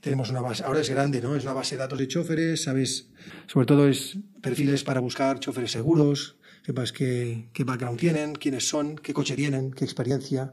Tenemos 0.00 0.30
una 0.30 0.40
base, 0.40 0.62
ahora 0.62 0.80
es 0.80 0.90
grande, 0.90 1.20
¿no? 1.20 1.34
Es 1.34 1.42
una 1.44 1.52
base 1.52 1.74
de 1.74 1.80
datos 1.80 1.98
de 1.98 2.06
choferes, 2.06 2.62
¿sabes? 2.62 3.10
Sobre 3.46 3.66
todo 3.66 3.88
es 3.88 4.18
perfiles 4.40 4.84
para 4.84 5.00
buscar 5.00 5.40
choferes 5.40 5.72
seguros, 5.72 6.36
sepas 6.64 6.92
qué, 6.92 7.48
qué 7.52 7.64
background 7.64 7.98
tienen, 7.98 8.34
quiénes 8.34 8.68
son, 8.68 8.96
qué 8.96 9.12
coche 9.12 9.34
tienen, 9.34 9.72
qué 9.72 9.84
experiencia. 9.84 10.52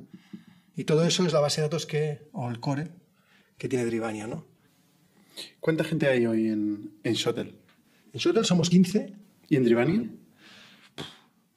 Y 0.75 0.85
todo 0.85 1.05
eso 1.05 1.25
es 1.25 1.33
la 1.33 1.39
base 1.39 1.61
de 1.61 1.67
datos 1.67 1.85
que, 1.85 2.27
o 2.31 2.49
el 2.49 2.59
core, 2.59 2.89
que 3.57 3.67
tiene 3.69 3.85
Drivania, 3.85 4.25
¿no? 4.25 4.47
¿Cuánta 5.59 5.83
gente 5.83 6.07
hay 6.07 6.25
hoy 6.25 6.47
en, 6.47 6.91
en 7.03 7.13
Shuttle? 7.13 7.53
En 8.13 8.19
Shuttle 8.19 8.43
somos 8.43 8.69
15, 8.69 9.13
¿Y 9.49 9.55
en 9.55 9.63
Drivania? 9.65 10.09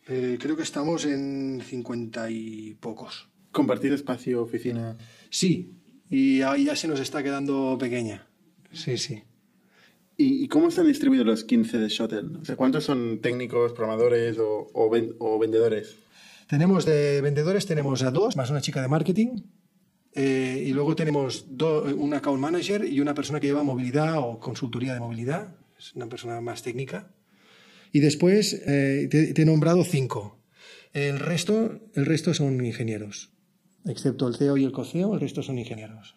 eh, 0.08 0.38
creo 0.40 0.56
que 0.56 0.62
estamos 0.62 1.04
en 1.06 1.62
50 1.64 2.30
y 2.30 2.74
pocos. 2.74 3.28
Compartir 3.52 3.92
espacio, 3.92 4.42
oficina. 4.42 4.96
Sí, 5.30 5.75
y 6.10 6.42
ahí 6.42 6.64
ya 6.64 6.76
se 6.76 6.88
nos 6.88 7.00
está 7.00 7.22
quedando 7.22 7.76
pequeña. 7.78 8.26
Sí, 8.72 8.96
sí. 8.98 9.22
¿Y, 10.16 10.44
y 10.44 10.48
cómo 10.48 10.68
están 10.68 10.86
distribuidos 10.86 11.26
los 11.26 11.44
15 11.44 11.78
de 11.78 11.88
Shuttle? 11.88 12.38
O 12.40 12.44
sea, 12.44 12.56
¿cuántos 12.56 12.84
son 12.84 13.20
técnicos, 13.20 13.72
programadores 13.72 14.38
o, 14.38 14.68
o 14.72 14.90
ven- 14.90 15.14
o 15.18 15.38
vendedores? 15.38 15.96
Tenemos 16.48 16.84
de 16.86 17.20
vendedores, 17.20 17.66
tenemos 17.66 18.02
a 18.02 18.10
dos, 18.10 18.36
más 18.36 18.50
una 18.50 18.60
chica 18.60 18.80
de 18.80 18.88
marketing. 18.88 19.42
eh, 20.18 20.64
y 20.66 20.72
luego 20.72 20.96
tenemos 20.96 21.44
do- 21.48 21.82
un 21.94 22.14
account 22.14 22.40
manager 22.40 22.84
y 22.86 23.00
una 23.00 23.12
persona 23.14 23.38
que 23.40 23.48
lleva 23.48 23.62
movilidad 23.62 24.16
o 24.18 24.38
consultoría 24.40 24.94
de 24.94 25.00
movilidad. 25.00 25.54
Es 25.78 25.94
una 25.94 26.08
persona 26.08 26.40
más 26.40 26.62
técnica. 26.62 27.10
Y 27.92 28.00
después 28.00 28.54
eh, 28.66 29.08
te, 29.10 29.34
te 29.34 29.42
he 29.42 29.44
nombrado 29.44 29.84
cinco. 29.84 30.38
El 30.94 31.18
resto, 31.18 31.80
el 31.94 32.06
resto 32.06 32.32
son 32.32 32.64
ingenieros. 32.64 33.30
Excepto 33.86 34.26
el 34.28 34.34
CEO 34.36 34.56
y 34.56 34.64
el 34.64 34.72
coceo, 34.72 35.14
el 35.14 35.20
resto 35.20 35.42
son 35.42 35.58
ingenieros. 35.58 36.16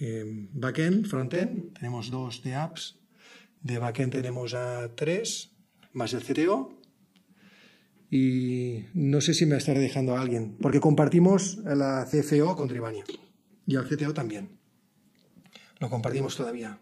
Eh, 0.00 0.24
backend, 0.52 1.06
frontend, 1.06 1.74
tenemos 1.74 2.10
dos 2.10 2.42
de 2.42 2.54
apps. 2.54 2.98
De 3.62 3.78
backend 3.78 4.12
tenemos 4.12 4.54
a 4.54 4.94
tres, 4.96 5.52
más 5.92 6.12
el 6.14 6.22
CTO 6.22 6.78
y 8.10 8.84
no 8.94 9.20
sé 9.20 9.32
si 9.34 9.46
me 9.46 9.56
estaré 9.56 9.80
dejando 9.80 10.16
a 10.16 10.20
alguien, 10.20 10.56
porque 10.60 10.80
compartimos 10.80 11.58
la 11.64 12.06
CFO 12.10 12.56
con 12.56 12.68
Tribania 12.68 13.04
y 13.66 13.76
al 13.76 13.86
CTO 13.88 14.12
también. 14.12 14.58
Lo 15.78 15.88
compartimos 15.88 16.36
todavía. 16.36 16.78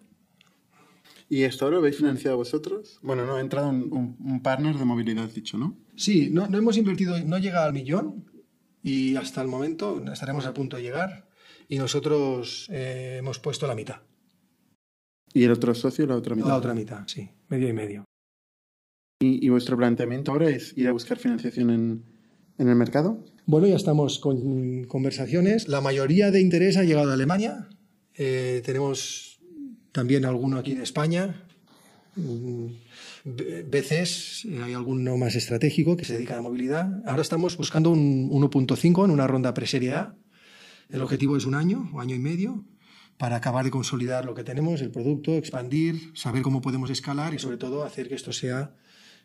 ¿Y 1.29 1.43
esto 1.43 1.65
ahora 1.65 1.75
lo 1.77 1.81
habéis 1.83 1.97
financiado 1.99 2.37
vosotros? 2.37 2.99
Bueno, 3.03 3.25
no, 3.25 3.37
ha 3.37 3.41
entrado 3.41 3.69
un, 3.69 3.93
un- 3.93 4.17
un 4.19 4.43
partner 4.43 4.77
de 4.77 4.85
movilidad, 4.85 5.29
dicho, 5.31 5.57
¿no? 5.59 5.77
Sí, 5.95 6.29
no, 6.33 6.49
no 6.49 6.59
hemos 6.59 6.77
invertido, 6.77 7.19
no 7.25 7.39
llega 7.39 7.65
al 7.65 7.73
millón 7.73 8.25
y 8.83 9.17
hasta 9.17 9.43
el 9.43 9.49
momento 9.49 10.03
estaremos 10.13 10.47
a 10.47 10.55
punto 10.55 10.77
de 10.77 10.83
llegar 10.83 11.29
y 11.69 11.79
nosotros 11.79 12.69
eh, 12.71 13.17
hemos 13.19 13.39
puesto 13.39 13.67
la 13.67 13.75
mitad. 13.75 13.97
¿Y 15.33 15.45
el 15.45 15.53
otro 15.53 15.75
socio, 15.75 16.07
la 16.07 16.17
otra 16.17 16.35
mitad? 16.35 16.49
La 16.49 16.57
otra 16.57 16.75
mitad, 16.75 17.07
sí, 17.07 17.29
medio 17.49 17.69
y 17.69 17.73
medio. 17.73 18.05
¿Y, 19.23 19.45
y 19.45 19.49
vuestro 19.51 19.77
planteamiento 19.77 20.33
ahora 20.33 20.49
es 20.49 20.77
ir 20.77 20.89
a 20.89 20.93
buscar 20.93 21.19
financiación 21.19 21.71
en, 21.71 22.05
en 22.59 22.69
el 22.69 22.77
mercado? 22.77 23.25
Bueno, 23.47 23.67
ya 23.67 23.77
estamos 23.77 24.19
con 24.19 24.85
conversaciones. 24.85 25.67
La 25.69 25.81
mayoría 25.81 26.31
de 26.31 26.41
interés 26.41 26.77
ha 26.77 26.85
llegado 26.85 27.09
de 27.09 27.15
Alemania. 27.15 27.69
Eh, 28.15 28.63
tenemos 28.65 29.41
también 29.93 30.25
alguno 30.25 30.59
aquí 30.59 30.73
en 30.73 30.83
España. 30.83 31.47
Mm, 32.17 32.67
Veces 33.25 34.45
eh, 34.47 34.61
hay 34.63 34.73
alguno 34.75 35.17
más 35.17 35.35
estratégico 35.35 35.97
que 35.97 36.05
se 36.05 36.15
dedica 36.15 36.35
a 36.35 36.37
la 36.37 36.43
movilidad. 36.43 37.03
Ahora 37.07 37.23
estamos 37.23 37.57
buscando 37.57 37.91
un 37.91 38.31
1.5 38.31 39.05
en 39.05 39.11
una 39.11 39.27
ronda 39.27 39.53
preserie 39.55 39.93
A. 39.93 40.15
El 40.89 41.03
objetivo 41.03 41.37
es 41.37 41.45
un 41.47 41.55
año 41.55 41.91
o 41.93 42.01
año 42.01 42.15
y 42.15 42.19
medio 42.19 42.65
para 43.19 43.37
acabar 43.37 43.65
de 43.65 43.71
consolidar 43.71 44.25
lo 44.25 44.35
que 44.35 44.43
tenemos, 44.45 44.81
el 44.81 44.91
producto, 44.91 45.35
expandir, 45.37 46.13
saber 46.15 46.43
cómo 46.43 46.61
podemos 46.63 46.89
escalar 46.91 47.35
y 47.35 47.39
sobre 47.39 47.59
todo 47.59 47.85
hacer 47.85 48.09
que 48.09 48.15
esto 48.15 48.33
sea 48.33 48.75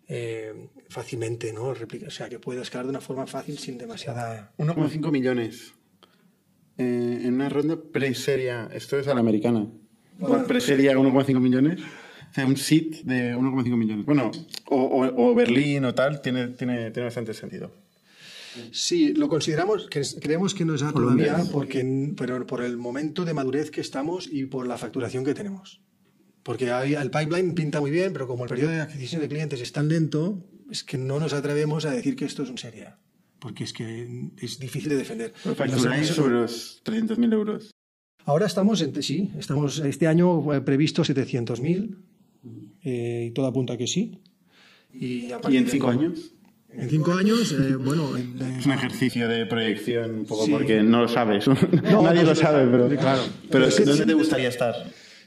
eh, 0.08 0.70
fácilmente, 0.90 1.54
¿no? 1.54 1.74
Replica- 1.74 2.08
o 2.08 2.12
sea, 2.12 2.28
que 2.30 2.38
pueda 2.38 2.62
escalar 2.62 2.86
de 2.88 2.90
una 2.92 3.02
forma 3.02 3.26
fácil 3.26 3.58
sin 3.58 3.78
demasiada... 3.78 4.52
1,5 4.58 5.12
millones. 5.12 5.74
Eh, 6.78 7.22
en 7.24 7.34
una 7.36 7.48
ronda 7.48 7.78
preseria. 7.92 8.70
Esto 8.74 9.00
es 9.00 9.08
a 9.08 9.14
la 9.14 9.22
americana. 9.22 9.66
Bueno, 10.20 10.46
preseria 10.46 10.92
1,5 10.98 11.40
millones. 11.40 11.80
O 12.36 12.38
sea, 12.38 12.46
un 12.48 12.58
SIT 12.58 13.04
de 13.04 13.34
1,5 13.34 13.78
millones. 13.78 14.06
Bueno, 14.06 14.30
o, 14.68 14.76
o- 14.76 15.30
o 15.32 15.36
Berlín 15.36 15.86
o 15.86 15.94
tal, 15.96 16.22
tiene, 16.22 16.50
tiene, 16.50 16.92
tiene 16.92 17.06
bastante 17.06 17.34
sentido. 17.34 17.72
Sí, 18.74 19.14
lo 19.14 19.30
consideramos, 19.30 19.88
que 19.88 20.02
creemos 20.22 20.54
que 20.54 20.66
no 20.66 20.76
es 20.76 20.82
todavía, 20.82 21.38
porque, 21.54 22.14
pero 22.18 22.46
por 22.46 22.62
el 22.62 22.76
momento 22.76 23.24
de 23.24 23.34
madurez 23.34 23.72
que 23.72 23.80
estamos 23.80 24.28
y 24.30 24.48
por 24.48 24.68
la 24.68 24.78
facturación 24.78 25.24
que 25.24 25.34
tenemos. 25.34 25.82
Porque 26.44 26.66
el 26.70 27.10
pipeline 27.10 27.54
pinta 27.56 27.80
muy 27.80 27.90
bien, 27.90 28.12
pero 28.12 28.28
como 28.28 28.44
el 28.44 28.50
periodo 28.50 28.72
de 28.72 28.82
adquisición 28.82 29.22
de 29.22 29.30
clientes 29.30 29.62
es 29.62 29.72
tan 29.72 29.88
lento, 29.88 30.44
es 30.70 30.84
que 30.84 30.98
no 30.98 31.20
nos 31.22 31.32
atrevemos 31.32 31.86
a 31.86 31.92
decir 31.92 32.18
que 32.18 32.26
esto 32.26 32.44
es 32.44 32.50
un 32.50 32.58
serie. 32.58 32.88
Porque 33.40 33.64
es 33.64 33.72
que 33.72 34.30
es 34.42 34.60
difícil 34.60 34.90
de 34.90 34.98
defender. 34.98 35.34
Facturáis 35.56 36.08
sobre 36.08 36.34
los 36.34 36.82
300.000 36.84 37.34
euros. 37.34 37.72
Ahora 38.26 38.46
estamos, 38.46 38.82
en, 38.82 39.02
sí, 39.02 39.32
estamos 39.38 39.80
este 39.80 40.08
año 40.08 40.54
eh, 40.54 40.60
previsto 40.62 41.04
700.000 41.04 41.96
eh, 42.84 43.28
y 43.30 43.32
todo 43.32 43.48
apunta 43.48 43.74
a 43.74 43.78
que 43.78 43.88
sí. 43.88 44.22
¿Y, 44.94 45.32
en 45.32 45.68
cinco 45.68 45.90
años? 45.90 46.32
En 46.70 46.90
cinco 46.90 47.14
años, 47.14 47.54
eh, 47.54 47.76
bueno... 47.76 48.18
es 48.18 48.66
un 48.66 48.72
ejercicio 48.74 49.28
de 49.28 49.46
proyección, 49.46 50.20
un 50.20 50.26
poco 50.26 50.46
porque 50.50 50.84
no 50.84 51.02
lo 51.02 51.08
sabes. 51.08 51.48
Nadie 51.84 52.24
lo 52.24 52.36
sabe, 52.36 52.68
pero... 52.70 52.90
Claro. 52.90 53.24
Pero 53.50 53.70
¿dónde 53.70 54.06
te 54.06 54.14
gustaría 54.14 54.50
estar? 54.50 54.76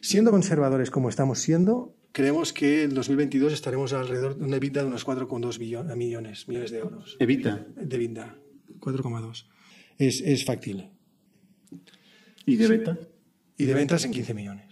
Siendo 0.00 0.30
conservadores 0.30 0.90
como 0.90 1.08
estamos 1.08 1.38
siendo, 1.38 1.96
creemos 2.12 2.52
que 2.52 2.84
en 2.84 2.94
2022 2.94 3.52
estaremos 3.52 3.92
alrededor 3.92 4.36
de 4.36 4.44
una 4.44 4.56
EBITDA 4.56 4.82
de 4.82 4.86
unos 4.86 5.06
4,2 5.06 5.58
millones, 5.58 6.48
millones 6.48 6.70
de 6.70 6.78
euros. 6.78 7.16
¿EBITDA? 7.18 7.66
De 7.76 7.96
EBITDA, 7.96 8.36
4,2. 8.78 9.46
Es, 9.96 10.20
es 10.20 10.44
factible. 10.44 10.90
¿Y 12.46 12.56
de 12.56 12.68
venta? 12.68 12.98
Y 13.56 13.64
de 13.64 13.74
ventas 13.74 14.04
en 14.04 14.12
15 14.12 14.34
millones. 14.34 14.67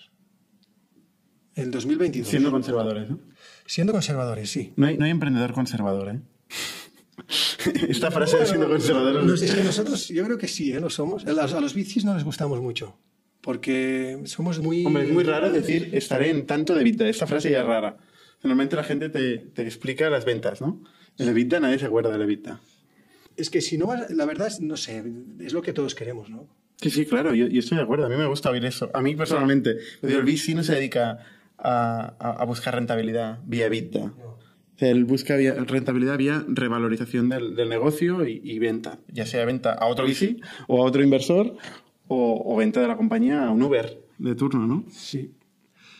En 1.56 1.70
2022. 1.70 2.28
Siendo 2.28 2.50
conservadores, 2.52 3.10
¿no? 3.10 3.18
Siendo 3.66 3.92
conservadores, 3.92 4.50
sí. 4.50 4.72
No 4.76 4.86
hay, 4.86 4.96
no 4.96 5.04
hay 5.04 5.10
emprendedor 5.10 5.52
conservador, 5.52 6.10
¿eh? 6.10 6.20
Esta 7.88 8.12
frase 8.12 8.36
de 8.36 8.46
siendo 8.46 8.68
conservador. 8.68 9.24
nosotros, 9.24 10.08
yo 10.08 10.24
creo 10.24 10.38
que 10.38 10.46
sí, 10.46 10.72
¿eh? 10.72 10.80
lo 10.80 10.90
somos. 10.90 11.26
A 11.26 11.32
los, 11.32 11.52
a 11.52 11.60
los 11.60 11.74
bicis 11.74 12.04
no 12.04 12.14
les 12.14 12.22
gustamos 12.22 12.60
mucho 12.60 12.96
porque 13.46 14.22
somos 14.24 14.58
muy... 14.58 14.84
Hombre, 14.84 15.04
es 15.04 15.12
muy 15.12 15.22
raro 15.22 15.52
decir 15.52 15.90
estaré 15.92 16.30
en 16.30 16.46
tanto 16.46 16.74
de 16.74 16.80
EBITDA. 16.80 17.08
Esta 17.08 17.28
frase 17.28 17.48
ya 17.48 17.60
es 17.60 17.64
rara. 17.64 17.96
Normalmente 18.42 18.74
la 18.74 18.82
gente 18.82 19.08
te, 19.08 19.38
te 19.38 19.62
explica 19.62 20.10
las 20.10 20.24
ventas, 20.24 20.60
¿no? 20.60 20.82
El 21.16 21.28
EBITDA 21.28 21.60
nadie 21.60 21.78
se 21.78 21.86
acuerda 21.86 22.10
del 22.10 22.22
EBITDA. 22.22 22.60
Es 23.36 23.48
que 23.48 23.60
si 23.60 23.78
no, 23.78 23.88
la 24.10 24.24
verdad, 24.24 24.50
no 24.58 24.76
sé, 24.76 25.04
es 25.38 25.52
lo 25.52 25.62
que 25.62 25.72
todos 25.72 25.94
queremos, 25.94 26.28
¿no? 26.28 26.48
Sí, 26.80 26.90
sí, 26.90 27.06
claro, 27.06 27.34
yo, 27.34 27.46
yo 27.46 27.60
estoy 27.60 27.78
de 27.78 27.84
acuerdo. 27.84 28.06
A 28.06 28.08
mí 28.08 28.16
me 28.16 28.26
gusta 28.26 28.50
oír 28.50 28.64
eso. 28.64 28.90
A 28.92 29.00
mí 29.00 29.14
personalmente. 29.14 29.76
El 30.02 30.22
VC 30.22 30.56
no 30.56 30.64
se 30.64 30.74
dedica 30.74 31.20
a, 31.58 32.14
a, 32.18 32.44
buscar 32.44 32.74
rentabilidad 32.74 33.40
vía 33.46 33.66
EBITDA. 33.66 34.06
No. 34.06 34.38
él 34.78 35.04
busca 35.04 35.36
rentabilidad 35.36 36.18
vía 36.18 36.44
revalorización 36.48 37.28
del, 37.28 37.56
del 37.56 37.68
negocio 37.68 38.26
y, 38.26 38.40
y, 38.44 38.58
venta, 38.58 38.98
ya 39.08 39.26
sea 39.26 39.44
venta 39.44 39.72
a 39.72 39.86
otro 39.86 40.06
VC 40.06 40.36
o 40.68 40.82
a 40.82 40.86
otro 40.86 41.02
inversor 41.02 41.56
o, 42.08 42.56
venta 42.56 42.80
de 42.80 42.88
la 42.88 42.96
compañía 42.96 43.46
a 43.46 43.50
un 43.50 43.62
Uber 43.62 44.02
de 44.18 44.34
turno, 44.34 44.66
¿no? 44.66 44.84
Sí. 44.90 45.32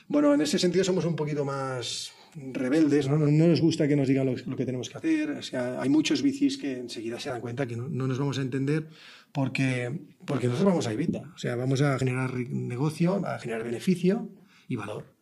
Bueno, 0.09 0.32
en 0.34 0.40
ese 0.40 0.59
sentido 0.59 0.84
somos 0.84 1.04
un 1.04 1.16
poquito 1.16 1.44
más 1.44 2.12
rebeldes, 2.34 3.09
¿no? 3.09 3.18
No, 3.18 3.26
nos 3.26 3.61
gusta 3.61 3.88
que 3.88 3.96
nos 3.96 4.09
digan 4.09 4.26
lo, 4.26 4.57
que 4.57 4.66
tenemos 4.66 4.88
que 4.88 4.98
hacer. 4.98 5.30
O 5.30 5.42
sea, 5.42 5.80
hay 5.80 5.88
muchos 5.88 6.22
bicis 6.22 6.59
que 6.59 6.78
enseguida 6.78 7.18
se 7.18 7.30
dan 7.30 7.40
cuenta 7.40 7.66
que 7.66 7.76
no, 7.76 7.88
nos 7.88 8.18
vamos 8.18 8.38
a 8.38 8.42
entender 8.42 8.88
porque, 9.32 10.00
porque 10.24 10.46
nosotros 10.46 10.70
vamos 10.70 10.86
a 10.86 10.92
EBITDA. 10.92 11.32
O 11.34 11.38
sea, 11.38 11.57
vamos 11.57 11.82
a 11.82 11.98
generar 11.98 12.34
negocio, 12.34 13.26
a 13.26 13.38
generar 13.38 13.64
beneficio 13.64 14.28
y 14.68 14.76
valor. 14.76 15.16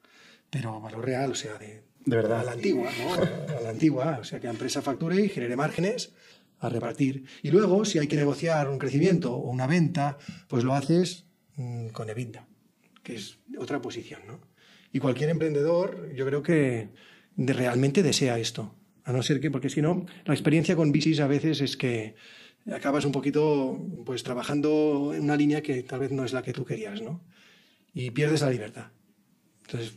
Pero 0.55 0.81
valor 0.81 1.05
real, 1.05 1.33
o 1.33 1.35
sea, 1.35 1.59
de, 1.59 1.83
de 2.05 2.17
verdad. 2.17 2.41
A 2.41 2.45
la 2.45 2.53
antigua, 2.53 2.89
¿no? 2.97 3.15
A 3.57 3.61
la 3.61 3.71
antigua. 3.71 4.19
O 4.21 4.25
sea, 4.25 4.39
que 4.39 4.47
la 4.47 4.53
empresa 4.53 4.83
facture 4.83 5.21
y 5.21 5.29
genere 5.29 5.57
márgenes 5.57 6.13
a 6.61 6.69
repartir. 6.69 7.25
Y 7.43 7.51
luego, 7.51 7.85
si 7.85 7.99
hay 7.99 8.07
que 8.07 8.15
negociar 8.15 8.69
un 8.69 8.79
crecimiento 8.79 9.35
o 9.35 9.51
una 9.51 9.67
venta, 9.67 10.17
pues 10.47 10.63
lo 10.63 10.75
haces 10.75 11.27
mm, 11.57 11.89
con 11.89 12.09
EBITDA, 12.09 12.47
que 13.03 13.17
es 13.17 13.39
otra 13.59 13.83
posición, 13.83 14.21
¿no? 14.29 14.41
Y 14.93 15.01
cualquier 15.01 15.31
emprendedor, 15.31 16.13
yo 16.15 16.25
creo 16.25 16.45
que 16.45 16.91
realmente 17.37 18.05
desea 18.05 18.39
esto. 18.39 18.77
A 19.03 19.13
no 19.13 19.25
ser 19.25 19.41
que, 19.41 19.51
porque 19.51 19.69
si 19.69 19.83
no, 19.83 20.07
la 20.25 20.35
experiencia 20.35 20.77
con 20.77 20.93
bicis 20.93 21.19
a 21.19 21.27
veces 21.27 21.61
es 21.63 21.77
que 21.77 22.15
acabas 22.73 23.05
un 23.05 23.11
poquito 23.11 23.77
pues 24.07 24.23
trabajando 24.23 25.13
en 25.15 25.25
una 25.25 25.37
línea 25.37 25.63
que 25.63 25.83
tal 25.83 25.99
vez 25.99 26.13
no 26.13 26.25
es 26.25 26.33
la 26.33 26.43
que 26.43 26.53
tú 26.53 26.65
querías, 26.65 27.03
¿no? 27.03 27.21
Y 27.93 28.13
pierdes 28.13 28.43
la 28.43 28.51
libertad. 28.51 28.93
Entonces, 29.67 29.95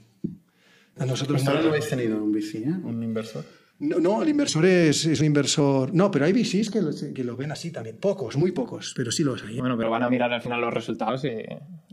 a 0.99 1.05
nosotros... 1.05 1.45
Ahora 1.47 1.61
no 1.61 1.69
habéis 1.69 1.89
tenido 1.89 2.23
un 2.23 2.31
bici, 2.31 2.59
¿eh? 2.59 2.75
Un 2.83 3.03
inversor. 3.03 3.45
No, 3.79 3.99
no, 3.99 4.23
el 4.23 4.29
inversor 4.29 4.65
es, 4.65 5.05
un 5.05 5.25
inversor. 5.25 5.93
No, 5.93 6.09
pero 6.09 6.25
hay 6.25 6.33
VCs 6.33 6.71
que 6.71 6.81
lo, 6.81 6.91
que 7.13 7.23
lo 7.23 7.37
ven 7.37 7.51
así 7.51 7.71
también. 7.71 7.97
Pocos, 7.97 8.35
muy 8.35 8.51
pocos, 8.51 8.93
pero 8.95 9.11
sí 9.11 9.23
los 9.23 9.43
hay. 9.43 9.57
¿eh? 9.57 9.59
Bueno, 9.59 9.77
pero 9.77 9.89
van 9.89 10.03
a 10.03 10.09
mirar 10.09 10.33
al 10.33 10.41
final 10.41 10.61
los 10.61 10.73
resultados 10.73 11.23
y 11.25 11.43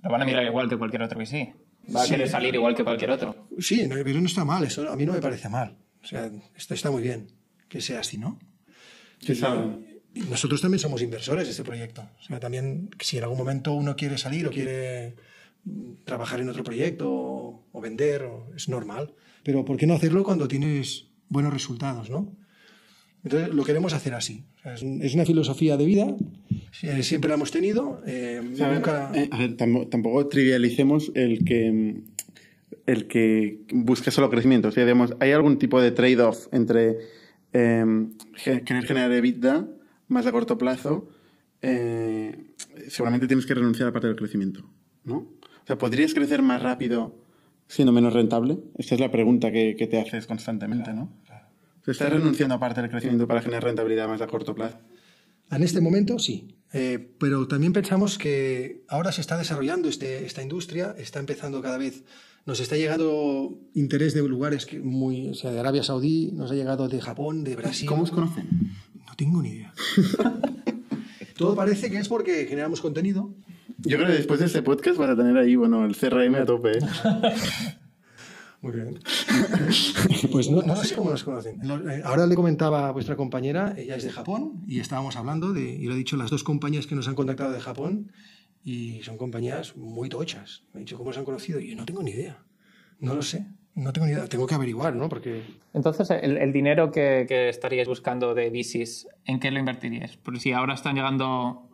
lo 0.02 0.10
van 0.10 0.22
a 0.22 0.24
mirar 0.24 0.44
igual 0.44 0.68
que 0.68 0.78
cualquier 0.78 1.02
otro 1.02 1.18
VC. 1.18 1.54
Va 1.94 2.02
a 2.02 2.06
querer 2.06 2.28
salir 2.28 2.54
igual 2.54 2.74
que 2.74 2.84
cualquier 2.84 3.10
otro. 3.10 3.48
Sí, 3.58 3.86
pero 3.88 4.20
no 4.20 4.26
está 4.26 4.44
mal. 4.44 4.64
Eso 4.64 4.90
a 4.90 4.96
mí 4.96 5.04
no 5.04 5.12
me 5.12 5.20
parece 5.20 5.50
mal. 5.50 5.76
O 6.02 6.06
sea, 6.06 6.30
esto 6.56 6.72
está 6.72 6.90
muy 6.90 7.02
bien 7.02 7.28
que 7.68 7.80
sea 7.80 8.00
así, 8.00 8.18
¿no? 8.18 8.38
¿Qué 9.18 9.34
nosotros 10.30 10.60
también 10.60 10.78
somos 10.78 11.02
inversores 11.02 11.44
de 11.44 11.50
este 11.50 11.64
proyecto. 11.64 12.08
O 12.20 12.22
sea, 12.22 12.38
también 12.38 12.88
si 13.00 13.18
en 13.18 13.24
algún 13.24 13.36
momento 13.36 13.72
uno 13.72 13.96
quiere 13.96 14.16
salir 14.16 14.46
o 14.46 14.50
quiere 14.50 15.16
trabajar 16.04 16.40
en 16.40 16.48
otro 16.48 16.64
proyecto 16.64 17.10
o, 17.10 17.80
vender, 17.80 18.28
es 18.56 18.68
normal. 18.68 19.14
Pero 19.42 19.64
¿por 19.64 19.76
qué 19.76 19.86
no 19.86 19.94
hacerlo 19.94 20.24
cuando 20.24 20.48
tienes 20.48 21.06
buenos 21.28 21.52
resultados, 21.52 22.10
¿no? 22.10 22.36
Entonces 23.24 23.54
lo 23.54 23.64
queremos 23.64 23.94
hacer 23.94 24.14
así. 24.14 24.44
es, 24.64 25.14
una 25.14 25.24
filosofía 25.24 25.76
de 25.76 25.84
vida, 25.86 26.14
siempre 27.00 27.28
la 27.28 27.36
hemos 27.36 27.50
tenido. 27.50 28.02
Eh, 28.06 28.42
eh, 28.58 29.54
tampoco 29.56 30.28
trivialicemos 30.28 31.10
el 31.14 31.44
que 31.44 32.02
el 32.86 33.06
que 33.06 33.60
busque 33.72 34.10
solo 34.10 34.30
crecimiento. 34.30 34.68
O 34.68 34.70
sea, 34.70 34.84
digamos, 34.84 35.14
hay 35.20 35.32
algún 35.32 35.58
tipo 35.58 35.80
de 35.80 35.90
trade-off 35.90 36.48
entre 36.52 36.98
em, 37.52 38.12
querer 38.42 38.84
generar 38.84 39.12
EBITDA 39.12 39.68
más 40.08 40.26
a 40.26 40.32
corto 40.32 40.58
plazo. 40.58 41.08
Eh, 41.62 42.52
seguramente 42.88 43.26
tienes 43.26 43.46
que 43.46 43.54
renunciar 43.54 43.88
a 43.88 43.92
parte 43.92 44.08
del 44.08 44.16
crecimiento, 44.16 44.68
¿no? 45.04 45.28
O 45.64 45.66
sea, 45.66 45.78
¿podrías 45.78 46.12
crecer 46.12 46.42
más 46.42 46.62
rápido 46.62 47.14
siendo 47.68 47.90
menos 47.90 48.12
rentable? 48.12 48.58
Esta 48.76 48.94
es 48.94 49.00
la 49.00 49.10
pregunta 49.10 49.50
que, 49.50 49.74
te 49.74 49.98
haces 49.98 50.26
constantemente, 50.26 50.92
¿no? 50.92 51.10
¿Estás 51.86 52.12
renunciando 52.12 52.54
a 52.54 52.60
parte 52.60 52.82
del 52.82 52.90
crecimiento 52.90 53.26
para 53.26 53.40
generar 53.40 53.64
rentabilidad 53.64 54.06
más 54.08 54.20
a 54.20 54.26
corto 54.26 54.54
plazo? 54.54 54.78
En 55.50 55.62
este 55.62 55.80
momento 55.80 56.18
sí, 56.18 56.56
eh, 56.72 57.14
pero 57.18 57.48
también 57.48 57.72
pensamos 57.72 58.18
que 58.18 58.84
ahora 58.88 59.12
se 59.12 59.22
está 59.22 59.38
desarrollando 59.38 59.88
este, 59.88 60.26
esta 60.26 60.42
industria, 60.42 60.94
está 60.98 61.20
empezando 61.20 61.62
cada 61.62 61.78
vez, 61.78 62.04
nos 62.44 62.60
está 62.60 62.76
llegando 62.76 63.58
interés 63.74 64.12
de 64.12 64.26
lugares 64.26 64.66
que 64.66 64.80
muy, 64.80 65.28
o 65.28 65.34
sea, 65.34 65.50
de 65.50 65.60
Arabia 65.60 65.82
Saudí, 65.82 66.30
nos 66.32 66.50
ha 66.50 66.54
llegado 66.54 66.88
de 66.88 67.00
Japón, 67.00 67.44
de 67.44 67.56
Brasil. 67.56 67.88
¿Cómo 67.88 68.02
os 68.02 68.10
conocen? 68.10 68.48
No 69.06 69.14
tengo 69.16 69.40
ni 69.40 69.50
idea. 69.50 69.72
Todo 71.38 71.54
parece 71.54 71.90
que 71.90 71.98
es 71.98 72.08
porque 72.08 72.46
generamos 72.46 72.80
contenido 72.80 73.34
yo 73.78 73.96
creo 73.96 74.08
que 74.08 74.14
después 74.14 74.40
de 74.40 74.46
este 74.46 74.62
podcast 74.62 74.98
van 74.98 75.10
a 75.10 75.16
tener 75.16 75.36
ahí, 75.36 75.56
bueno, 75.56 75.84
el 75.84 75.96
CRM 75.96 76.34
a 76.36 76.44
tope. 76.44 76.78
¿eh? 76.78 76.80
Muy 78.64 78.72
bien. 78.72 78.98
Pues 80.32 80.50
no, 80.50 80.62
no, 80.62 80.74
sé 80.76 80.94
cómo 80.94 81.10
nos 81.10 81.22
conocen. 81.22 81.60
Eh, 81.62 82.00
ahora 82.02 82.26
le 82.26 82.34
comentaba 82.34 82.88
a 82.88 82.92
vuestra 82.92 83.14
compañera, 83.14 83.74
ella 83.76 83.94
es 83.96 84.04
de 84.04 84.10
Japón, 84.10 84.64
y 84.66 84.80
estábamos 84.80 85.16
hablando 85.16 85.52
de, 85.52 85.62
y 85.62 85.84
lo 85.84 85.92
he 85.92 85.98
dicho, 85.98 86.16
las 86.16 86.30
dos 86.30 86.44
compañías 86.44 86.86
que 86.86 86.94
nos 86.94 87.06
han 87.06 87.14
contactado 87.14 87.52
de 87.52 87.60
Japón, 87.60 88.10
y 88.64 89.02
son 89.02 89.18
compañías 89.18 89.76
muy 89.76 90.08
tochas. 90.08 90.64
Me 90.72 90.78
ha 90.78 90.80
dicho, 90.80 90.96
¿cómo 90.96 91.12
se 91.12 91.18
han 91.18 91.26
conocido? 91.26 91.60
Y 91.60 91.70
yo 91.70 91.76
no 91.76 91.84
tengo 91.84 92.02
ni 92.02 92.12
idea. 92.12 92.42
No 93.00 93.14
lo 93.14 93.20
sé. 93.20 93.46
No 93.74 93.92
tengo 93.92 94.06
ni 94.06 94.14
idea. 94.14 94.26
Tengo 94.28 94.46
que 94.46 94.54
averiguar, 94.54 94.96
¿no? 94.96 95.10
Porque... 95.10 95.42
Entonces, 95.74 96.08
el, 96.10 96.52
dinero 96.54 96.90
que, 96.90 97.26
que, 97.28 97.50
estaríais 97.50 97.86
buscando 97.86 98.34
de 98.34 98.48
VCs, 98.48 99.08
¿en 99.26 99.40
qué 99.40 99.50
lo 99.50 99.58
invertiríais? 99.58 100.16
Porque 100.16 100.40
si 100.40 100.52
ahora 100.52 100.72
están 100.72 100.94
llegando 100.94 101.68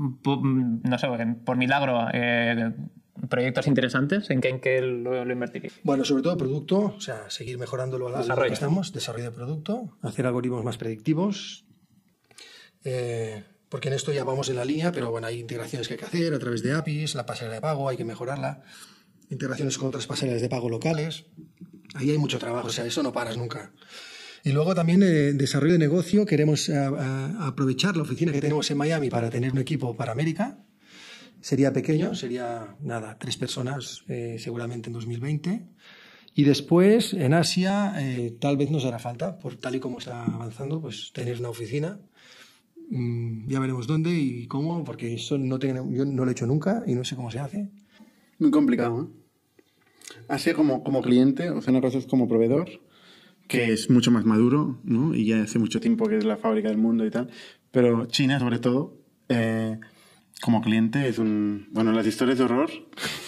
no 0.00 0.98
sé, 0.98 1.06
por 1.44 1.56
milagro, 1.56 2.06
eh, 2.12 2.72
proyectos 3.28 3.66
interesantes, 3.66 4.30
¿en 4.30 4.40
qué, 4.40 4.48
en 4.48 4.60
qué 4.60 4.80
lo, 4.80 5.24
lo 5.24 5.46
Bueno, 5.82 6.04
sobre 6.04 6.22
todo 6.22 6.36
producto, 6.36 6.94
o 6.96 7.00
sea, 7.00 7.28
seguir 7.28 7.58
mejorando 7.58 7.98
lo, 7.98 8.10
desarrollo. 8.10 8.48
que 8.48 8.54
estamos, 8.54 8.92
desarrollo 8.92 9.24
de 9.24 9.30
producto, 9.32 9.96
hacer 10.02 10.26
algoritmos 10.26 10.64
más 10.64 10.78
predictivos, 10.78 11.66
eh, 12.84 13.44
porque 13.68 13.88
en 13.88 13.94
esto 13.94 14.12
ya 14.12 14.24
vamos 14.24 14.48
en 14.48 14.56
la 14.56 14.64
línea, 14.64 14.92
pero 14.92 15.10
bueno, 15.10 15.26
hay 15.26 15.40
integraciones 15.40 15.88
que 15.88 15.94
hay 15.94 15.98
que 15.98 16.06
hacer 16.06 16.34
a 16.34 16.38
través 16.38 16.62
de 16.62 16.72
APIs, 16.72 17.14
la 17.14 17.26
pasarela 17.26 17.56
de 17.56 17.60
pago, 17.60 17.88
hay 17.88 17.96
que 17.96 18.04
mejorarla, 18.04 18.62
integraciones 19.28 19.76
con 19.76 19.88
otras 19.88 20.06
pasarelas 20.06 20.40
de 20.40 20.48
pago 20.48 20.68
locales, 20.68 21.26
ahí 21.94 22.10
hay 22.10 22.18
mucho 22.18 22.38
trabajo, 22.38 22.68
o 22.68 22.72
sea, 22.72 22.86
eso 22.86 23.02
no 23.02 23.12
paras 23.12 23.36
nunca. 23.36 23.72
Y 24.44 24.52
luego 24.52 24.74
también 24.74 25.02
eh, 25.02 25.32
desarrollo 25.32 25.74
de 25.74 25.78
negocio. 25.78 26.24
Queremos 26.26 26.68
eh, 26.68 26.74
aprovechar 27.40 27.96
la 27.96 28.02
oficina 28.02 28.32
que 28.32 28.40
tenemos 28.40 28.70
en 28.70 28.78
Miami 28.78 29.10
para 29.10 29.30
tener 29.30 29.52
un 29.52 29.58
equipo 29.58 29.96
para 29.96 30.12
América. 30.12 30.58
Sería 31.40 31.72
pequeño, 31.72 32.14
sería 32.14 32.76
nada, 32.80 33.18
tres 33.18 33.36
personas 33.36 34.04
eh, 34.08 34.36
seguramente 34.38 34.88
en 34.88 34.94
2020. 34.94 35.66
Y 36.34 36.44
después 36.44 37.12
en 37.12 37.34
Asia 37.34 37.94
tal 38.38 38.56
vez 38.56 38.70
nos 38.70 38.84
hará 38.84 38.98
falta, 38.98 39.38
por 39.38 39.56
tal 39.56 39.74
y 39.74 39.80
como 39.80 39.98
está 39.98 40.24
avanzando, 40.24 40.80
pues 40.80 41.10
tener 41.12 41.40
una 41.40 41.48
oficina 41.48 41.98
Mm, 42.90 43.48
ya 43.48 43.60
veremos 43.60 43.86
dónde 43.86 44.10
y 44.10 44.48
cómo, 44.48 44.82
porque 44.82 45.14
eso 45.14 45.38
no 45.38 45.60
tengo, 45.60 45.88
yo 45.92 46.04
no 46.04 46.24
lo 46.24 46.30
he 46.30 46.32
hecho 46.32 46.46
nunca 46.46 46.82
y 46.86 46.94
no 46.94 47.04
sé 47.04 47.14
cómo 47.14 47.30
se 47.30 47.38
hace. 47.38 47.70
Muy 48.38 48.50
complicado, 48.50 49.02
¿eh? 49.02 49.06
Así 50.26 50.52
como, 50.52 50.82
como 50.82 51.00
cliente, 51.00 51.50
o 51.50 51.62
sea, 51.62 51.72
una 51.72 51.80
cosa 51.80 52.00
como 52.08 52.26
proveedor, 52.26 52.68
que 53.50 53.72
es 53.72 53.90
mucho 53.90 54.10
más 54.10 54.24
maduro, 54.24 54.78
¿no? 54.84 55.14
Y 55.14 55.26
ya 55.26 55.42
hace 55.42 55.58
mucho 55.58 55.80
tiempo 55.80 56.06
que 56.06 56.16
es 56.16 56.24
la 56.24 56.36
fábrica 56.36 56.68
del 56.68 56.78
mundo 56.78 57.04
y 57.04 57.10
tal. 57.10 57.28
Pero 57.70 58.06
China, 58.06 58.38
sobre 58.38 58.58
todo, 58.60 58.96
eh, 59.28 59.78
como 60.40 60.62
cliente, 60.62 61.08
es 61.08 61.18
un... 61.18 61.68
Bueno, 61.72 61.92
las 61.92 62.06
historias 62.06 62.38
de 62.38 62.44
horror 62.44 62.70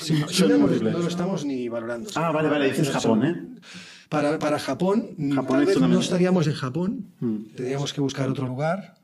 Sí, 0.00 0.14
no, 0.20 0.26
China 0.26 0.56
no, 0.58 0.66
lo 0.68 1.08
estamos 1.08 1.44
ni 1.44 1.68
valorando. 1.68 2.08
Ah, 2.14 2.30
vale, 2.30 2.48
vale, 2.48 2.68
dices 2.70 2.90
Japón, 2.90 3.24
¿eh? 3.24 3.60
Para, 4.08 4.38
para 4.38 4.58
Japón, 4.58 5.16
Japón 5.34 5.58
tal 5.58 5.66
vez 5.66 5.80
no 5.80 5.98
estaríamos 6.00 6.46
en 6.46 6.54
Japón, 6.54 7.06
Mm. 7.20 7.36
tendríamos 7.56 7.92
que 7.92 8.00
buscar 8.00 8.28
otro 8.28 8.46
lugar. 8.46 8.94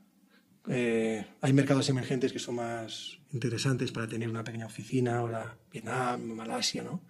Eh, 0.67 1.25
hay 1.41 1.53
mercados 1.53 1.89
emergentes 1.89 2.31
que 2.31 2.37
son 2.39 2.55
más 2.55 3.17
interesantes 3.33 3.91
para 3.91 4.07
tener 4.07 4.29
una 4.29 4.43
pequeña 4.43 4.67
oficina, 4.67 5.17
ahora 5.17 5.57
Vietnam, 5.71 6.21
Malasia, 6.35 6.83
¿no? 6.83 7.01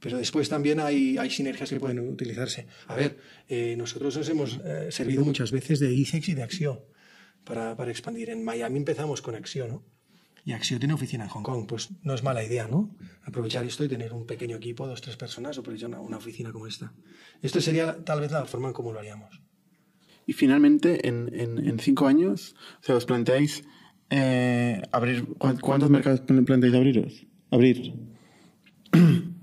Pero 0.00 0.16
después 0.18 0.48
también 0.48 0.80
hay, 0.80 1.18
hay 1.18 1.30
sinergias 1.30 1.68
que 1.70 1.78
pueden 1.78 2.00
utilizarse. 2.00 2.66
A 2.86 2.94
ver, 2.94 3.18
eh, 3.48 3.74
nosotros 3.76 4.16
nos 4.16 4.28
hemos 4.28 4.58
eh, 4.64 4.88
servido 4.90 5.24
muchas 5.24 5.52
veces 5.52 5.78
de 5.78 5.92
ICEX 5.92 6.30
y 6.30 6.34
de 6.34 6.42
Axio 6.42 6.86
para, 7.44 7.76
para 7.76 7.90
expandir. 7.90 8.30
En 8.30 8.42
Miami 8.42 8.78
empezamos 8.78 9.20
con 9.20 9.34
Axio, 9.34 9.68
¿no? 9.68 9.84
Y 10.42 10.52
Axio 10.52 10.78
tiene 10.78 10.94
oficina 10.94 11.24
en 11.24 11.30
Hong 11.30 11.42
Kong. 11.42 11.66
Pues 11.68 11.90
no 12.02 12.14
es 12.14 12.22
mala 12.22 12.42
idea, 12.42 12.66
¿no? 12.66 12.96
Aprovechar 13.24 13.62
esto 13.66 13.84
y 13.84 13.88
tener 13.88 14.14
un 14.14 14.24
pequeño 14.26 14.56
equipo, 14.56 14.86
dos, 14.86 15.02
tres 15.02 15.16
personas, 15.18 15.58
o 15.58 15.60
aprovechar 15.60 15.90
una, 15.90 16.00
una 16.00 16.16
oficina 16.16 16.50
como 16.50 16.66
esta. 16.66 16.94
Esto 17.42 17.60
sería 17.60 18.02
tal 18.02 18.20
vez 18.20 18.32
la 18.32 18.46
forma 18.46 18.68
en 18.68 18.72
cómo 18.74 18.92
lo 18.94 19.00
haríamos. 19.00 19.42
Y 20.26 20.32
finalmente, 20.32 21.06
en, 21.06 21.30
en, 21.34 21.58
en 21.68 21.78
cinco 21.78 22.06
años, 22.06 22.54
o 22.80 22.84
sea, 22.84 22.94
os 22.96 23.04
planteáis 23.04 23.64
eh, 24.08 24.80
abrir... 24.92 25.26
¿cu- 25.26 25.58
¿Cuántos 25.60 25.90
mercados 25.90 26.20
pla- 26.22 26.40
planteáis 26.40 26.74
abriros? 26.74 27.26
Abrir. 27.50 27.92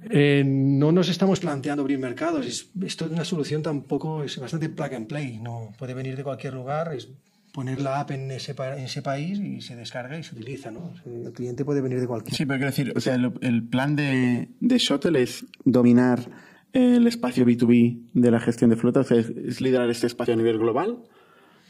Eh, 0.09 0.43
no 0.45 0.91
nos 0.91 1.09
estamos 1.09 1.39
planteando 1.39 1.81
abrir 1.81 1.99
mercados. 1.99 2.45
Es- 2.45 2.69
esto 2.85 3.05
es 3.05 3.11
una 3.11 3.25
solución 3.25 3.61
tampoco, 3.61 4.23
es 4.23 4.37
bastante 4.39 4.69
plug 4.69 4.93
and 4.93 5.07
play. 5.07 5.39
No 5.39 5.73
puede 5.77 5.93
venir 5.93 6.15
de 6.15 6.23
cualquier 6.23 6.53
lugar, 6.53 6.93
es 6.93 7.09
poner 7.53 7.81
la 7.81 7.99
app 7.99 8.11
en 8.11 8.29
ese, 8.31 8.53
pa- 8.53 8.77
en 8.77 8.83
ese 8.85 9.01
país 9.01 9.39
y 9.39 9.61
se 9.61 9.75
descarga 9.75 10.17
y 10.17 10.23
se 10.23 10.35
utiliza. 10.35 10.69
¿no? 10.71 10.93
El 11.05 11.31
cliente 11.33 11.65
puede 11.65 11.81
venir 11.81 11.99
de 11.99 12.07
cualquier 12.07 12.35
Sí, 12.35 12.45
pero 12.45 12.57
quiero 12.59 12.71
decir, 12.71 12.93
o 12.95 12.99
sea, 13.01 13.15
el, 13.15 13.31
el 13.41 13.63
plan 13.67 13.95
de, 13.95 14.49
de 14.59 14.77
Shuttle 14.77 15.21
es 15.21 15.45
dominar 15.65 16.29
el 16.73 17.07
espacio 17.07 17.45
B2B 17.45 18.09
de 18.13 18.31
la 18.31 18.39
gestión 18.39 18.69
de 18.69 18.75
flota, 18.75 18.99
o 18.99 19.03
sea, 19.03 19.17
es, 19.17 19.29
es 19.29 19.61
liderar 19.61 19.89
este 19.89 20.05
espacio 20.05 20.33
a 20.33 20.37
nivel 20.37 20.59
global. 20.59 20.99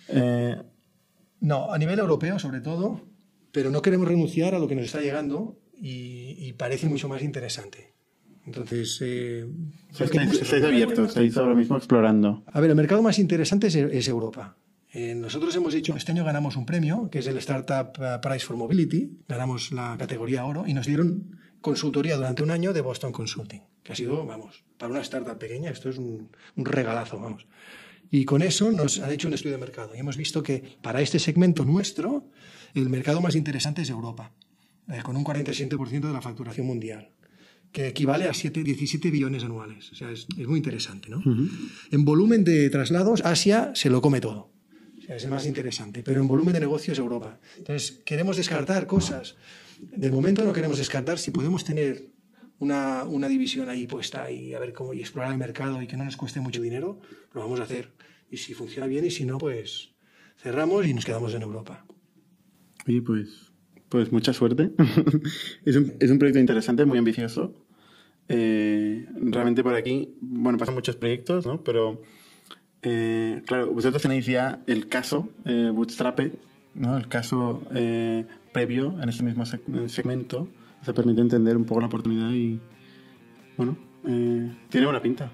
Eh, 0.10 0.56
No, 1.40 1.72
a 1.72 1.78
nivel 1.78 2.00
europeo 2.00 2.40
sobre 2.40 2.62
todo, 2.62 3.02
pero 3.52 3.70
no 3.70 3.82
queremos 3.82 4.08
renunciar 4.08 4.56
a 4.56 4.60
lo 4.60 4.68
que 4.68 4.76
nos 4.76 4.86
está 4.86 5.00
llegando 5.02 5.58
y, 5.80 6.36
y 6.40 6.54
parece 6.54 6.88
mucho 6.88 7.08
más 7.08 7.22
interesante. 7.22 7.94
Entonces, 8.48 8.98
eh, 9.02 9.46
estáis, 9.92 10.42
estáis 10.42 10.64
abiertos, 10.64 11.10
estáis 11.10 11.36
ahora 11.36 11.54
mismo 11.54 11.76
explorando. 11.76 12.44
A 12.48 12.62
ver, 12.62 12.70
el 12.70 12.78
mercado 12.78 13.02
más 13.02 13.20
interesante 13.20 13.68
es, 13.68 13.76
es 13.76 14.08
Europa. 14.08 14.56
Eh, 14.94 15.14
nosotros 15.16 15.54
hemos 15.58 15.74
dicho, 15.74 15.94
este 15.98 16.14
año 16.14 16.24
ganamos 16.24 16.56
un 16.56 16.66
premio, 16.66 17.10
que 17.12 17.20
es 17.20 17.28
el 17.28 17.38
Startup 17.40 17.92
eh, 18.02 18.20
Prize 18.22 18.46
for 18.46 18.56
Mobility, 18.56 19.20
ganamos 19.28 19.74
la 19.74 19.98
categoría 20.00 20.46
oro 20.46 20.64
y 20.66 20.74
nos 20.74 20.88
dieron 20.88 21.38
consultoría 21.60 22.16
durante 22.16 22.42
un 22.42 22.52
año 22.52 22.72
de 22.72 22.80
Boston 22.80 23.12
Consulting, 23.12 23.64
que 23.84 23.92
ha 23.92 23.96
sido, 23.98 24.26
vamos, 24.26 24.64
para 24.78 24.94
una 24.94 25.02
startup 25.02 25.38
pequeña, 25.38 25.70
esto 25.70 25.90
es 25.90 25.98
un, 25.98 26.30
un 26.56 26.66
regalazo, 26.66 27.20
vamos. 27.20 27.48
Y 28.10 28.24
con 28.24 28.42
eso 28.42 28.72
nos 28.72 29.02
han 29.02 29.12
hecho 29.12 29.28
un 29.28 29.34
estudio 29.34 29.58
de 29.58 29.62
mercado 29.62 29.94
y 29.94 30.00
hemos 30.00 30.16
visto 30.16 30.42
que 30.42 30.78
para 30.82 31.02
este 31.02 31.20
segmento 31.20 31.66
nuestro, 31.66 32.30
el 32.74 32.90
mercado 32.90 33.20
más 33.20 33.36
interesante 33.36 33.82
es 33.82 33.90
Europa, 33.90 34.32
eh, 34.88 35.02
con 35.04 35.18
un 35.18 35.26
47% 35.26 36.08
de 36.08 36.14
la 36.14 36.22
facturación 36.22 36.66
mundial 36.66 37.12
que 37.72 37.88
equivale 37.88 38.26
a 38.26 38.34
7, 38.34 38.64
17 38.64 39.12
billones 39.12 39.44
anuales. 39.44 39.92
O 39.92 39.96
sea, 39.96 40.12
es, 40.12 40.28
es 40.38 40.48
muy 40.48 40.58
interesante, 40.58 41.10
¿no? 41.10 41.22
En 41.92 42.06
volumen 42.06 42.44
de 42.44 42.70
traslados, 42.70 43.22
Asia 43.24 43.72
se 43.76 43.90
lo 43.90 44.02
come 44.02 44.22
todo. 44.22 44.52
O 44.98 45.02
sea, 45.02 45.16
es 45.16 45.24
el 45.24 45.30
más 45.30 45.46
interesante. 45.46 46.04
Pero 46.04 46.22
en 46.22 46.28
volumen 46.28 46.54
de 46.54 46.60
negocios, 46.60 46.98
Europa. 46.98 47.40
Entonces, 47.58 48.02
queremos 48.06 48.38
descartar 48.38 48.88
cosas. 48.88 49.36
De 49.80 50.10
momento 50.12 50.44
no 50.44 50.54
queremos 50.54 50.78
descartar. 50.78 51.20
Si 51.20 51.32
podemos 51.32 51.64
tener 51.64 52.10
una, 52.60 53.04
una 53.04 53.28
división 53.28 53.70
ahí 53.70 53.88
puesta 53.88 54.32
y 54.32 54.54
a 54.54 54.60
ver 54.60 54.74
cómo 54.74 54.94
y 54.94 55.02
explorar 55.02 55.32
el 55.32 55.38
mercado 55.38 55.82
y 55.82 55.88
que 55.88 55.98
no 55.98 56.04
nos 56.04 56.18
cueste 56.18 56.40
mucho 56.40 56.62
dinero, 56.62 57.00
lo 57.34 57.42
vamos 57.42 57.60
a 57.60 57.64
hacer. 57.64 57.94
Y 58.30 58.38
si 58.38 58.54
funciona 58.54 58.88
bien 58.88 59.06
y 59.06 59.12
si 59.12 59.26
no, 59.26 59.38
pues 59.38 59.94
cerramos 60.38 60.86
y 60.86 60.94
nos 60.94 61.06
quedamos 61.06 61.34
en 61.34 61.42
Europa. 61.42 61.86
Oye, 62.88 63.02
pues, 63.02 63.47
pues 63.90 64.12
mucha 64.12 64.34
suerte. 64.34 64.72
es, 65.66 65.76
un, 65.76 65.94
es 66.00 66.12
un 66.12 66.20
proyecto 66.20 66.40
interesante, 66.40 66.86
muy 66.86 66.98
ambicioso. 66.98 67.54
Eh, 68.30 69.06
realmente 69.16 69.64
por 69.64 69.74
aquí, 69.74 70.16
bueno, 70.22 70.58
pasan 70.58 70.76
muchos 70.76 70.96
proyectos, 70.98 71.46
¿no? 71.46 71.64
Pero, 71.64 72.02
eh, 72.82 73.42
claro, 73.46 73.72
vosotros 73.72 74.02
tenéis 74.02 74.26
ya 74.26 74.62
el 74.68 74.88
caso 74.88 75.30
eh, 75.46 75.72
¿no? 76.76 76.98
El 76.98 77.08
caso 77.08 77.64
eh, 77.74 78.26
previo 78.54 78.96
en 79.02 79.10
este 79.10 79.24
mismo 79.24 79.44
seg- 79.46 79.88
segmento. 79.88 80.48
Se 80.84 80.94
permite 80.94 81.22
entender 81.22 81.58
un 81.58 81.66
poco 81.66 81.82
la 81.82 81.88
oportunidad 81.88 82.32
y, 82.32 82.60
bueno, 83.58 83.78
eh, 84.06 84.52
tiene 84.70 84.86
buena 84.86 85.02
pinta. 85.02 85.32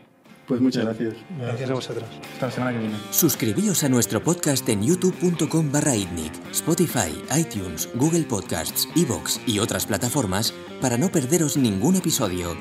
Pues 0.48 0.60
muchas 0.60 0.86
gracias. 0.86 1.16
Gracias 1.40 1.70
a 1.70 1.74
vosotros. 1.74 2.06
Hasta 2.34 2.46
la 2.48 2.52
semana 2.52 2.74
que 2.74 2.80
viene. 2.80 2.96
Suscribíos 3.12 3.84
a 3.84 3.90
nuestro 3.90 4.22
podcast 4.24 4.68
en 4.68 4.84
youtube.com 4.84 5.72
barra 5.72 5.96
itnic, 5.96 6.34
Spotify, 6.52 7.24
iTunes, 7.38 7.90
Google 7.96 8.24
Podcasts, 8.24 8.88
Evox 8.96 9.40
y 9.48 9.60
otras 9.60 9.86
plataformas 9.86 10.54
para 10.82 10.98
no 10.98 11.10
perderos 11.10 11.56
ningún 11.56 11.96
episodio. 11.96 12.58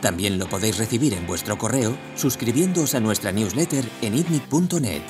También 0.00 0.38
lo 0.38 0.46
podéis 0.46 0.78
recibir 0.78 1.12
en 1.14 1.26
vuestro 1.26 1.58
correo 1.58 1.96
suscribiéndoos 2.14 2.94
a 2.94 3.00
nuestra 3.00 3.32
newsletter 3.32 3.84
en 4.02 4.14
itnic.net. 4.14 5.02